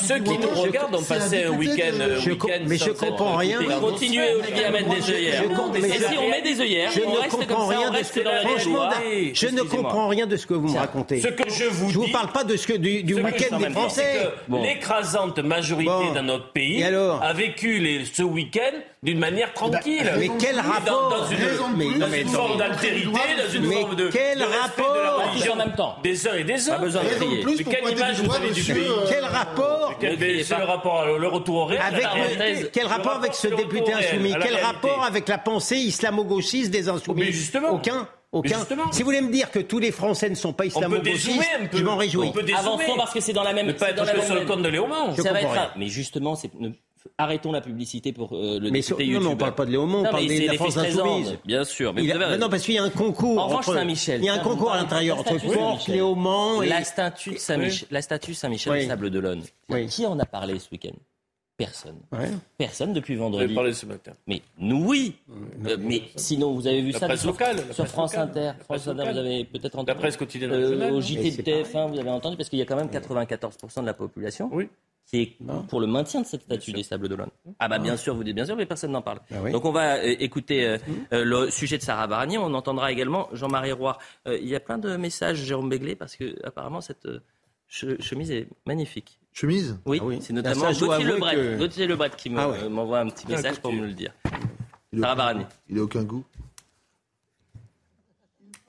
ceux 0.07 0.19
qui 0.19 0.39
nous 0.39 0.49
regardent 0.51 0.95
ont 0.95 1.03
passé 1.03 1.45
un 1.45 1.51
week-end, 1.51 1.97
de- 1.97 2.03
euh, 2.03 2.19
week-end 2.27 2.63
mais 2.67 2.77
je 2.77 2.91
comprends 2.91 3.37
rien. 3.37 3.59
Continuez 3.81 4.35
Olivier 4.35 4.65
à 4.65 4.71
mettre 4.71 4.89
des 4.95 5.11
œillères. 5.13 5.43
Et 5.75 5.99
si 6.13 6.19
on 6.19 6.29
met 6.31 6.43
des 6.43 6.61
œillères, 6.61 6.91
Je 6.93 7.01
on 7.07 7.13
ne 7.13 7.17
reste 7.19 7.31
comprends 7.31 7.47
comme 7.67 7.71
ça, 7.73 7.79
rien 7.79 7.89
on 7.89 7.91
de 7.91 7.97
reste 7.97 8.15
ce 8.15 8.21
que 8.21 8.25
dans 8.25 8.33
la 8.33 8.41
franchement, 8.41 8.77
loi. 8.85 8.95
je 9.35 9.47
ne 9.47 9.63
comprends 9.63 10.09
rien 10.09 10.27
de 10.27 10.37
ce 10.37 10.47
que 10.47 10.55
vous 10.55 10.69
me 10.73 10.79
racontez. 10.79 11.21
Ce 11.21 11.29
que 11.29 11.51
je 11.51 11.65
vous 11.65 11.91
Je 11.91 11.99
vous 11.99 12.05
dis- 12.07 12.13
parle 12.13 12.33
pas 12.33 12.45
de 12.45 12.57
ce 12.57 12.67
que 12.67 12.75
du, 12.75 13.03
du 13.03 13.15
week-end 13.15 13.59
des 13.59 13.67
dis, 13.67 13.73
Français. 13.73 14.29
L'écrasante 14.63 15.39
majorité 15.41 15.91
dans 16.15 16.23
notre 16.23 16.53
pays 16.53 16.83
a 16.85 17.33
vécu 17.33 18.05
ce 18.13 18.23
week-end 18.23 18.79
d'une 19.03 19.19
manière 19.19 19.53
tranquille. 19.53 20.09
Mais 20.17 20.31
quel 20.39 20.55
Et 20.55 20.57
dans- 20.57 20.63
rapport 20.63 21.09
dans 21.11 21.27
une, 21.27 21.39
mais- 21.77 21.99
dans 21.99 22.07
mais 22.09 22.21
une 22.21 22.29
attends. 22.29 22.37
forme 22.39 22.59
d'altérité, 22.59 23.07
dans 23.09 23.53
une 23.53 23.67
Mais 23.67 23.81
forme 23.81 23.97
de, 23.97 24.09
quel 24.09 24.39
de 24.39 24.45
respect 24.45 24.83
de 24.83 25.01
la 25.03 25.11
rapport 25.11 25.29
religion 25.33 25.53
en 25.55 25.57
même 25.57 25.75
temps 25.75 25.97
des 26.05 26.29
uns 26.29 26.35
et 26.35 26.45
des 26.45 26.69
autres. 26.69 26.77
Pas 26.79 26.85
besoin 26.85 27.03
de 27.03 27.09
crier. 27.09 27.37
Mais 27.39 27.43
Plus 27.43 27.65
quelle 27.65 27.91
image 27.91 28.21
vous 28.21 28.33
avez 28.35 28.51
du 28.53 28.63
pays 28.63 28.87
euh, 28.89 29.07
Quel 29.09 29.25
rapport 29.25 29.95
Quel- 30.01 30.19
mais 30.19 30.45
C'est 30.45 30.57
le 30.57 30.65
rapport, 30.65 31.05
au- 31.13 31.19
le 31.19 31.27
retour 31.29 31.57
au 31.57 31.65
réel. 31.65 31.83
Quel 32.73 32.87
rapport 32.87 33.13
avec 33.17 33.35
ce 33.35 33.49
député 33.49 33.93
insoumis 33.93 34.35
Quel 34.41 34.57
rapport 34.57 35.03
avec 35.05 35.29
la 35.29 35.39
pensée 35.39 35.77
islamo-gauchiste 35.79 36.71
des 36.71 36.89
insoumis 36.89 37.23
Mais 37.23 37.33
justement. 37.33 37.71
Aucun. 37.71 38.07
Aucun. 38.31 38.57
Si 38.93 39.03
vous 39.03 39.07
voulez 39.07 39.21
me 39.21 39.31
dire 39.31 39.51
que 39.51 39.59
tous 39.59 39.79
les 39.79 39.91
Français 39.93 40.31
ne 40.31 40.35
sont 40.37 40.53
pas 40.55 40.65
islamo-gauchistes, 40.65 41.43
je 41.73 41.83
m'en 41.85 41.97
réjouis. 41.97 42.29
On 42.29 42.33
peut. 42.33 42.45
Avançons 42.57 42.97
parce 42.97 43.13
que 43.13 43.21
c'est 43.21 43.33
dans 43.35 43.43
la 43.43 43.53
même. 43.53 43.67
Ne 43.67 43.73
pas 43.73 43.91
être 43.91 43.97
dans 43.97 44.05
la 44.05 44.15
même 44.15 44.25
sur 44.25 44.37
le 44.37 44.47
compte 44.47 44.63
de 44.63 44.69
Léo 44.69 44.87
Mange. 44.87 45.17
Ça 45.17 45.33
va 45.33 45.41
être 45.43 45.73
Mais 45.77 45.89
justement, 45.89 46.37
c'est 46.37 46.51
arrêtons 47.19 47.53
la 47.53 47.61
publicité 47.61 48.13
pour 48.13 48.33
euh, 48.35 48.59
le 48.59 48.71
Mais 48.71 48.81
député 48.81 48.83
sur- 48.83 48.99
non, 48.99 49.21
mais 49.21 49.27
on 49.35 49.37
parle 49.37 49.55
pas 49.55 49.65
de 49.67 49.71
Léo 49.71 49.87
Monde, 49.87 50.01
on 50.01 50.05
Non, 50.05 50.11
parle 50.11 50.27
de 50.27 50.47
la 50.47 50.55
France 50.55 50.77
insoumise. 50.77 51.39
Bien 51.45 51.65
sûr, 51.65 51.93
mais 51.95 52.03
Il 52.03 52.07
vous 52.07 52.11
a- 52.13 52.15
avez 52.17 52.25
mais 52.25 52.31
raison. 52.33 52.41
non, 52.45 52.51
parce 52.51 52.63
qu'il 52.65 52.75
y 52.75 52.79
a 52.79 52.83
un 52.85 52.91
concours. 52.91 53.39
En 53.39 53.47
revanche, 53.49 53.67
Saint-Michel. 53.67 54.21
Il 54.21 54.27
y 54.27 54.29
a 54.29 54.35
un 54.35 54.39
concours 54.39 54.73
à 54.73 54.77
l'intérieur 54.79 55.19
entre 55.19 55.39
statue 55.39 55.47
Corse, 55.55 55.59
Saint-Michel. 55.85 55.95
Léo 55.95 56.15
Mans 56.15 56.63
et. 56.63 56.69
La 56.69 56.85
statue 56.85 57.37
Saint-Michel, 57.39 57.89
la 57.91 58.03
statue 58.03 58.35
Saint-Michel 58.35 58.73
Oui. 58.73 58.87
Sable 58.87 59.11
d'Olonne. 59.11 59.43
Oui. 59.69 59.87
Qui 59.87 60.07
en 60.07 60.19
a 60.19 60.25
parlé 60.27 60.59
ce 60.59 60.69
week-end? 60.73 60.93
Personne. 61.55 61.97
Ouais. 62.11 62.31
Personne 62.59 62.93
depuis 62.93 63.15
Vous 63.15 63.23
avez 63.25 63.31
vendredi. 63.31 63.55
parlé 63.55 63.73
ce 63.73 63.87
matin. 63.87 64.13
Mais 64.27 64.41
nous, 64.59 64.85
oui. 64.89 65.15
Euh, 65.67 65.77
mais 65.79 66.03
sinon, 66.17 66.55
vous 66.55 66.67
avez 66.67 66.81
vu 66.81 66.91
La 66.91 66.99
ça 66.99 67.07
presse 67.07 67.21
sur, 67.21 67.29
locale, 67.31 67.59
France 67.85 68.13
locale. 68.15 68.29
Inter. 68.31 68.41
La 68.41 68.53
France 68.55 68.65
presse 68.67 68.89
Inter, 68.89 69.13
vous 69.13 69.19
avez 69.19 69.45
peut-être 69.45 69.75
entendu. 69.75 69.89
La 69.89 69.95
presse 69.95 70.17
quotidienne 70.17 70.51
Euh, 70.51 70.91
au 70.91 71.01
JT 71.01 71.31
de 71.31 71.43
TF1, 71.43 71.89
vous 71.93 71.99
avez 72.01 72.11
entendu, 72.11 72.37
parce 72.37 72.49
qu'il 72.49 72.59
y 72.59 72.63
a 72.63 72.65
quand 72.65 72.75
même 72.77 72.89
94% 72.89 73.83
de 73.83 73.87
la 73.87 73.95
population 73.95 74.51
qui 75.07 75.21
est 75.21 75.37
pour 75.69 75.81
le 75.81 75.87
maintien 75.87 76.21
de 76.23 76.27
cette 76.27 76.43
statue 76.43 76.73
des 76.73 76.83
Sables 76.83 77.09
d'Olonne. 77.09 77.31
Ah 77.59 77.69
bah 77.69 77.79
bien 77.79 77.97
sûr, 77.97 78.15
vous 78.15 78.25
dites 78.25 78.35
bien 78.35 78.47
sûr, 78.47 78.57
mais 78.57 78.67
personne 78.67 78.93
n'en 78.93 79.03
parle. 79.03 79.21
Ah 79.31 79.37
oui. 79.43 79.53
Donc 79.53 79.65
on 79.65 79.73
va 79.73 79.97
euh, 79.97 80.15
écouter 80.19 80.67
euh, 80.67 80.79
euh, 81.13 81.25
le 81.25 81.51
sujet 81.51 81.77
de 81.79 81.83
Sarah 81.83 82.07
Barnier. 82.07 82.39
On 82.39 82.55
entendra 82.55 82.91
également 82.93 83.29
Jean-Marie 83.33 83.73
Roy. 83.73 83.99
Euh, 84.27 84.39
il 84.41 84.49
y 84.49 84.55
a 84.57 84.61
plein 84.61 84.79
de 84.79 84.97
messages, 84.97 85.37
Jérôme 85.39 85.69
Béglé, 85.69 85.95
parce 85.97 86.17
que 86.17 86.35
apparemment 86.47 86.81
cette 86.81 87.05
euh, 87.07 87.21
che- 87.69 88.01
chemise 88.01 88.31
est 88.31 88.49
magnifique. 88.67 89.19
Chemise? 89.35 89.79
Oui, 89.87 89.99
Ah 90.01 90.05
oui. 90.07 90.19
c'est 90.21 90.33
Ah, 90.33 90.37
notamment 90.37 90.73
Gauthier 90.73 91.05
Lebret, 91.05 91.35
que- 91.35 91.59
Gauthier 91.59 91.87
Lebret 91.87 92.11
qui 92.17 92.31
me- 92.31 92.39
Ah 92.39 92.49
ouais. 92.51 92.69
m'envoie 92.69 93.01
un 93.01 93.09
petit 93.09 93.27
Bien, 93.27 93.37
message 93.37 93.61
pour 93.61 93.73
me 93.73 93.87
le 93.87 93.93
dire. 93.95 94.13
Il 94.93 95.01
Sarah 95.01 95.15
Barnier. 95.15 95.47
Il 95.69 95.79
a 95.79 95.83
aucun 95.83 96.05
goût? 96.05 96.25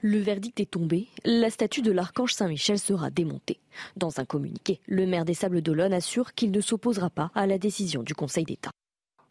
Le 0.06 0.18
verdict 0.18 0.60
est 0.60 0.70
tombé. 0.70 1.08
La 1.24 1.50
statue 1.50 1.82
de 1.82 1.94
l'archange 1.94 2.34
Saint-Michel 2.34 2.78
sera 2.78 3.10
démontée. 3.10 3.62
Dans 3.96 4.20
un 4.20 4.26
communiqué, 4.26 4.82
le 4.86 5.06
maire 5.06 5.24
des 5.24 5.34
Sables 5.34 5.62
d'Olonne 5.62 5.94
assure 5.94 6.34
qu'il 6.34 6.52
ne 6.52 6.60
s'opposera 6.60 7.10
pas 7.10 7.32
à 7.36 7.48
la 7.48 7.58
décision 7.58 8.04
du 8.04 8.14
Conseil 8.14 8.44
d'État. 8.44 8.72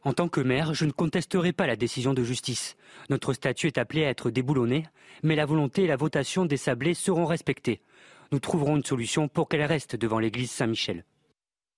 En 0.03 0.15
tant 0.15 0.31
que 0.31 0.41
maire, 0.41 0.73
je 0.73 0.87
ne 0.87 0.91
contesterai 0.91 1.53
pas 1.53 1.67
la 1.67 1.77
décision 1.77 2.15
de 2.15 2.25
justice. 2.25 2.79
Notre 3.11 3.35
statut 3.35 3.67
est 3.67 3.77
appelé 3.77 4.07
à 4.07 4.09
être 4.09 4.31
déboulonné, 4.31 4.87
mais 5.23 5.37
la 5.37 5.45
volonté 5.45 5.85
et 5.85 5.87
la 5.87 5.97
votation 5.97 6.47
des 6.47 6.57
sablés 6.57 6.95
seront 6.95 7.27
respectées. 7.27 7.83
Nous 8.33 8.41
trouverons 8.41 8.77
une 8.79 8.85
solution 8.85 9.29
pour 9.29 9.51
qu'elle 9.51 9.65
reste 9.65 9.95
devant 9.95 10.21
l'église 10.21 10.51
Saint-Michel. 10.51 11.05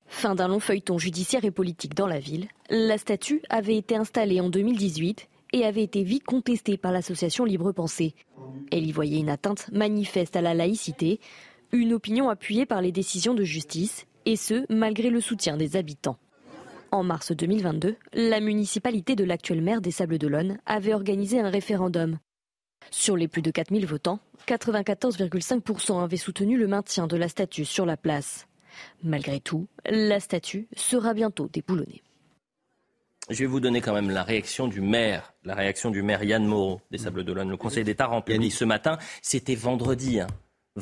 Fin 0.07 0.37
d'un 0.37 0.46
long 0.46 0.61
feuilleton 0.61 0.98
judiciaire 0.98 1.44
et 1.44 1.50
politique 1.50 1.96
dans 1.96 2.07
la 2.07 2.20
ville, 2.20 2.46
la 2.70 2.96
statue 2.96 3.42
avait 3.50 3.76
été 3.76 3.96
installée 3.96 4.40
en 4.40 4.50
2018 4.50 5.28
et 5.54 5.64
avait 5.64 5.85
été 5.85 6.02
vite 6.02 6.24
contestée 6.24 6.76
par 6.76 6.90
l'association 6.90 7.44
Libre 7.44 7.70
Pensée. 7.70 8.14
Elle 8.71 8.87
y 8.87 8.93
voyait 8.93 9.21
une 9.21 9.31
atteinte 9.31 9.71
manifeste 9.73 10.37
à 10.37 10.43
la 10.43 10.55
laïcité, 10.55 11.21
une 11.73 11.93
opinion 11.93 12.29
appuyée 12.29 12.67
par 12.67 12.83
les 12.83 12.93
décisions 12.93 13.35
de 13.35 13.45
justice, 13.45 14.07
et 14.27 14.37
ce, 14.37 14.64
malgré 14.73 15.11
le 15.11 15.21
soutien 15.21 15.57
des 15.57 15.77
habitants. 15.77 16.19
En 16.90 17.03
mars 17.03 17.33
2022, 17.33 17.97
la 18.12 18.40
municipalité 18.40 19.17
de 19.17 19.25
l'actuel 19.25 19.61
maire 19.61 19.81
des 19.81 19.90
Sables 19.90 20.19
d'Olonne 20.19 20.59
avait 20.64 20.95
organisé 20.95 21.40
un 21.40 21.51
référendum. 21.51 22.19
Sur 22.90 23.17
les 23.17 23.29
plus 23.29 23.43
de 23.43 23.51
4000 23.51 23.87
votants, 23.87 24.21
94,5% 24.47 26.03
avaient 26.03 26.17
soutenu 26.17 26.57
le 26.57 26.69
maintien 26.69 27.07
de 27.07 27.17
la 27.17 27.29
statue 27.29 27.64
sur 27.64 27.87
la 27.87 27.97
place. 27.97 28.47
Malgré 29.03 29.40
tout, 29.40 29.67
la 29.87 30.21
statue 30.21 30.69
sera 30.77 31.14
bientôt 31.14 31.49
déboulonnée. 31.53 32.03
Je 33.31 33.39
vais 33.39 33.47
vous 33.47 33.61
donner 33.61 33.81
quand 33.81 33.95
même 33.95 34.11
la 34.11 34.23
réaction 34.23 34.69
du 34.69 34.83
maire, 34.83 35.33
la 35.45 35.55
réaction 35.55 35.91
du 35.91 36.03
maire 36.03 36.23
Yann 36.23 36.45
Moreau 36.45 36.81
des 36.91 36.99
Sables 36.99 37.25
d'Olonne. 37.25 37.49
Le 37.49 37.57
Conseil 37.57 37.83
d'État 37.83 38.07
rend 38.07 38.21
public 38.21 38.53
ce 38.53 38.67
matin, 38.67 38.99
c'était 39.23 39.55
vendredi. 39.55 40.21
hein. 40.21 40.27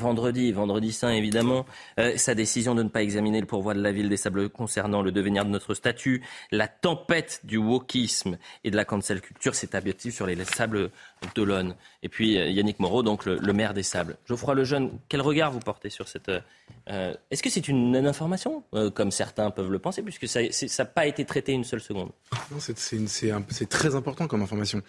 Vendredi, 0.03 0.51
vendredi 0.51 0.91
saint 0.91 1.11
évidemment, 1.11 1.67
euh, 1.99 2.17
sa 2.17 2.33
décision 2.33 2.73
de 2.73 2.81
ne 2.81 2.89
pas 2.89 3.03
examiner 3.03 3.39
le 3.39 3.45
pourvoi 3.45 3.75
de 3.75 3.79
la 3.79 3.91
ville 3.91 4.09
des 4.09 4.17
Sables 4.17 4.49
concernant 4.49 5.03
le 5.03 5.11
devenir 5.11 5.45
de 5.45 5.51
notre 5.51 5.75
statut, 5.75 6.23
la 6.51 6.67
tempête 6.67 7.41
du 7.43 7.57
wokisme 7.57 8.39
et 8.63 8.71
de 8.71 8.75
la 8.75 8.85
cancel 8.85 9.21
culture 9.21 9.53
s'est 9.53 9.75
abattue 9.75 10.11
sur 10.11 10.25
les 10.25 10.35
Sables 10.45 10.89
d'Olonne. 11.35 11.75
Et 12.01 12.09
puis 12.09 12.39
euh, 12.39 12.49
Yannick 12.49 12.79
Moreau, 12.79 13.03
donc 13.03 13.25
le, 13.25 13.37
maire 13.53 13.75
des 13.75 13.83
Sables. 13.83 14.17
Geoffroy 14.25 14.55
Lejeune, 14.55 14.89
quel 15.09 15.21
regard 15.21 15.51
vous 15.51 15.59
portez 15.59 15.91
sur 15.91 16.07
cette... 16.07 16.29
euh, 16.89 17.13
Est-ce 17.29 17.43
que 17.43 17.51
c'est 17.51 17.67
une 17.67 17.95
information, 17.95 18.63
comme 18.95 19.11
certains 19.11 19.51
peuvent 19.51 19.71
le 19.71 19.77
penser, 19.77 20.01
puisque 20.01 20.27
ça 20.27 20.41
n'a 20.41 20.85
pas 20.85 21.05
été 21.05 21.23
traité 21.23 21.51
une 21.51 21.63
seule 21.63 21.81
seconde? 21.81 22.09
Non, 22.51 22.57
c'est- 22.59 23.69
très 23.69 23.93
important 23.93 24.25
comme 24.25 24.41
information. 24.41 24.81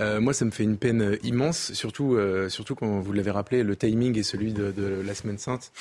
Moi, 0.00 0.32
ça 0.32 0.46
me 0.46 0.50
fait 0.50 0.64
une 0.64 0.78
peine 0.78 1.18
immense, 1.22 1.74
surtout, 1.74 2.18
surtout 2.48 2.74
quand 2.74 3.00
vous 3.00 3.12
l'avez 3.12 3.30
rappelé, 3.30 3.62
le 3.62 3.76
timing 3.76 4.18
est 4.18 4.22
celui 4.22 4.45
de, 4.52 4.70
de 4.72 5.02
la 5.06 5.14
semaine 5.14 5.38
sainte 5.38 5.72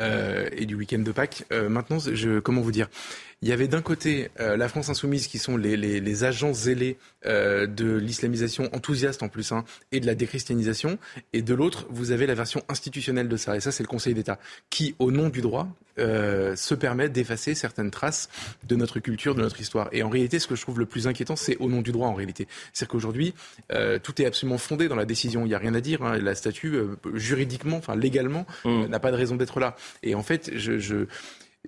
euh, 0.00 0.48
et 0.52 0.66
du 0.66 0.74
week-end 0.74 0.98
de 1.00 1.12
Pâques. 1.12 1.44
Euh, 1.52 1.68
maintenant, 1.68 1.98
je, 1.98 2.38
comment 2.40 2.60
vous 2.60 2.72
dire? 2.72 2.88
Il 3.42 3.48
y 3.48 3.52
avait 3.52 3.68
d'un 3.68 3.82
côté 3.82 4.30
euh, 4.40 4.56
la 4.56 4.68
France 4.68 4.88
insoumise 4.88 5.26
qui 5.26 5.38
sont 5.38 5.56
les, 5.56 5.76
les- 5.76 6.00
les 6.00 6.24
agents 6.24 6.54
zélés 6.54 6.96
de 7.24 7.96
l'islamisation, 7.96 8.68
enthousiastes 8.74 9.22
en 9.22 9.28
plus, 9.28 9.52
hein, 9.52 9.64
et 9.92 10.00
de 10.00 10.06
la 10.06 10.14
déchristianisation, 10.14 10.98
et 11.32 11.42
de 11.42 11.54
l'autre, 11.54 11.86
vous 11.90 12.10
avez 12.10 12.26
la 12.26 12.34
version 12.34 12.62
institutionnelle 12.68 13.28
de 13.28 13.36
ça, 13.36 13.56
et 13.56 13.60
ça, 13.60 13.72
c'est 13.72 13.82
le 13.82 13.88
Conseil 13.88 14.14
d'État, 14.14 14.38
qui, 14.70 14.94
au 14.98 15.10
nom 15.10 15.28
du 15.28 15.40
droit, 15.40 15.68
euh, 15.98 16.56
se 16.56 16.74
permet 16.74 17.08
d'effacer 17.08 17.54
certaines 17.54 17.90
traces 17.90 18.28
de 18.66 18.76
notre 18.76 19.00
culture, 19.00 19.34
de 19.34 19.42
notre 19.42 19.60
histoire. 19.60 19.88
Et 19.92 20.02
en 20.02 20.08
réalité, 20.08 20.38
ce 20.38 20.46
que 20.46 20.56
je 20.56 20.62
trouve 20.62 20.78
le 20.78 20.86
plus 20.86 21.06
inquiétant, 21.06 21.36
c'est 21.36 21.56
au 21.58 21.68
nom 21.68 21.82
du 21.82 21.92
droit, 21.92 22.08
en 22.08 22.14
réalité. 22.14 22.48
C'est-à-dire 22.72 22.90
qu'aujourd'hui, 22.92 23.34
euh, 23.72 23.98
tout 23.98 24.20
est 24.20 24.26
absolument 24.26 24.58
fondé 24.58 24.88
dans 24.88 24.96
la 24.96 25.04
décision. 25.04 25.44
Il 25.44 25.48
n'y 25.48 25.54
a 25.54 25.58
rien 25.58 25.74
à 25.74 25.80
dire. 25.80 26.02
hein. 26.02 26.18
La 26.18 26.34
statue, 26.34 26.74
euh, 26.74 26.96
juridiquement, 27.14 27.76
enfin 27.76 27.96
légalement, 27.96 28.46
euh, 28.66 28.88
n'a 28.88 29.00
pas 29.00 29.10
de 29.10 29.16
raison 29.16 29.36
d'être 29.36 29.60
là. 29.60 29.76
Et 30.02 30.14
en 30.14 30.22
fait, 30.22 30.50
je... 30.54 30.78
je 30.78 31.06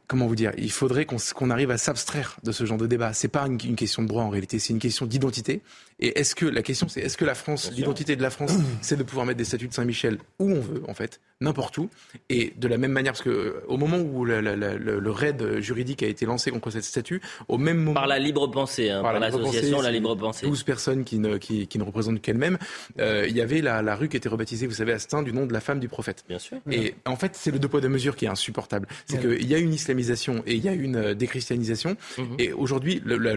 Comment 0.08 0.26
vous 0.26 0.36
dire 0.36 0.52
Il 0.58 0.70
faudrait 0.70 1.04
qu'on 1.04 1.16
qu'on 1.34 1.50
arrive 1.50 1.70
à 1.70 1.78
s'abstraire 1.78 2.36
de 2.44 2.52
ce 2.52 2.64
genre 2.64 2.78
de 2.78 2.86
débat. 2.86 3.12
C'est 3.12 3.28
pas 3.28 3.46
une, 3.46 3.58
une 3.64 3.76
question 3.76 4.02
de 4.02 4.08
droit 4.08 4.22
en 4.22 4.28
réalité, 4.30 4.58
c'est 4.58 4.72
une 4.72 4.78
question 4.78 5.06
d'identité. 5.06 5.62
Et 5.98 6.18
est-ce 6.20 6.34
que 6.34 6.44
la 6.44 6.60
question, 6.62 6.88
c'est 6.88 7.00
est-ce 7.00 7.16
que 7.16 7.24
la 7.24 7.34
France, 7.34 7.72
l'identité 7.74 8.16
de 8.16 8.22
la 8.22 8.28
France, 8.30 8.52
c'est 8.82 8.96
de 8.96 9.02
pouvoir 9.02 9.24
mettre 9.24 9.38
des 9.38 9.44
statues 9.44 9.68
de 9.68 9.72
Saint-Michel 9.72 10.18
où 10.38 10.50
on 10.50 10.60
veut, 10.60 10.82
en 10.88 10.92
fait, 10.94 11.20
n'importe 11.40 11.78
où, 11.78 11.88
et 12.28 12.52
de 12.58 12.68
la 12.68 12.76
même 12.76 12.92
manière, 12.92 13.12
parce 13.14 13.22
que 13.22 13.30
euh, 13.30 13.64
au 13.68 13.78
moment 13.78 13.96
où 13.98 14.26
la- 14.26 14.42
la- 14.42 14.54
la- 14.56 14.74
le, 14.74 14.98
le 15.00 15.10
raid 15.10 15.60
juridique 15.60 16.02
a 16.02 16.06
été 16.06 16.26
lancé 16.26 16.50
contre 16.50 16.70
cette 16.70 16.84
statue, 16.84 17.22
au 17.48 17.56
même 17.56 17.78
moment 17.78 17.94
Par 17.94 18.06
la 18.06 18.18
libre 18.18 18.46
pensée, 18.48 18.90
hein, 18.90 19.00
par, 19.02 19.14
la 19.18 19.30
libre 19.30 19.38
l'association 19.40 19.80
La 19.80 19.90
Libre 19.90 20.14
Pensée. 20.16 20.46
12 20.46 20.62
personnes 20.64 21.04
qui 21.04 21.18
ne, 21.18 21.38
qui, 21.38 21.66
qui 21.66 21.78
ne 21.78 21.82
représentent 21.84 22.20
qu'elles-mêmes. 22.20 22.58
Euh, 23.00 23.26
il 23.26 23.34
y 23.34 23.40
avait 23.40 23.62
la, 23.62 23.80
la 23.80 23.96
rue 23.96 24.10
qui 24.10 24.18
était 24.18 24.28
rebaptisée, 24.28 24.66
vous 24.66 24.74
savez, 24.74 24.92
à 24.92 24.98
Stein, 24.98 25.22
du 25.22 25.32
nom 25.32 25.46
de 25.46 25.52
la 25.54 25.60
femme 25.60 25.80
du 25.80 25.88
prophète. 25.88 26.24
Bien 26.28 26.38
sûr. 26.38 26.58
Et 26.70 26.94
en 27.06 27.16
fait, 27.16 27.32
c'est 27.34 27.50
le 27.50 27.58
deux 27.58 27.68
poids 27.68 27.80
deux 27.80 27.88
mesures 27.88 28.16
qui 28.16 28.26
est 28.26 28.28
insupportable. 28.28 28.86
C'est 29.06 29.16
Ouais. 29.24 29.38
qu'il 29.38 29.48
y 29.48 29.54
a 29.54 29.58
une 29.58 29.72
islamisation 29.86 30.42
et 30.46 30.54
il 30.56 30.64
y 30.64 30.68
a 30.68 30.72
une 30.72 30.96
euh, 30.96 31.14
déchristianisation. 31.14 31.96
Mhm. 32.18 32.36
Et 32.38 32.52
aujourd'hui, 32.52 33.00
le, 33.04 33.16
le- 33.16 33.36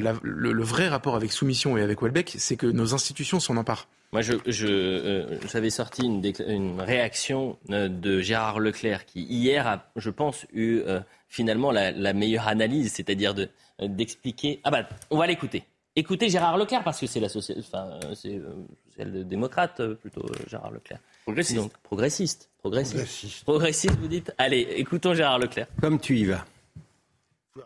le 0.53 0.63
vrai 0.63 0.87
rapport 0.87 1.15
avec 1.15 1.31
Soumission 1.31 1.77
et 1.77 1.81
avec 1.81 2.01
Welbeck, 2.01 2.33
c'est 2.37 2.55
que 2.55 2.65
nos 2.65 2.93
institutions 2.95 3.39
s'en 3.39 3.55
emparent. 3.57 3.87
Moi, 4.11 4.21
je, 4.23 4.33
je, 4.47 4.65
euh, 4.67 5.37
j'avais 5.51 5.69
sorti 5.69 6.03
une, 6.03 6.81
réaction 6.81 7.57
euh, 7.69 7.87
de 7.87 8.21
Gérard 8.21 8.59
Leclerc 8.59 9.05
qui, 9.05 9.21
hier, 9.21 9.67
a, 9.67 9.85
je 9.95 10.09
pense, 10.09 10.47
eu 10.51 10.79
euh, 10.79 10.99
finalement 11.27 11.71
la, 11.71 11.91
la 11.91 12.13
meilleure 12.13 12.47
analyse, 12.47 12.91
c'est-à-dire 12.93 13.35
de, 13.35 13.49
euh, 13.81 13.87
d'expliquer. 13.87 14.61
Ah 14.63 14.71
bah, 14.71 14.89
on 15.11 15.17
va 15.19 15.27
l'écouter. 15.27 15.63
Écoutez 15.95 16.29
Gérard 16.29 16.57
Leclerc, 16.57 16.83
parce 16.83 16.99
que 16.99 17.05
c'est 17.07 17.19
la 17.19 17.29
société, 17.29 17.59
enfin, 17.59 17.99
euh, 18.03 18.15
c'est 18.15 18.35
euh, 18.37 18.53
social-démocrate 18.89 19.79
euh, 19.81 19.93
plutôt, 19.95 20.21
euh, 20.21 20.33
Gérard 20.47 20.71
Leclerc. 20.71 20.99
Progressiste. 21.23 21.55
Donc, 21.57 21.71
progressiste. 21.83 22.49
Progressiste. 22.59 23.43
Progressiste, 23.43 23.95
vous 23.99 24.07
dites 24.07 24.31
Allez, 24.37 24.67
écoutons 24.75 25.13
Gérard 25.13 25.39
Leclerc. 25.39 25.67
Comme 25.81 25.99
tu 25.99 26.17
y 26.17 26.25
vas. 26.25 26.45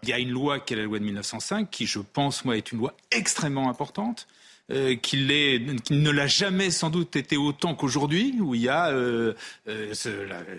Il 0.02 0.10
y 0.10 0.14
a 0.14 0.20
une 0.20 0.32
loi 0.32 0.60
qui 0.60 0.74
est 0.74 0.78
la 0.78 0.84
loi 0.84 1.00
de 1.00 1.04
1905, 1.04 1.70
qui, 1.70 1.86
je 1.86 2.00
pense, 2.00 2.46
moi, 2.46 2.58
est 2.58 2.72
une 2.72 2.80
loi 2.80 2.96
extrêmement 3.12 3.70
importante, 3.70 4.28
euh, 4.72 4.96
qu'il 4.96 5.28
ne 5.28 6.10
l'a 6.10 6.26
jamais 6.26 6.72
sans 6.72 6.90
doute 6.90 7.16
été 7.16 7.38
autant 7.38 7.76
qu'aujourd'hui, 7.76 8.36
où 8.40 8.56
il 8.56 8.62
y 8.62 8.70
a, 8.70 8.92
il 9.68 9.96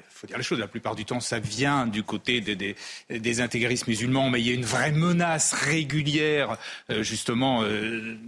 faut 0.08 0.26
dire 0.26 0.36
les 0.36 0.42
choses, 0.44 0.58
la 0.58 0.68
plupart 0.68 0.94
du 0.94 1.04
temps, 1.04 1.20
ça 1.20 1.40
vient 1.40 1.86
du 1.86 2.04
côté 2.04 2.40
des, 2.40 2.76
des, 3.10 3.40
intégristes 3.40 3.88
musulmans, 3.88 4.30
mais 4.30 4.40
il 4.40 4.46
y 4.46 4.50
a 4.50 4.54
une 4.54 4.64
vraie 4.64 4.92
menace 4.92 5.52
régulière, 5.52 6.58
justement, 7.00 7.64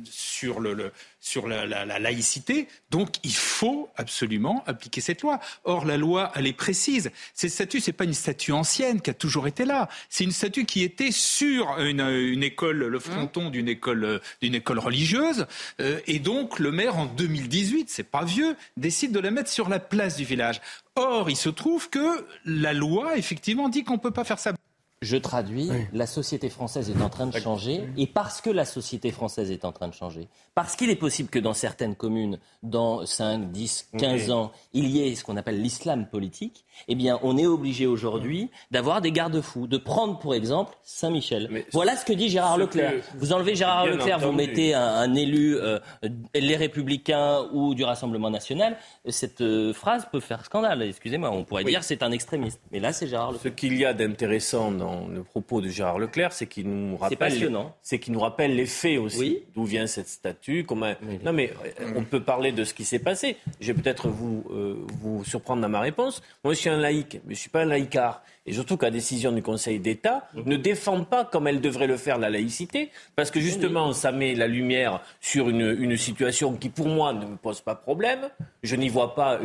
sur 0.05 0.61
le 0.61 0.93
sur 1.21 1.49
la, 1.49 1.67
laïcité. 1.99 2.69
Donc, 2.91 3.17
il 3.25 3.35
faut 3.35 3.89
absolument 3.97 4.63
appliquer 4.67 5.01
cette 5.01 5.23
loi. 5.23 5.41
Or, 5.65 5.85
la 5.85 5.97
loi, 5.97 6.31
elle 6.35 6.47
est 6.47 6.53
précise. 6.53 7.11
Cette 7.35 7.51
statue, 7.51 7.81
c'est 7.81 7.93
pas 7.93 8.05
une 8.05 8.15
statue 8.15 8.53
ancienne 8.53 9.01
qui 9.01 9.11
a 9.11 9.15
toujours 9.15 9.47
été 9.47 9.65
là. 9.65 9.89
C'est 10.09 10.25
une 10.25 10.33
statue 10.33 10.65
qui 10.65 10.83
était 10.83 11.11
sur 11.11 11.79
une, 11.81 12.43
école, 12.43 12.79
le 12.79 12.99
fronton 12.99 13.51
d'une 13.51 13.69
école, 13.69 14.21
d'une 14.41 14.55
école 14.55 14.79
religieuse. 14.79 15.47
Euh, 15.81 16.01
et 16.07 16.19
donc, 16.19 16.59
le 16.59 16.71
maire, 16.71 16.97
en 16.97 17.07
2018, 17.07 17.91
c'est 17.91 18.05
pas 18.05 18.25
vieux, 18.25 18.57
décide 18.77 19.13
de 19.13 19.21
la 19.21 19.31
mettre 19.31 19.51
sur 19.51 19.69
la 19.69 19.81
place 19.81 20.17
du 20.17 20.25
village. 20.25 20.61
Or, 20.95 21.29
il 21.29 21.37
se 21.37 21.49
trouve 21.49 21.91
que 21.91 22.27
la 22.45 22.73
loi, 22.73 23.17
effectivement, 23.19 23.69
dit 23.69 23.85
qu'on 23.85 23.99
peut 23.99 24.11
pas 24.11 24.25
faire 24.25 24.39
ça. 24.39 24.53
Je 25.07 25.17
traduis, 25.17 25.71
la 25.93 26.07
société 26.07 26.49
française 26.49 26.91
est 26.91 27.01
en 27.01 27.09
train 27.09 27.27
de 27.27 27.39
changer, 27.39 27.85
et 27.97 28.09
parce 28.09 28.41
que 28.41 28.51
la 28.51 28.65
société 28.65 29.13
française 29.13 29.53
est 29.53 29.65
en 29.65 29.71
train 29.71 29.87
de 29.87 29.95
changer, 29.95 30.27
parce 30.57 30.75
qu'il 30.75 30.91
est 30.91 30.97
possible 30.97 31.29
que 31.29 31.39
dans 31.39 31.55
certaines 31.55 31.95
communes, 31.95 32.41
dans 32.65 33.07
5, 33.07 33.53
10, 33.53 33.91
15 33.99 34.31
ans, 34.33 34.51
il 34.73 34.89
y 34.89 35.07
ait 35.07 35.15
ce 35.15 35.23
qu'on 35.23 35.37
appelle 35.37 35.63
l'islam 35.63 36.09
politique, 36.09 36.65
eh 36.89 36.97
bien, 36.97 37.21
on 37.23 37.39
est 37.39 37.47
obligé 37.47 37.87
aujourd'hui 37.87 38.51
d'avoir 38.73 39.01
des 39.01 39.13
garde-fous, 39.13 39.69
de 39.69 39.79
prendre 39.79 40.19
pour 40.19 40.35
exemple 40.35 40.77
Saint-Michel. 40.83 41.65
Voilà 41.73 41.97
ce 41.97 42.05
que 42.05 42.13
dit 42.13 42.29
Gérard 42.29 42.59
Leclerc. 42.59 42.95
Vous 43.17 43.33
enlevez 43.33 43.55
Gérard 43.55 43.87
Leclerc, 43.87 44.19
vous 44.19 44.33
mettez 44.33 44.75
un, 44.75 45.15
élu, 45.15 45.57
euh, 45.57 45.79
les 46.35 46.57
Républicains 46.57 47.47
ou 47.53 47.75
du 47.77 47.85
Rassemblement 47.85 48.31
national, 48.31 48.77
cette 49.09 49.41
euh, 49.41 49.73
phrase 49.73 50.09
peut 50.11 50.21
faire 50.21 50.45
scandale. 50.45 50.83
Excusez-moi, 50.83 51.31
on 51.31 51.45
pourrait 51.45 51.63
dire 51.63 51.85
c'est 51.85 52.03
un 52.03 52.11
extrémiste. 52.11 52.61
Mais 52.73 52.81
là, 52.81 52.93
c'est 52.93 53.07
Gérard 53.07 53.33
Leclerc. 53.33 53.53
Ce 53.53 53.57
qu'il 53.57 53.77
y 53.77 53.85
a 53.85 53.95
d'intéressant 53.95 54.73
dans 54.73 54.96
le 55.09 55.23
propos 55.23 55.61
de 55.61 55.69
Gérard 55.69 55.99
Leclerc, 55.99 56.33
c'est 56.33 56.47
qu'il 56.47 56.69
nous 56.69 56.97
rappelle, 56.97 57.53
c'est 57.83 57.99
qu'il 57.99 58.13
nous 58.13 58.21
rappelle 58.21 58.55
les 58.55 58.67
faits 58.67 58.99
aussi, 58.99 59.43
d'où 59.55 59.65
vient 59.65 59.87
cette 59.87 60.09
statue 60.09 60.65
non, 61.25 61.33
mais 61.33 61.53
euh, 61.81 61.93
on 61.97 62.05
peut 62.05 62.23
parler 62.23 62.53
de 62.53 62.65
ce 62.65 62.75
qui 62.75 62.85
s'est 62.85 62.99
passé. 62.99 63.37
Je 63.61 63.73
vais 63.73 63.81
peut-être 63.81 64.09
vous, 64.09 64.45
euh, 64.51 64.77
vous 65.01 65.25
surprendre 65.25 65.63
dans 65.63 65.69
ma 65.69 65.81
réponse. 65.81 66.23
Moi, 66.45 66.55
je 66.55 66.61
suis 66.61 66.71
un 66.71 66.79
laïc, 66.79 67.15
mais 67.25 67.35
je 67.35 67.39
ne 67.39 67.41
suis 67.41 67.51
pas 67.51 67.63
un 67.63 67.67
laïcard 67.67 68.23
et 68.47 68.53
surtout 68.53 68.77
que 68.77 68.85
la 68.85 68.91
décision 68.91 69.33
du 69.33 69.43
Conseil 69.43 69.79
d'État 69.79 70.29
ne 70.35 70.57
défend 70.57 71.03
pas 71.05 71.25
comme 71.25 71.49
elle 71.49 71.61
devrait 71.61 71.87
le 71.87 71.97
faire 71.97 72.19
la 72.19 72.31
laïcité, 72.31 72.91
parce 73.17 73.31
que 73.31 73.41
justement, 73.41 73.93
ça 73.93 74.13
met 74.13 74.35
la 74.35 74.47
lumière 74.47 75.01
sur 75.21 75.49
une, 75.49 75.97
situation 75.97 76.53
qui, 76.55 76.69
pour 76.69 76.89
moi, 76.89 77.13
ne 77.13 77.25
me 77.25 77.37
pose 77.37 77.61
pas 77.61 77.75
problème. 77.75 78.29
Je 78.63 78.77
n'y 78.77 78.89
vois 78.89 79.15
pas 79.15 79.39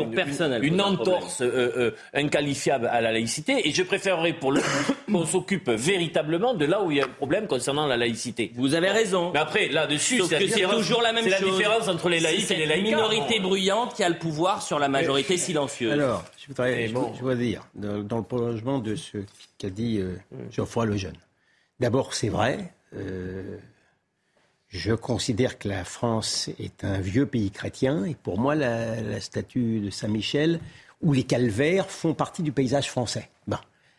une, 0.62 0.82
entorse 0.82 1.42
euh, 1.42 1.72
euh, 1.78 1.92
inqualifiable 2.14 2.88
à 2.88 3.00
la 3.00 3.12
laïcité, 3.12 3.68
et 3.68 3.72
je 3.72 3.84
préférerais 3.84 4.34
pour 4.34 4.52
le 4.52 4.62
qu'on 5.12 5.26
s'occupe 5.26 5.70
véritablement 5.70 6.54
de 6.54 6.66
là 6.66 6.82
où 6.82 6.92
il 6.92 6.98
y 6.98 7.02
a 7.02 7.06
un 7.06 7.10
problème 7.10 7.48
concernant 7.48 7.88
la 7.88 7.98
laïcité. 7.98 8.52
Vous 8.56 8.76
avez 8.76 8.90
raison. 8.90 9.32
Mais 9.34 9.40
après, 9.40 9.70
là-dessus, 9.70 10.22
c'est 10.28 10.40
toujours 10.40 11.02
la 11.02 11.14
même 11.14 11.24
chose. 11.24 11.34
C'est 11.38 11.46
la 11.46 11.52
différence 11.52 11.88
entre 11.88 12.10
les 12.10 12.20
laïcs 12.20 12.52
et 12.52 12.56
les 12.56 12.66
laïcs. 12.66 12.86
une 12.86 12.96
minorité 12.96 13.40
bruyante 13.40 13.96
qui 13.96 14.04
a 14.04 14.10
le 14.10 14.18
pouvoir 14.18 14.62
sur 14.62 14.80
la 14.80 14.90
majorité 14.90 15.38
silencieuse. 15.38 15.94
Alors, 15.94 16.24
je 16.42 16.48
voudrais, 16.48 16.88
je, 16.88 17.34
dire, 17.36 17.68
dans 17.76 18.18
le 18.18 18.24
prolongement 18.24 18.80
de 18.80 18.96
ce 18.96 19.20
qu'a 19.60 19.70
dit 19.70 20.00
euh, 20.00 20.16
Geoffroy 20.50 20.86
Lejeune. 20.88 21.18
D'abord, 21.80 22.16
c'est 22.16 22.30
vrai. 22.30 22.74
Euh, 22.96 23.58
je 24.70 24.94
considère 24.94 25.60
que 25.60 25.68
la 25.68 25.84
France 25.84 26.50
est 26.60 26.84
un 26.84 27.00
vieux 27.00 27.28
pays 27.28 27.52
chrétien 27.52 28.06
et 28.06 28.16
pour 28.16 28.40
moi, 28.40 28.56
la, 28.56 29.20
statue 29.22 29.82
de 29.82 29.90
Saint-Michel 29.92 30.60
ou 31.02 31.14
les 31.14 31.24
calvaires 31.24 31.90
font 31.92 32.14
partie 32.14 32.42
du 32.42 32.52
paysage 32.52 32.90
français. 32.90 33.30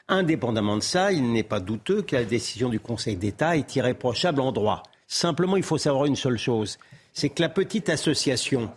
Indépendamment 0.09 0.76
de 0.76 0.82
ça, 0.82 1.12
il 1.12 1.32
n'est 1.32 1.45
pas 1.45 1.61
douteux 1.61 2.03
que 2.03 2.16
la 2.16 2.24
décision 2.24 2.68
du 2.68 2.80
Conseil 2.80 3.16
d'État 3.16 3.57
est 3.57 3.76
irréprochable 3.76 4.40
en 4.40 4.51
droit. 4.51 4.82
Simplement, 5.07 5.57
il 5.57 5.62
faut 5.62 5.78
savoir 5.78 6.07
une 6.07 6.16
seule 6.16 6.38
chose, 6.38 6.78
c'est 7.12 7.28
que 7.28 7.40
la 7.40 7.49
petite 7.49 7.88
association 7.88 8.70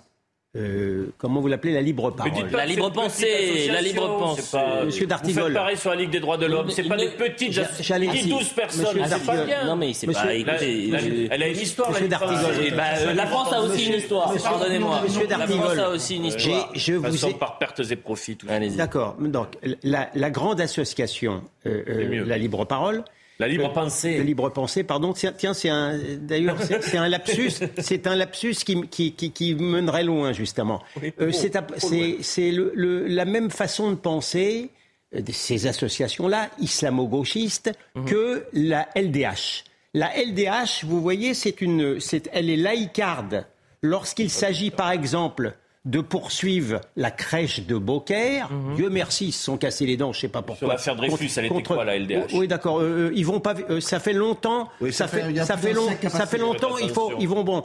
euh, 0.55 1.07
comment 1.17 1.41
vous 1.41 1.47
l'appelez, 1.47 1.73
la 1.73 1.81
libre 1.81 2.11
parole. 2.11 2.31
La 2.51 2.65
libre 2.65 2.89
pensée, 2.91 3.67
la 3.67 3.81
libre 3.81 4.17
pensée. 4.17 4.57
Monsieur 4.85 5.05
Dartigol. 5.05 5.43
Vous 5.43 5.47
faites 5.47 5.55
pareil 5.55 5.77
sur 5.77 5.89
la 5.89 5.95
Ligue 5.97 6.11
des 6.11 6.19
droits 6.19 6.37
de 6.37 6.45
l'homme. 6.45 6.69
C'est 6.69 6.83
pas 6.83 6.97
des 6.97 7.09
petites. 7.09 7.59
J'allais 7.81 8.07
12 8.07 8.49
personnes. 8.49 8.85
C'est 9.05 9.25
pas 9.25 9.43
bien. 9.43 9.65
Non 9.65 9.75
mais 9.75 9.93
c'est 9.93 10.07
pas. 10.07 10.33
elle 10.33 11.43
a 11.43 11.47
une 11.47 11.59
histoire. 11.59 11.91
Monsieur 11.91 12.07
Dartigol. 12.07 12.75
Bah, 12.75 13.13
la 13.13 13.27
France 13.27 13.53
a 13.53 13.61
aussi 13.61 13.87
une 13.87 13.95
histoire. 13.95 14.33
Pardonnez-moi. 14.33 15.01
Monsieur 15.03 15.27
Dartigol. 15.27 15.59
La 15.59 15.65
France 15.65 15.79
a 15.79 15.89
aussi 15.89 16.15
une 16.17 16.25
histoire. 16.25 16.69
Je 16.73 16.93
vous 16.93 17.25
ai 17.25 17.33
par 17.33 17.57
pertes 17.57 17.81
et 17.89 17.95
profits. 17.95 18.37
D'accord. 18.77 19.15
Donc 19.19 19.57
la 19.83 20.29
grande 20.29 20.61
association, 20.61 21.43
euh, 21.65 21.83
euh, 21.87 22.25
la 22.25 22.37
libre 22.37 22.65
parole 22.65 23.03
la 23.39 23.47
libre 23.47 23.73
pensée. 23.73 24.17
La 24.17 24.23
libre 24.23 24.49
pensée, 24.49 24.83
pardon. 24.83 25.13
Tiens, 25.13 25.53
c'est 25.53 25.69
un. 25.69 25.97
D'ailleurs, 26.19 26.57
c'est 26.61 26.97
un 26.97 27.07
lapsus. 27.07 27.51
C'est 27.77 28.07
un 28.07 28.15
lapsus 28.15 28.55
qui, 28.65 28.87
qui, 28.87 29.13
qui, 29.13 29.55
mènerait 29.55 30.03
loin, 30.03 30.31
justement. 30.31 30.81
Euh, 31.19 31.31
c'est 31.31 32.51
la 32.51 33.25
même 33.25 33.51
façon 33.51 33.91
de 33.91 33.95
penser 33.95 34.69
euh, 35.13 35.21
de 35.21 35.31
ces 35.31 35.67
associations-là, 35.67 36.49
islamo-gauchistes, 36.59 37.71
mhm. 37.95 38.05
que 38.05 38.45
la 38.53 38.87
LDH. 38.95 39.63
La 39.93 40.11
LDH, 40.15 40.83
vous 40.83 41.01
voyez, 41.01 41.33
c'est 41.33 41.61
une, 41.61 41.99
elle 42.31 42.49
est 42.49 42.57
laïcarde. 42.57 43.45
Lorsqu'il 43.81 44.29
s'agit, 44.29 44.71
par 44.71 44.91
exemple, 44.91 45.55
de 45.85 46.01
poursuivre 46.01 46.81
la 46.95 47.11
crèche 47.11 47.65
de 47.67 47.77
Beaucaire. 47.77 48.51
Mhm. 48.51 48.75
Dieu 48.75 48.89
merci, 48.89 49.27
ils 49.27 49.31
se 49.31 49.43
sont 49.43 49.57
cassés 49.57 49.85
les 49.85 49.97
dents, 49.97 50.11
je 50.11 50.17
ne 50.17 50.21
sais 50.21 50.27
pas 50.27 50.41
pourquoi. 50.41 50.57
Sur 50.57 50.67
l'affaire 50.67 50.95
Dreyfus, 50.95 51.29
elle 51.37 51.45
était 51.45 51.63
quoi 51.63 51.85
la 51.85 51.97
LDH 51.97 52.33
Oui, 52.33 52.47
d'accord. 52.47 52.79
Euh, 52.79 53.09
euh, 53.09 53.11
ils 53.15 53.25
vont 53.25 53.39
pas. 53.39 53.53
Euh, 53.69 53.79
ça 53.79 53.99
fait 53.99 54.13
longtemps. 54.13 54.69
ça, 54.91 55.07
fait, 55.07 55.35
ça 55.45 55.57
fait, 55.57 55.73
ça 56.09 56.25
fait 56.25 56.37
longtemps. 56.39 56.77
Il 56.81 56.89
faut. 56.89 57.13
Ils 57.19 57.27
vont 57.27 57.43
bon. 57.43 57.63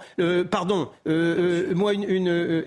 pardon. 0.50 0.90
moi, 1.06 1.94
une, 1.94 2.64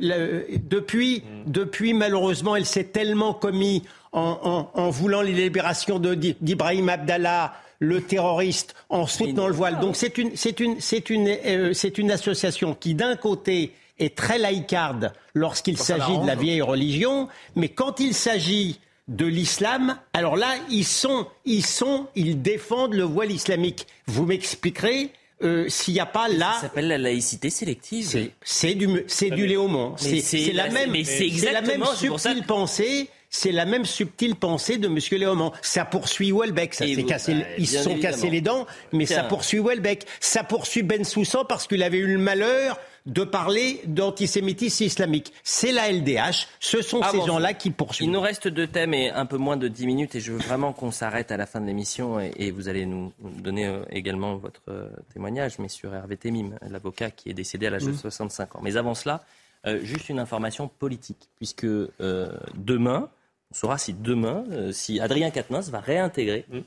depuis, 0.68 1.20
mm. 1.20 1.52
depuis 1.52 1.94
malheureusement, 1.94 2.56
elle 2.56 2.66
s'est 2.66 2.86
tellement 2.86 3.34
commis 3.34 3.84
en, 4.12 4.70
en, 4.74 4.90
voulant 4.90 5.22
les 5.22 5.34
libérations 5.34 6.00
d'Ibrahim 6.00 6.90
Abdallah 6.90 7.54
le 7.80 8.02
terroriste 8.02 8.76
en 8.90 9.06
soutenant 9.06 9.48
le 9.48 9.54
voile. 9.54 9.80
Donc 9.80 9.96
c'est 9.96 10.18
une, 10.18 10.36
c'est 10.36 10.60
une, 10.60 10.80
c'est 10.80 11.10
une, 11.10 11.74
c'est 11.74 11.98
une 11.98 12.12
association 12.12 12.76
qui 12.80 12.96
d'un 12.96 13.16
côté 13.16 13.74
est 14.00 14.16
très 14.16 14.38
laïcarde 14.38 15.14
lorsqu'il 15.34 15.78
s'agit 15.78 16.18
de 16.18 16.28
la 16.28 16.36
vieille 16.36 16.62
religion, 16.62 17.28
mais 17.56 17.70
quand 17.70 18.00
il 18.00 18.14
s'agit 18.14 18.80
de 19.08 19.26
l'islam, 19.26 19.98
alors 20.14 20.36
là, 20.36 20.54
ils 20.70 20.86
sont, 20.86 21.28
ils 21.46 21.66
sont, 21.66 22.08
ils 22.16 22.42
défendent 22.42 22.94
le 22.94 23.04
voile 23.04 23.32
islamique. 23.32 23.88
Vous 24.08 24.26
m'expliquerez 24.26 25.12
euh, 25.44 25.68
s'il 25.68 25.94
n'y 25.96 26.00
a 26.00 26.06
pas 26.06 26.30
là. 26.30 26.54
Ça 26.56 26.62
s'appelle 26.62 26.88
la 26.88 26.98
laïcité 26.98 27.50
sélective. 27.50 28.32
C'est 28.44 28.76
du, 28.76 29.04
c'est 29.08 29.30
du 29.30 29.46
Léaumont. 29.46 29.96
C'est 29.98 30.54
la 30.54 30.70
même, 30.70 30.94
c'est 31.04 31.52
la 31.52 31.62
même 31.62 31.84
subtile 31.96 32.44
pensée. 32.44 33.10
C'est 33.36 33.52
la 33.52 33.66
même 33.66 33.84
subtile 33.84 34.36
pensée 34.36 34.78
de 34.78 34.86
M. 34.86 35.00
Léaumont. 35.12 35.52
Ça 35.64 35.86
poursuit 35.86 36.32
Welbeck. 36.32 36.76
Ça 36.76 36.86
cassé, 37.08 37.34
bah, 37.34 37.46
ils 37.58 37.68
se 37.68 37.82
sont 37.82 37.98
cassés 37.98 38.30
les 38.30 38.42
dents, 38.42 38.68
mais 38.92 39.08
ça 39.08 39.24
poursuit 39.24 39.60
Welbeck. 39.60 40.06
Ça 40.20 40.44
poursuit 40.44 40.84
Ben 40.84 41.04
Soussan 41.04 41.44
parce 41.44 41.68
qu'il 41.68 41.82
avait 41.82 41.98
eu 41.98 42.06
le 42.08 42.20
malheur 42.20 42.80
de 43.06 43.24
parler 43.24 43.82
d'antisémitisme 43.86 44.84
islamique. 44.84 45.34
C'est 45.44 45.72
la 45.72 45.92
LDH, 45.92 46.48
ce 46.60 46.82
sont 46.82 47.02
ces 47.12 47.22
gens-là 47.22 47.54
qui 47.54 47.70
poursuivent. 47.70 48.08
Il 48.08 48.12
nous 48.12 48.22
reste 48.22 48.48
deux 48.48 48.68
thèmes 48.68 48.94
et 48.94 49.10
un 49.10 49.26
peu 49.26 49.38
moins 49.38 49.58
de 49.58 49.68
dix 49.68 49.86
minutes 49.86 50.16
et 50.16 50.22
je 50.22 50.32
veux 50.32 50.38
vraiment 50.38 50.72
qu'on 50.72 50.92
s'arrête 50.92 51.32
à 51.32 51.38
la 51.38 51.46
fin 51.46 51.60
de 51.60 51.66
l'émission 51.66 52.20
et, 52.20 52.52
vous 52.52 52.70
allez 52.70 52.86
nous 52.86 53.12
donner 53.20 53.66
euh, 53.68 53.84
également 53.90 54.36
votre 54.36 54.62
euh, 54.70 54.90
témoignage, 55.14 55.58
mais 55.60 55.70
sur 55.70 55.94
Hervé 55.94 56.18
Temim, 56.18 56.52
l'avocat 56.70 57.10
qui 57.10 57.30
est 57.30 57.34
décédé 57.34 57.68
à 57.68 57.72
l'âge 57.72 57.84
de 57.84 57.94
65 57.94 58.54
mmh. 58.54 58.58
ans. 58.58 58.62
Mais 58.64 58.78
avant 58.78 58.94
cela, 58.94 59.24
euh, 59.66 59.80
juste 59.84 60.10
une 60.10 60.20
information 60.20 60.68
politique, 60.68 61.30
puisque 61.38 61.66
demain, 61.66 63.10
on 63.52 63.56
saura 63.56 63.78
si 63.78 63.94
demain, 63.94 64.44
si 64.72 65.00
Adrien 65.00 65.32
Quatennens 65.32 65.70
va 65.70 65.80
réintégrer 65.80 66.46
mmh. 66.50 66.60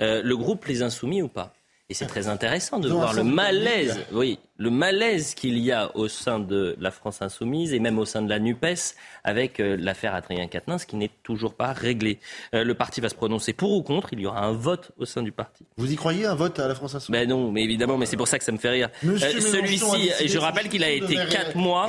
le 0.00 0.36
groupe 0.36 0.64
Les 0.66 0.82
Insoumis 0.82 1.22
ou 1.22 1.28
pas. 1.28 1.54
Et 1.90 1.94
c'est 1.94 2.06
très 2.06 2.28
intéressant 2.28 2.78
de 2.78 2.88
voir 2.88 3.14
le 3.14 3.24
malaise, 3.24 3.98
oui, 4.12 4.38
le 4.58 4.70
malaise 4.70 5.34
qu'il 5.34 5.56
y 5.58 5.70
a 5.72 5.96
au 5.96 6.08
sein 6.08 6.40
de 6.40 6.76
la 6.80 6.90
France 6.90 7.22
insoumise 7.22 7.72
et 7.72 7.78
même 7.78 7.98
au 7.98 8.04
sein 8.04 8.22
de 8.22 8.28
la 8.28 8.40
NUPES 8.40 8.94
avec 9.22 9.60
euh, 9.60 9.76
l'affaire 9.78 10.14
Adrien 10.14 10.48
Quatennens 10.48 10.84
qui 10.84 10.96
n'est 10.96 11.10
toujours 11.22 11.54
pas 11.54 11.72
réglée. 11.72 12.18
Euh, 12.54 12.64
le 12.64 12.74
parti 12.74 13.00
va 13.00 13.08
se 13.08 13.14
prononcer 13.14 13.52
pour 13.52 13.72
ou 13.72 13.82
contre. 13.82 14.08
Il 14.12 14.20
y 14.20 14.26
aura 14.26 14.44
un 14.44 14.52
vote 14.52 14.90
au 14.98 15.04
sein 15.04 15.22
du 15.22 15.30
parti. 15.30 15.64
Vous 15.76 15.92
y 15.92 15.96
croyez 15.96 16.26
un 16.26 16.34
vote 16.34 16.58
à 16.58 16.66
la 16.66 16.74
France 16.74 16.94
insoumise? 16.96 17.20
Ben 17.20 17.28
non, 17.28 17.52
mais 17.52 17.62
évidemment, 17.62 17.96
mais 17.96 18.06
c'est 18.06 18.16
pour 18.16 18.28
ça 18.28 18.38
que 18.38 18.44
ça 18.44 18.52
me 18.52 18.58
fait 18.58 18.70
rire. 18.70 18.90
Euh, 19.04 19.16
celui-ci, 19.16 20.10
je 20.26 20.38
rappelle 20.38 20.68
qu'il 20.68 20.82
a 20.82 20.90
été 20.90 21.14
quatre 21.30 21.56
mois 21.56 21.88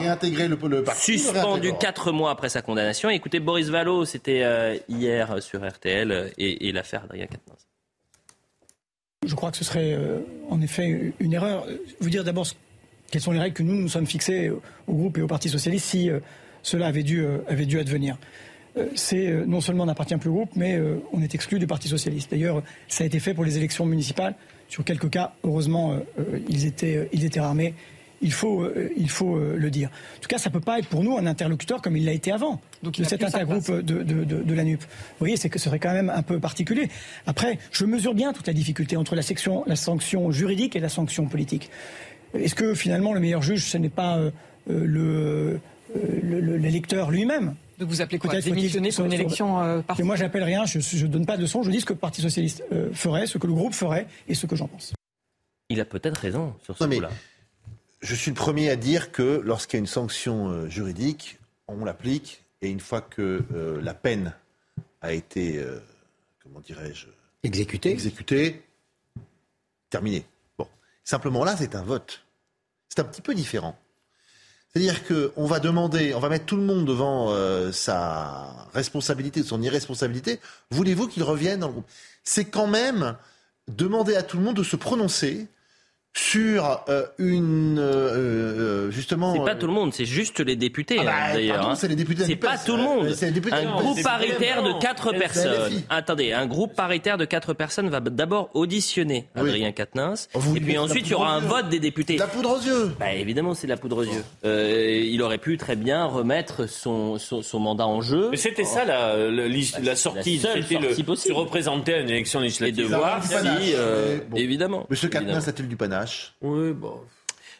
suspendu 0.95 1.73
quatre 1.79 2.11
mois 2.11 2.31
après 2.31 2.49
sa 2.49 2.61
condamnation. 2.61 3.09
Écoutez, 3.09 3.39
Boris 3.39 3.69
Vallot, 3.69 4.05
c'était 4.05 4.83
hier 4.87 5.41
sur 5.41 5.67
RTL 5.67 6.31
et, 6.37 6.67
et 6.67 6.71
l'affaire 6.71 7.03
Adrien 7.05 7.25
Quatennens. 7.25 7.68
Je 9.29 9.35
crois 9.35 9.51
que 9.51 9.57
ce 9.57 9.63
serait 9.63 9.93
euh, 9.93 10.19
en 10.49 10.61
effet 10.61 11.13
une 11.19 11.33
erreur. 11.33 11.65
Vous 11.99 12.09
dire 12.09 12.23
d'abord 12.23 12.47
quelles 13.11 13.21
sont 13.21 13.31
les 13.31 13.39
règles 13.39 13.55
que 13.55 13.63
nous 13.63 13.75
nous 13.75 13.87
sommes 13.87 14.07
fixées 14.07 14.49
au 14.49 14.93
groupe 14.93 15.17
et 15.17 15.21
au 15.21 15.27
Parti 15.27 15.49
socialiste 15.49 15.85
si 15.85 16.09
cela 16.61 16.87
avait 16.87 17.03
dû, 17.03 17.25
dû 17.65 17.79
advenir. 17.79 18.17
C'est 18.93 19.33
non 19.47 19.61
seulement 19.61 19.83
on 19.83 19.87
n'appartient 19.87 20.15
plus 20.17 20.29
au 20.29 20.33
groupe, 20.33 20.51
mais 20.55 20.79
on 21.11 21.19
est 21.23 21.33
exclu 21.33 21.57
du 21.57 21.65
Parti 21.65 21.87
socialiste. 21.87 22.29
D'ailleurs, 22.29 22.61
ça 22.87 23.03
a 23.03 23.07
été 23.07 23.19
fait 23.19 23.33
pour 23.33 23.43
les 23.43 23.57
élections 23.57 23.87
municipales. 23.87 24.35
Sur 24.67 24.83
quelques 24.83 25.09
cas, 25.09 25.33
heureusement, 25.43 25.97
ils 26.47 26.67
étaient, 26.67 27.09
ils 27.11 27.25
étaient 27.25 27.39
armés 27.39 27.73
il 28.21 28.31
faut, 28.31 28.63
euh, 28.63 28.89
il 28.97 29.09
faut 29.09 29.35
euh, 29.35 29.55
le 29.57 29.69
dire. 29.69 29.89
En 29.89 30.21
tout 30.21 30.27
cas, 30.27 30.37
ça 30.37 30.49
ne 30.49 30.53
peut 30.53 30.59
pas 30.59 30.79
être 30.79 30.87
pour 30.87 31.03
nous 31.03 31.17
un 31.17 31.25
interlocuteur 31.25 31.81
comme 31.81 31.95
il 31.97 32.05
l'a 32.05 32.13
été 32.13 32.31
avant 32.31 32.59
Donc, 32.83 32.97
de 32.97 33.03
cet 33.03 33.23
intergroupe 33.23 33.71
de, 33.71 34.03
de, 34.03 34.23
de, 34.23 34.53
la 34.53 34.63
NUP. 34.63 34.81
Vous 34.81 34.87
voyez, 35.19 35.37
c'est 35.37 35.49
que 35.49 35.59
ce 35.59 35.65
serait 35.65 35.79
quand 35.79 35.93
même 35.93 36.09
un 36.09 36.21
peu 36.21 36.39
particulier. 36.39 36.89
Après, 37.25 37.59
je 37.71 37.85
mesure 37.85 38.13
bien 38.13 38.33
toute 38.33 38.47
la 38.47 38.53
difficulté 38.53 38.97
entre 38.97 39.15
la, 39.15 39.21
section, 39.21 39.63
la 39.67 39.75
sanction 39.75 40.31
juridique 40.31 40.75
et 40.75 40.79
la 40.79 40.89
sanction 40.89 41.27
politique. 41.27 41.69
Est-ce 42.33 42.55
que 42.55 42.73
finalement 42.75 43.13
le 43.13 43.19
meilleur 43.19 43.41
juge, 43.41 43.65
ce 43.65 43.77
n'est 43.77 43.89
pas 43.89 44.17
euh, 44.17 44.31
le, 44.67 45.59
l'électeur 46.57 47.11
lui-même? 47.11 47.55
De 47.79 47.85
vous 47.85 48.01
appeler 48.01 48.19
quoi? 48.19 48.39
Démissionner 48.41 48.91
sur 48.91 49.05
une 49.05 49.13
élection 49.13 49.61
euh, 49.61 49.81
Moi, 50.03 50.17
j'appelle 50.17 50.43
rien, 50.43 50.65
je 50.65 50.77
ne 50.77 51.07
donne 51.07 51.25
pas 51.25 51.37
de 51.37 51.45
son, 51.45 51.63
je 51.63 51.71
dis 51.71 51.79
ce 51.79 51.85
que 51.85 51.93
le 51.93 51.99
Parti 51.99 52.21
Socialiste 52.21 52.63
ferait, 52.93 53.25
ce 53.25 53.37
que 53.37 53.47
le 53.47 53.53
groupe 53.53 53.73
ferait 53.73 54.05
et 54.27 54.35
ce 54.35 54.45
que 54.45 54.55
j'en 54.55 54.67
pense. 54.67 54.93
Il 55.69 55.79
a 55.79 55.85
peut-être 55.85 56.17
raison 56.17 56.53
sur 56.63 56.77
ce 56.77 56.83
coup-là 56.83 57.09
je 58.01 58.15
suis 58.15 58.31
le 58.31 58.35
premier 58.35 58.69
à 58.69 58.75
dire 58.75 59.11
que 59.11 59.41
lorsqu'il 59.43 59.77
y 59.77 59.79
a 59.79 59.81
une 59.81 59.87
sanction 59.87 60.49
euh, 60.49 60.69
juridique, 60.69 61.39
on 61.67 61.83
l'applique 61.83 62.43
et 62.61 62.69
une 62.69 62.79
fois 62.79 63.01
que 63.01 63.43
euh, 63.53 63.81
la 63.81 63.93
peine 63.93 64.33
a 65.01 65.13
été, 65.13 65.57
euh, 65.57 65.79
comment 66.41 66.61
dirais-je, 66.61 67.07
exécutée, 67.43 67.91
exécutée, 67.91 68.63
terminée. 69.89 70.25
Bon, 70.57 70.67
simplement 71.03 71.43
là, 71.43 71.55
c'est 71.57 71.75
un 71.75 71.83
vote. 71.83 72.25
C'est 72.89 72.99
un 72.99 73.05
petit 73.05 73.21
peu 73.21 73.33
différent. 73.35 73.77
C'est-à-dire 74.71 75.03
qu'on 75.05 75.45
va 75.45 75.59
demander, 75.59 76.13
on 76.13 76.19
va 76.19 76.29
mettre 76.29 76.45
tout 76.45 76.55
le 76.55 76.61
monde 76.61 76.85
devant 76.85 77.33
sa 77.71 78.67
responsabilité, 78.71 79.41
son 79.41 79.63
irresponsabilité. 79.63 80.39
Voulez-vous 80.69 81.07
qu'il 81.07 81.23
revienne 81.23 81.61
dans 81.61 81.67
le 81.67 81.73
groupe? 81.73 81.89
C'est 82.23 82.45
quand 82.45 82.67
même 82.67 83.17
demander 83.67 84.15
à 84.15 84.21
tout 84.21 84.37
le 84.37 84.43
monde 84.43 84.57
de 84.57 84.63
se 84.63 84.75
prononcer 84.75 85.47
sur 86.13 86.83
euh, 86.89 87.05
une 87.17 87.77
euh, 87.79 88.87
euh, 88.87 88.91
justement. 88.91 89.33
C'est 89.33 89.45
pas 89.45 89.55
tout 89.55 89.67
le 89.67 89.73
monde, 89.73 89.93
c'est 89.93 90.05
juste 90.05 90.39
les 90.39 90.55
députés 90.55 90.97
ah 90.99 91.03
bah, 91.03 91.11
hein, 91.15 91.33
d'ailleurs. 91.33 91.69
Hein. 91.69 91.75
C'est 91.75 91.87
les 91.87 91.95
députés. 91.95 92.25
C'est 92.25 92.35
pas 92.35 92.57
tout 92.57 92.75
le 92.75 92.83
monde. 92.83 93.07
Un 93.51 93.81
groupe 93.81 94.01
paritaire 94.01 94.63
de 94.63 94.79
quatre 94.79 95.11
personnes. 95.13 95.83
Attendez, 95.89 96.33
un 96.33 96.47
groupe 96.47 96.75
paritaire 96.75 97.17
de 97.17 97.25
quatre 97.25 97.53
personnes 97.53 97.89
va 97.89 97.99
d'abord 97.99 98.49
auditionner 98.53 99.27
Adrien 99.35 99.71
Quatennens, 99.71 100.29
oh, 100.33 100.39
et 100.55 100.59
puis 100.59 100.77
ensuite 100.77 101.07
il 101.07 101.11
y 101.11 101.13
aura 101.13 101.33
un 101.33 101.39
vote 101.39 101.69
des 101.69 101.79
députés. 101.79 102.17
La 102.17 102.27
poudre 102.27 102.57
aux 102.57 102.61
yeux. 102.61 102.91
Bah, 102.99 103.13
évidemment, 103.13 103.53
c'est 103.53 103.67
la 103.67 103.77
poudre 103.77 103.97
aux 103.97 104.03
yeux. 104.03 104.23
il 104.43 105.21
aurait 105.21 105.37
pu 105.37 105.57
très 105.57 105.75
bien 105.75 106.05
remettre 106.05 106.67
son, 106.67 107.17
son, 107.17 107.59
mandat 107.59 107.87
en 107.87 108.01
jeu. 108.01 108.29
Mais 108.31 108.37
c'était 108.37 108.63
ça 108.63 108.83
la, 108.85 109.29
la, 109.29 109.95
sortie, 109.95 110.39
c'était 110.39 110.79
le 110.79 111.15
se 111.15 111.31
représenter 111.31 111.93
à 111.93 111.99
une 111.99 112.09
élection 112.09 112.39
législative. 112.39 112.85
Et 112.85 112.89
de 112.89 112.95
voir 112.95 113.23
si, 113.23 113.73
évidemment. 114.35 114.85
Monsieur 114.89 115.09
Quatennens 115.09 115.47
a-t-il 115.47 115.67
du 115.67 115.75
panache 115.75 115.98
oui, 116.41 116.73
bon. 116.73 116.99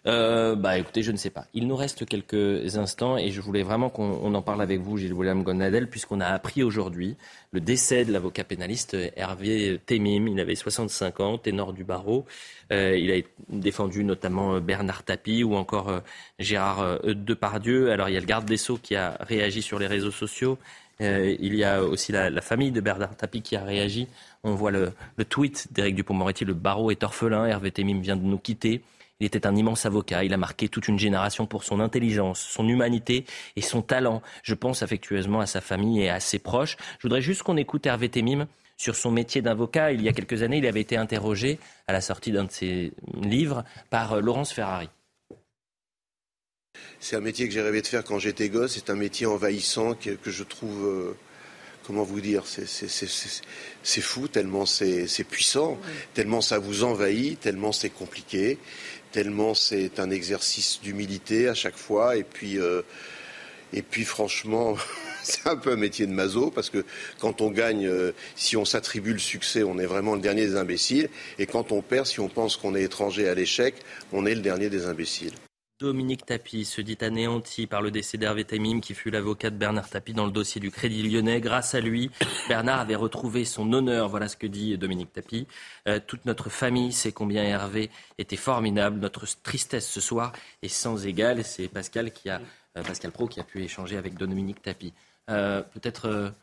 Euh, 0.05 0.55
bah 0.55 0.77
écoutez, 0.77 1.03
je 1.03 1.11
ne 1.11 1.17
sais 1.17 1.29
pas. 1.29 1.45
Il 1.53 1.67
nous 1.67 1.75
reste 1.75 2.05
quelques 2.05 2.77
instants 2.77 3.17
et 3.17 3.31
je 3.31 3.41
voulais 3.41 3.63
vraiment 3.63 3.89
qu'on 3.89 4.33
en 4.33 4.41
parle 4.41 4.61
avec 4.61 4.79
vous, 4.79 4.97
Gilles 4.97 5.13
William 5.13 5.43
Gonadel, 5.43 5.89
puisqu'on 5.89 6.21
a 6.21 6.27
appris 6.27 6.63
aujourd'hui 6.63 7.17
le 7.51 7.59
décès 7.59 8.05
de 8.05 8.13
l'avocat 8.13 8.43
pénaliste 8.43 8.95
Hervé 9.15 9.79
Temim. 9.85 10.27
Il 10.27 10.39
avait 10.39 10.55
65 10.55 11.19
ans, 11.19 11.37
ténor 11.37 11.73
du 11.73 11.83
barreau. 11.83 12.25
Euh, 12.71 12.97
il 12.97 13.11
a 13.11 13.21
défendu 13.49 14.03
notamment 14.03 14.59
Bernard 14.61 15.03
Tapie 15.03 15.43
ou 15.43 15.55
encore 15.55 15.89
euh, 15.89 15.99
Gérard 16.39 16.99
Depardieu. 17.03 17.91
Alors 17.91 18.09
il 18.09 18.13
y 18.13 18.17
a 18.17 18.21
le 18.21 18.25
garde 18.25 18.45
des 18.45 18.57
Sceaux 18.57 18.77
qui 18.81 18.95
a 18.95 19.17
réagi 19.19 19.61
sur 19.61 19.79
les 19.79 19.87
réseaux 19.87 20.11
sociaux. 20.11 20.57
il 20.99 21.55
y 21.55 21.63
a 21.63 21.83
aussi 21.83 22.11
la, 22.11 22.29
la, 22.29 22.41
famille 22.41 22.71
de 22.71 22.81
Bernard 22.81 23.15
Tapie 23.15 23.41
qui 23.41 23.55
a 23.55 23.63
réagi. 23.63 24.07
On 24.43 24.55
voit 24.55 24.71
le, 24.71 24.93
tweet 25.27 25.67
d'Éric 25.71 25.95
Dupont-Moretti, 25.95 26.45
le 26.45 26.53
barreau 26.53 26.91
est 26.91 27.03
orphelin, 27.03 27.45
Hervé 27.45 27.71
Temim 27.71 27.99
vient 27.99 28.15
de 28.15 28.23
nous 28.23 28.37
quitter. 28.37 28.81
Il 29.19 29.25
était 29.25 29.45
un 29.45 29.55
immense 29.55 29.85
avocat, 29.85 30.23
il 30.23 30.33
a 30.33 30.37
marqué 30.37 30.69
toute 30.69 30.87
une 30.87 30.97
génération 30.97 31.45
pour 31.45 31.65
son 31.65 31.81
intelligence, 31.81 32.39
son 32.39 32.67
humanité 32.69 33.25
et 33.57 33.61
son 33.61 33.81
talent. 33.81 34.21
Je 34.43 34.53
pense 34.53 34.81
affectueusement 34.81 35.41
à 35.41 35.45
sa 35.45 35.59
famille 35.59 36.01
et 36.01 36.09
à 36.09 36.21
ses 36.21 36.39
proches. 36.39 36.77
Je 36.99 37.03
voudrais 37.03 37.21
juste 37.21 37.43
qu'on 37.43 37.57
écoute 37.57 37.85
Hervé 37.85 38.07
Temim 38.07 38.47
sur 38.77 38.95
son 38.95 39.11
métier 39.11 39.41
d'avocat. 39.41 39.91
Il 39.91 40.01
y 40.01 40.07
a 40.07 40.13
quelques 40.13 40.41
années, 40.41 40.57
il 40.57 40.65
avait 40.65 40.81
été 40.81 40.95
interrogé 40.95 41.59
à 41.85 41.93
la 41.93 41.99
sortie 41.99 42.31
d'un 42.31 42.45
de 42.45 42.51
ses 42.51 42.93
livres 43.21 43.65
par 43.89 44.13
euh, 44.13 44.21
Laurence 44.21 44.53
Ferrari. 44.53 44.89
C'est 46.99 47.17
un 47.17 47.21
métier 47.21 47.45
que 47.47 47.53
j'ai 47.53 47.61
rêvé 47.61 47.81
de 47.81 47.87
faire 47.87 48.05
quand 48.05 48.19
j'étais 48.19 48.47
gosse. 48.47 48.75
C'est 48.75 48.89
un 48.89 48.95
métier 48.95 49.25
envahissant 49.25 49.95
que, 49.95 50.17
je 50.25 50.43
trouve 50.43 50.85
euh, 50.85 51.17
comment 51.89 52.03
vous 52.03 52.21
dire, 52.21 52.43
c'est 52.45 54.01
fou, 54.01 54.27
tellement 54.27 54.67
c'est 54.67 55.23
puissant, 55.27 55.79
tellement 56.13 56.39
ça 56.39 56.59
vous 56.59 56.83
envahit, 56.83 57.39
tellement 57.39 57.71
c'est 57.71 57.89
compliqué, 57.89 58.59
tellement 59.11 59.55
c'est 59.55 59.99
un 59.99 60.11
exercice 60.11 60.81
d'humilité 60.83 61.47
à 61.47 61.55
chaque 61.55 61.77
fois. 61.77 62.15
Et 62.15 62.23
puis, 62.23 62.59
euh, 62.59 62.83
et 63.73 63.81
puis 63.81 64.03
franchement, 64.03 64.77
c'est 65.23 65.47
un 65.47 65.55
peu 65.55 65.71
un 65.71 65.77
métier 65.77 66.05
de 66.05 66.13
maso 66.13 66.51
parce 66.51 66.69
que 66.69 66.85
quand 67.17 67.41
on 67.41 67.49
gagne, 67.49 67.87
euh, 67.87 68.11
si 68.35 68.55
on 68.55 68.65
s'attribue 68.65 69.13
le 69.13 69.17
succès, 69.17 69.63
on 69.63 69.79
est 69.79 69.87
vraiment 69.87 70.13
le 70.13 70.21
dernier 70.21 70.45
des 70.45 70.57
imbéciles. 70.57 71.09
Et 71.39 71.47
quand 71.47 71.71
on 71.71 71.81
perd, 71.81 72.05
si 72.05 72.19
on 72.19 72.29
pense 72.29 72.55
qu'on 72.55 72.75
est 72.75 72.83
étranger 72.83 73.27
à 73.27 73.33
l'échec, 73.33 73.73
on 74.13 74.27
est 74.27 74.35
le 74.35 74.41
dernier 74.41 74.69
des 74.69 74.85
imbéciles. 74.85 75.33
Dominique 75.79 76.25
Tapie 76.25 76.65
se 76.65 76.81
dit 76.81 76.97
anéanti 76.99 77.65
par 77.65 77.81
le 77.81 77.89
décès 77.89 78.17
d'Hervé 78.17 78.43
Temim, 78.43 78.81
qui 78.81 78.93
fut 78.93 79.11
l'avocat 79.11 79.49
de 79.49 79.55
Bernard 79.55 79.89
Tapie 79.89 80.11
dans 80.11 80.25
le 80.25 80.31
dossier 80.31 80.59
du 80.59 80.71
Crédit 80.71 81.03
Lyonnais. 81.03 81.39
Grâce 81.39 81.73
à 81.73 81.79
lui, 81.79 82.11
Bernard 82.49 82.81
avait 82.81 82.95
retrouvé 82.95 83.45
son 83.45 83.71
honneur. 83.71 84.09
Voilà 84.09 84.27
ce 84.27 84.35
que 84.35 84.45
dit 84.45 84.77
Dominique 84.77 85.13
Tapie. 85.13 85.47
Euh, 85.87 86.01
toute 86.05 86.25
notre 86.25 86.49
famille 86.49 86.91
sait 86.91 87.13
combien 87.13 87.43
Hervé 87.43 87.89
était 88.17 88.35
formidable. 88.35 88.99
Notre 88.99 89.25
tristesse 89.41 89.89
ce 89.89 90.01
soir 90.01 90.33
est 90.61 90.67
sans 90.67 91.05
égale. 91.07 91.45
C'est 91.45 91.69
Pascal 91.69 92.11
qui 92.11 92.29
a, 92.29 92.41
euh, 92.75 92.83
Pascal 92.83 93.11
Pro 93.11 93.27
qui 93.27 93.39
a 93.39 93.43
pu 93.45 93.63
échanger 93.63 93.95
avec 93.95 94.15
Dominique 94.15 94.61
Tapie. 94.61 94.91
Euh, 95.29 95.61
peut-être 95.61 96.33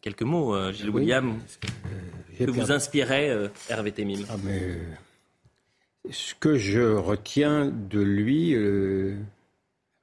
quelques 0.00 0.22
mots, 0.22 0.72
Gilles 0.72 0.90
William, 0.90 1.38
que 2.36 2.50
vous 2.50 2.72
inspirait 2.72 3.50
Hervé 3.68 3.92
Temim. 3.92 4.24
Ah, 4.28 4.34
ce 6.10 6.34
que 6.34 6.56
je 6.56 6.80
retiens 6.80 7.66
de 7.66 8.00
lui, 8.00 8.54
euh, 8.54 9.16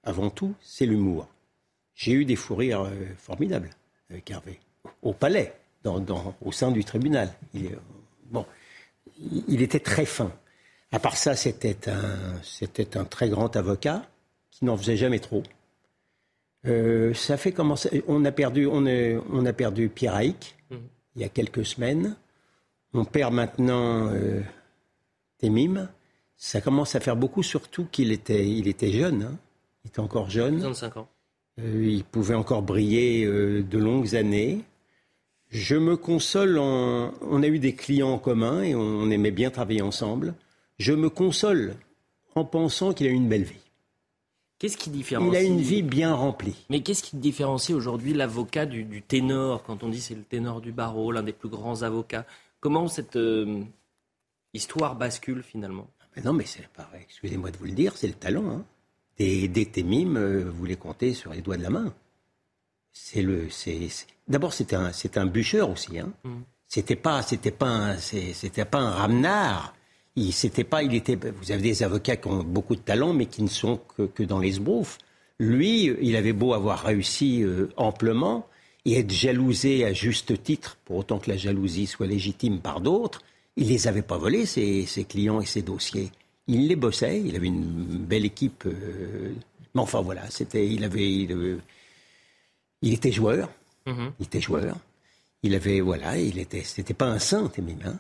avant 0.04 0.30
tout, 0.30 0.54
c'est 0.62 0.86
l'humour. 0.86 1.28
J'ai 1.94 2.12
eu 2.12 2.26
des 2.26 2.36
fous 2.36 2.56
rires 2.56 2.84
euh, 2.84 2.92
formidables 3.18 3.70
avec 4.10 4.30
Hervé, 4.30 4.60
au 5.02 5.14
palais, 5.14 5.54
au 5.86 6.52
sein 6.52 6.72
du 6.72 6.84
tribunal. 6.84 7.34
Il, 7.54 7.78
bon, 8.30 8.46
il 9.48 9.62
était 9.62 9.80
très 9.80 10.06
fin. 10.06 10.32
À 10.92 11.00
part 11.00 11.18
ça, 11.18 11.36
c'était 11.36 11.90
un, 11.90 12.42
c'était 12.44 12.98
un 12.98 13.06
très 13.06 13.30
grand 13.30 13.56
avocat 13.56 14.08
qui 14.52 14.66
n'en 14.66 14.78
faisait 14.78 14.98
jamais 14.98 15.20
trop. 15.20 15.44
Euh, 16.68 17.14
ça 17.14 17.38
fait 17.38 17.52
commencer. 17.52 18.04
On 18.08 18.26
a 18.26 18.32
perdu, 18.32 18.66
on, 18.68 18.86
on 18.86 19.46
a 19.46 19.54
perdu 19.54 19.90
Pierre 19.90 20.16
Haïk 20.16 20.56
mmh. 20.70 20.76
il 21.16 21.22
y 21.22 21.26
a 21.26 21.30
quelques 21.30 21.66
semaines. 21.66 22.16
On 22.94 23.06
perd 23.06 23.34
maintenant 23.34 24.10
Temim, 25.46 25.90
ça 26.38 26.60
commence 26.60 26.96
à 26.96 27.00
faire 27.00 27.16
beaucoup, 27.16 27.44
surtout 27.44 27.86
qu'il 27.92 28.12
était, 28.12 28.50
il 28.50 28.68
était 28.68 28.92
jeune. 28.92 29.24
Hein. 29.24 29.38
Il 29.84 29.90
était 29.90 30.00
encore 30.00 30.30
jeune. 30.30 30.58
25 30.58 30.98
ans. 30.98 31.08
Euh, 31.60 31.86
il 31.88 32.04
pouvait 32.04 32.36
encore 32.36 32.64
briller 32.64 33.26
euh, 33.26 33.64
de 33.64 33.78
longues 33.78 34.16
années. 34.16 34.62
Je 35.50 35.76
me 35.76 35.96
console 35.96 36.58
en... 36.58 37.14
On 37.22 37.44
a 37.44 37.48
eu 37.48 37.60
des 37.60 37.76
clients 37.76 38.10
en 38.10 38.18
commun 38.18 38.64
et 38.64 38.74
on 38.76 39.10
aimait 39.12 39.32
bien 39.32 39.52
travailler 39.52 39.84
ensemble. 39.84 40.34
Je 40.80 40.94
me 40.94 41.10
console 41.10 41.76
en 42.34 42.44
pensant 42.44 42.94
qu'il 42.94 43.08
a 43.08 43.12
eu 43.12 43.14
une 43.14 43.30
belle 43.30 43.44
vie. 43.44 43.54
Qu'est-ce 44.58 44.78
qui 44.78 44.90
différencie 44.90 45.32
Il 45.32 45.38
a 45.38 45.48
une 45.48 45.62
vie 45.62 45.84
bien 45.84 46.16
remplie. 46.16 46.66
Mais 46.70 46.82
qu'est-ce 46.82 47.04
qui 47.04 47.18
différencie 47.18 47.76
aujourd'hui 47.76 48.14
l'avocat 48.14 48.66
du, 48.66 49.04
ténor 49.04 49.64
Quand 49.64 49.84
on 49.84 49.90
dit 49.90 50.02
c'est 50.02 50.16
le 50.16 50.24
ténor 50.24 50.60
du 50.60 50.72
barreau, 50.72 51.12
l'un 51.12 51.24
des 51.24 51.34
plus 51.34 51.50
grands 51.50 51.84
avocats, 51.84 52.26
comment 52.60 52.88
cette 52.88 53.16
euh, 53.16 53.62
histoire 54.56 54.96
bascule 54.96 55.44
finalement 55.44 55.88
non, 56.24 56.34
mais 56.34 56.46
c'est 56.46 56.68
pareil. 56.70 57.02
Excusez-moi 57.04 57.52
de 57.52 57.58
vous 57.58 57.66
le 57.66 57.72
dire, 57.72 57.98
c'est 57.98 58.08
le 58.08 58.14
talent. 58.14 58.50
Hein. 58.50 58.66
Des, 59.18 59.48
des 59.48 59.66
témimes, 59.66 60.18
euh, 60.18 60.50
vous 60.50 60.66
les 60.66 60.76
comptez 60.76 61.14
sur 61.14 61.34
les 61.34 61.42
doigts 61.42 61.58
de 61.58 61.64
la 61.64 61.70
main. 61.70 61.94
C'est 62.92 63.22
le, 63.22 63.50
c'est, 63.50 63.90
D'abord, 64.28 64.54
c'était 64.54 64.76
un, 64.76 64.92
c'est 64.94 65.18
un 65.18 65.26
bûcheur 65.26 65.70
aussi. 65.70 66.00
Hein. 66.00 66.14
Mm. 66.24 66.42
C'était 66.68 66.96
pas, 66.96 67.22
c'était 67.22 67.52
pas, 67.52 67.68
un, 67.68 67.98
c'était 67.98 68.66
pas 68.66 68.80
un 68.80 68.92
ramenard. 68.92 69.76
Il, 70.16 70.32
c'était 70.32 70.64
pas, 70.64 70.84
il 70.84 70.96
était. 70.96 71.16
Vous 71.16 71.52
avez 71.52 71.62
des 71.62 71.84
avocats 71.84 72.16
qui 72.16 72.28
ont 72.28 72.44
beaucoup 72.44 72.76
de 72.76 72.82
talent, 72.82 73.14
mais 73.14 73.26
qui 73.26 73.44
ne 73.44 73.50
sont 73.50 73.78
que, 73.98 74.04
que 74.04 74.24
dans 74.24 74.40
les 74.40 74.54
sbroufs. 74.54 74.98
Lui, 75.40 75.94
il 76.02 76.16
avait 76.16 76.34
beau 76.34 76.54
avoir 76.54 76.80
réussi 76.84 77.44
euh, 77.44 77.68
amplement 77.76 78.48
et 78.86 79.00
être 79.00 79.12
jalousé 79.12 79.84
à 79.84 79.92
juste 79.92 80.42
titre, 80.44 80.78
pour 80.86 80.98
autant 80.98 81.20
que 81.20 81.30
la 81.30 81.36
jalousie 81.36 81.88
soit 81.88 82.08
légitime 82.08 82.60
par 82.60 82.80
d'autres, 82.80 83.22
il 83.58 83.68
les 83.70 83.88
avait 83.88 84.02
pas 84.02 84.18
volés, 84.18 84.46
ses, 84.46 85.06
clients 85.08 85.42
et 85.42 85.46
ses 85.46 85.62
dossiers. 85.62 86.12
il 86.48 86.68
les 86.68 86.76
bossait. 86.76 87.22
Il 87.22 87.36
avait 87.36 87.48
une 87.48 88.06
belle 88.06 88.26
équipe. 88.26 88.66
mais 88.66 89.82
enfin 89.82 90.02
voilà, 90.02 90.30
c'était, 90.30 90.68
il 90.68 90.84
avait, 90.84 91.10
il, 91.10 92.94
était 92.94 93.12
joueur. 93.12 93.50
Mhm. 93.86 94.12
Il 94.20 94.26
était 94.26 94.42
joueur. 94.42 94.76
Il 95.44 95.56
avait, 95.56 95.80
voilà, 95.80 96.18
il 96.18 96.40
était, 96.40 96.64
c'était 96.64 96.94
pas 96.94 97.06
un 97.06 97.20
saint, 97.20 97.48
Témime, 97.48 97.98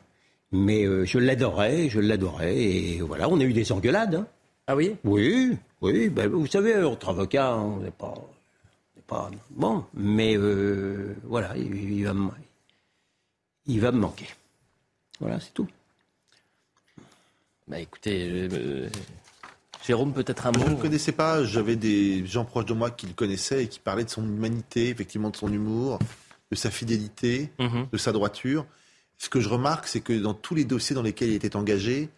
mais 0.51 0.83
je 1.05 1.19
l'adorais, 1.19 1.89
je 1.89 1.99
l'adorais, 1.99 2.57
et 2.57 3.01
voilà, 3.01 3.29
on 3.29 3.39
a 3.39 3.43
eu 3.43 3.53
des 3.53 3.71
engueulades. 3.71 4.15
Hein. 4.15 4.27
Ah 4.67 4.75
oui? 4.75 4.95
Oui, 5.03 5.55
oui. 5.81 6.09
Ben, 6.09 6.27
vous 6.27 6.47
savez, 6.47 6.75
notre 6.75 7.09
avocat, 7.09 7.55
on 7.55 7.77
n'est 7.81 7.91
pas, 7.91 8.15
pas, 9.05 9.29
bon, 9.51 9.85
mais 9.93 10.35
voilà, 11.23 11.55
il, 11.55 12.03
va, 12.03 12.13
il 13.67 13.79
va 13.79 13.91
me 13.91 13.99
manquer. 13.99 14.27
Voilà, 15.19 15.39
c'est 15.39 15.53
tout. 15.53 15.67
Bah 17.67 17.79
écoutez, 17.79 18.29
euh, 18.29 18.89
Jérôme, 19.83 20.13
peut-être 20.13 20.45
un 20.45 20.51
mot. 20.51 20.65
Je 20.65 20.71
ne 20.71 20.75
connaissais 20.75 21.11
pas, 21.11 21.43
j'avais 21.43 21.75
des 21.75 22.25
gens 22.25 22.45
proches 22.45 22.65
de 22.65 22.73
moi 22.73 22.91
qui 22.91 23.07
le 23.07 23.13
connaissaient 23.13 23.63
et 23.63 23.67
qui 23.67 23.79
parlaient 23.79 24.03
de 24.03 24.09
son 24.09 24.23
humanité, 24.23 24.89
effectivement 24.89 25.31
de 25.31 25.35
son 25.35 25.51
humour, 25.51 25.99
de 26.51 26.55
sa 26.55 26.69
fidélité, 26.69 27.51
mhm. 27.59 27.87
de 27.91 27.97
sa 27.97 28.11
droiture. 28.11 28.65
Ce 29.17 29.29
que 29.29 29.39
je 29.39 29.49
remarque, 29.49 29.87
c'est 29.87 30.01
que 30.01 30.13
dans 30.13 30.33
tous 30.33 30.53
les 30.53 30.65
dossiers 30.65 30.95
dans 30.95 31.01
lesquels 31.01 31.29
il 31.29 31.35
était 31.35 31.55
engagé, 31.55 32.09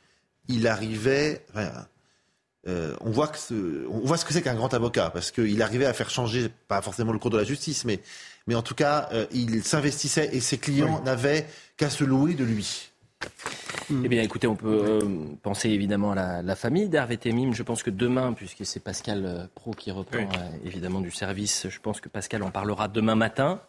il 0.48 0.68
arrivait. 0.68 1.46
Euh, 2.68 2.96
on, 3.00 3.12
voit 3.12 3.28
que 3.30 3.38
ce, 3.38 3.86
on 3.88 4.00
voit 4.00 4.18
ce 4.18 4.26
que 4.26 4.34
c'est 4.34 4.42
qu'un 4.42 4.56
grand 4.56 4.74
avocat, 4.74 5.10
parce 5.12 5.32
qu'il 5.32 5.62
arrivait 5.62 5.86
à 5.86 5.94
faire 5.94 6.10
changer, 6.10 6.50
pas 6.68 6.82
forcément 6.82 7.14
le 7.14 7.20
cours 7.20 7.32
de 7.32 7.38
la 7.38 7.46
justice, 7.46 7.86
mais, 7.86 8.02
mais 8.48 8.56
en 8.56 8.62
tout 8.62 8.76
cas, 8.76 9.10
euh, 9.12 9.26
il 9.32 9.64
s'investissait 9.64 10.30
et 10.34 10.40
ses 10.40 10.58
clients 10.58 11.02
n'avaient 11.04 11.46
qu'à 11.78 11.90
se 11.90 12.04
louer 12.04 12.34
de 12.34 12.44
lui. 12.44 12.92
Eh 13.90 14.10
bien, 14.10 14.22
écoutez, 14.22 14.48
on 14.48 14.56
peut 14.56 14.84
euh, 14.86 15.02
penser 15.42 15.70
évidemment 15.70 16.12
à 16.12 16.42
la, 16.42 16.56
famille 16.56 16.90
d'Hervé 16.90 17.18
Temim. 17.18 17.54
Je 17.54 17.64
pense 17.64 17.84
que 17.84 17.90
demain, 17.90 18.34
puisque 18.34 18.66
c'est 18.66 18.82
Pascal 18.82 19.26
euh, 19.26 19.46
Pro 19.56 19.72
qui 19.72 19.92
reprend 19.92 20.20
euh, 20.20 20.66
évidemment 20.66 21.00
du 21.00 21.12
service, 21.12 21.68
je 21.70 21.80
pense 21.80 22.02
que 22.02 22.10
Pascal 22.10 22.44
en 22.44 22.52
parlera 22.52 22.88
demain 22.88 23.16
matin. 23.16 23.62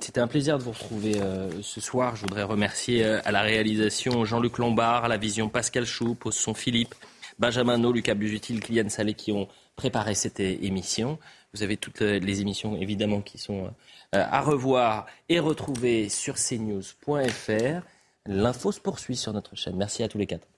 C'était 0.00 0.20
un 0.20 0.26
plaisir 0.26 0.58
de 0.58 0.64
vous 0.64 0.72
retrouver 0.72 1.14
ce 1.62 1.80
soir. 1.80 2.14
Je 2.14 2.22
voudrais 2.22 2.42
remercier 2.42 3.06
à 3.06 3.32
la 3.32 3.40
réalisation 3.40 4.26
Jean-Luc 4.26 4.58
Lombard, 4.58 5.04
à 5.04 5.08
la 5.08 5.16
vision 5.16 5.48
Pascal 5.48 5.86
Choup, 5.86 6.18
au 6.26 6.30
son 6.30 6.52
Philippe, 6.52 6.94
Benjamin 7.38 7.78
No, 7.78 7.90
Lucas 7.90 8.12
Busutil, 8.12 8.60
Kylian 8.60 8.90
Salé 8.90 9.14
qui 9.14 9.32
ont 9.32 9.48
préparé 9.76 10.14
cette 10.14 10.40
émission. 10.40 11.18
Vous 11.54 11.62
avez 11.62 11.76
toutes 11.76 12.00
les 12.00 12.40
émissions 12.40 12.76
évidemment 12.76 13.20
qui 13.20 13.38
sont 13.38 13.72
à 14.12 14.40
revoir 14.40 15.06
et 15.28 15.38
retrouver 15.38 16.08
sur 16.08 16.34
cnews.fr. 16.34 17.82
L'info 18.26 18.72
se 18.72 18.80
poursuit 18.80 19.16
sur 19.16 19.32
notre 19.32 19.54
chaîne. 19.54 19.76
Merci 19.76 20.02
à 20.02 20.08
tous 20.08 20.18
les 20.18 20.26
quatre. 20.26 20.48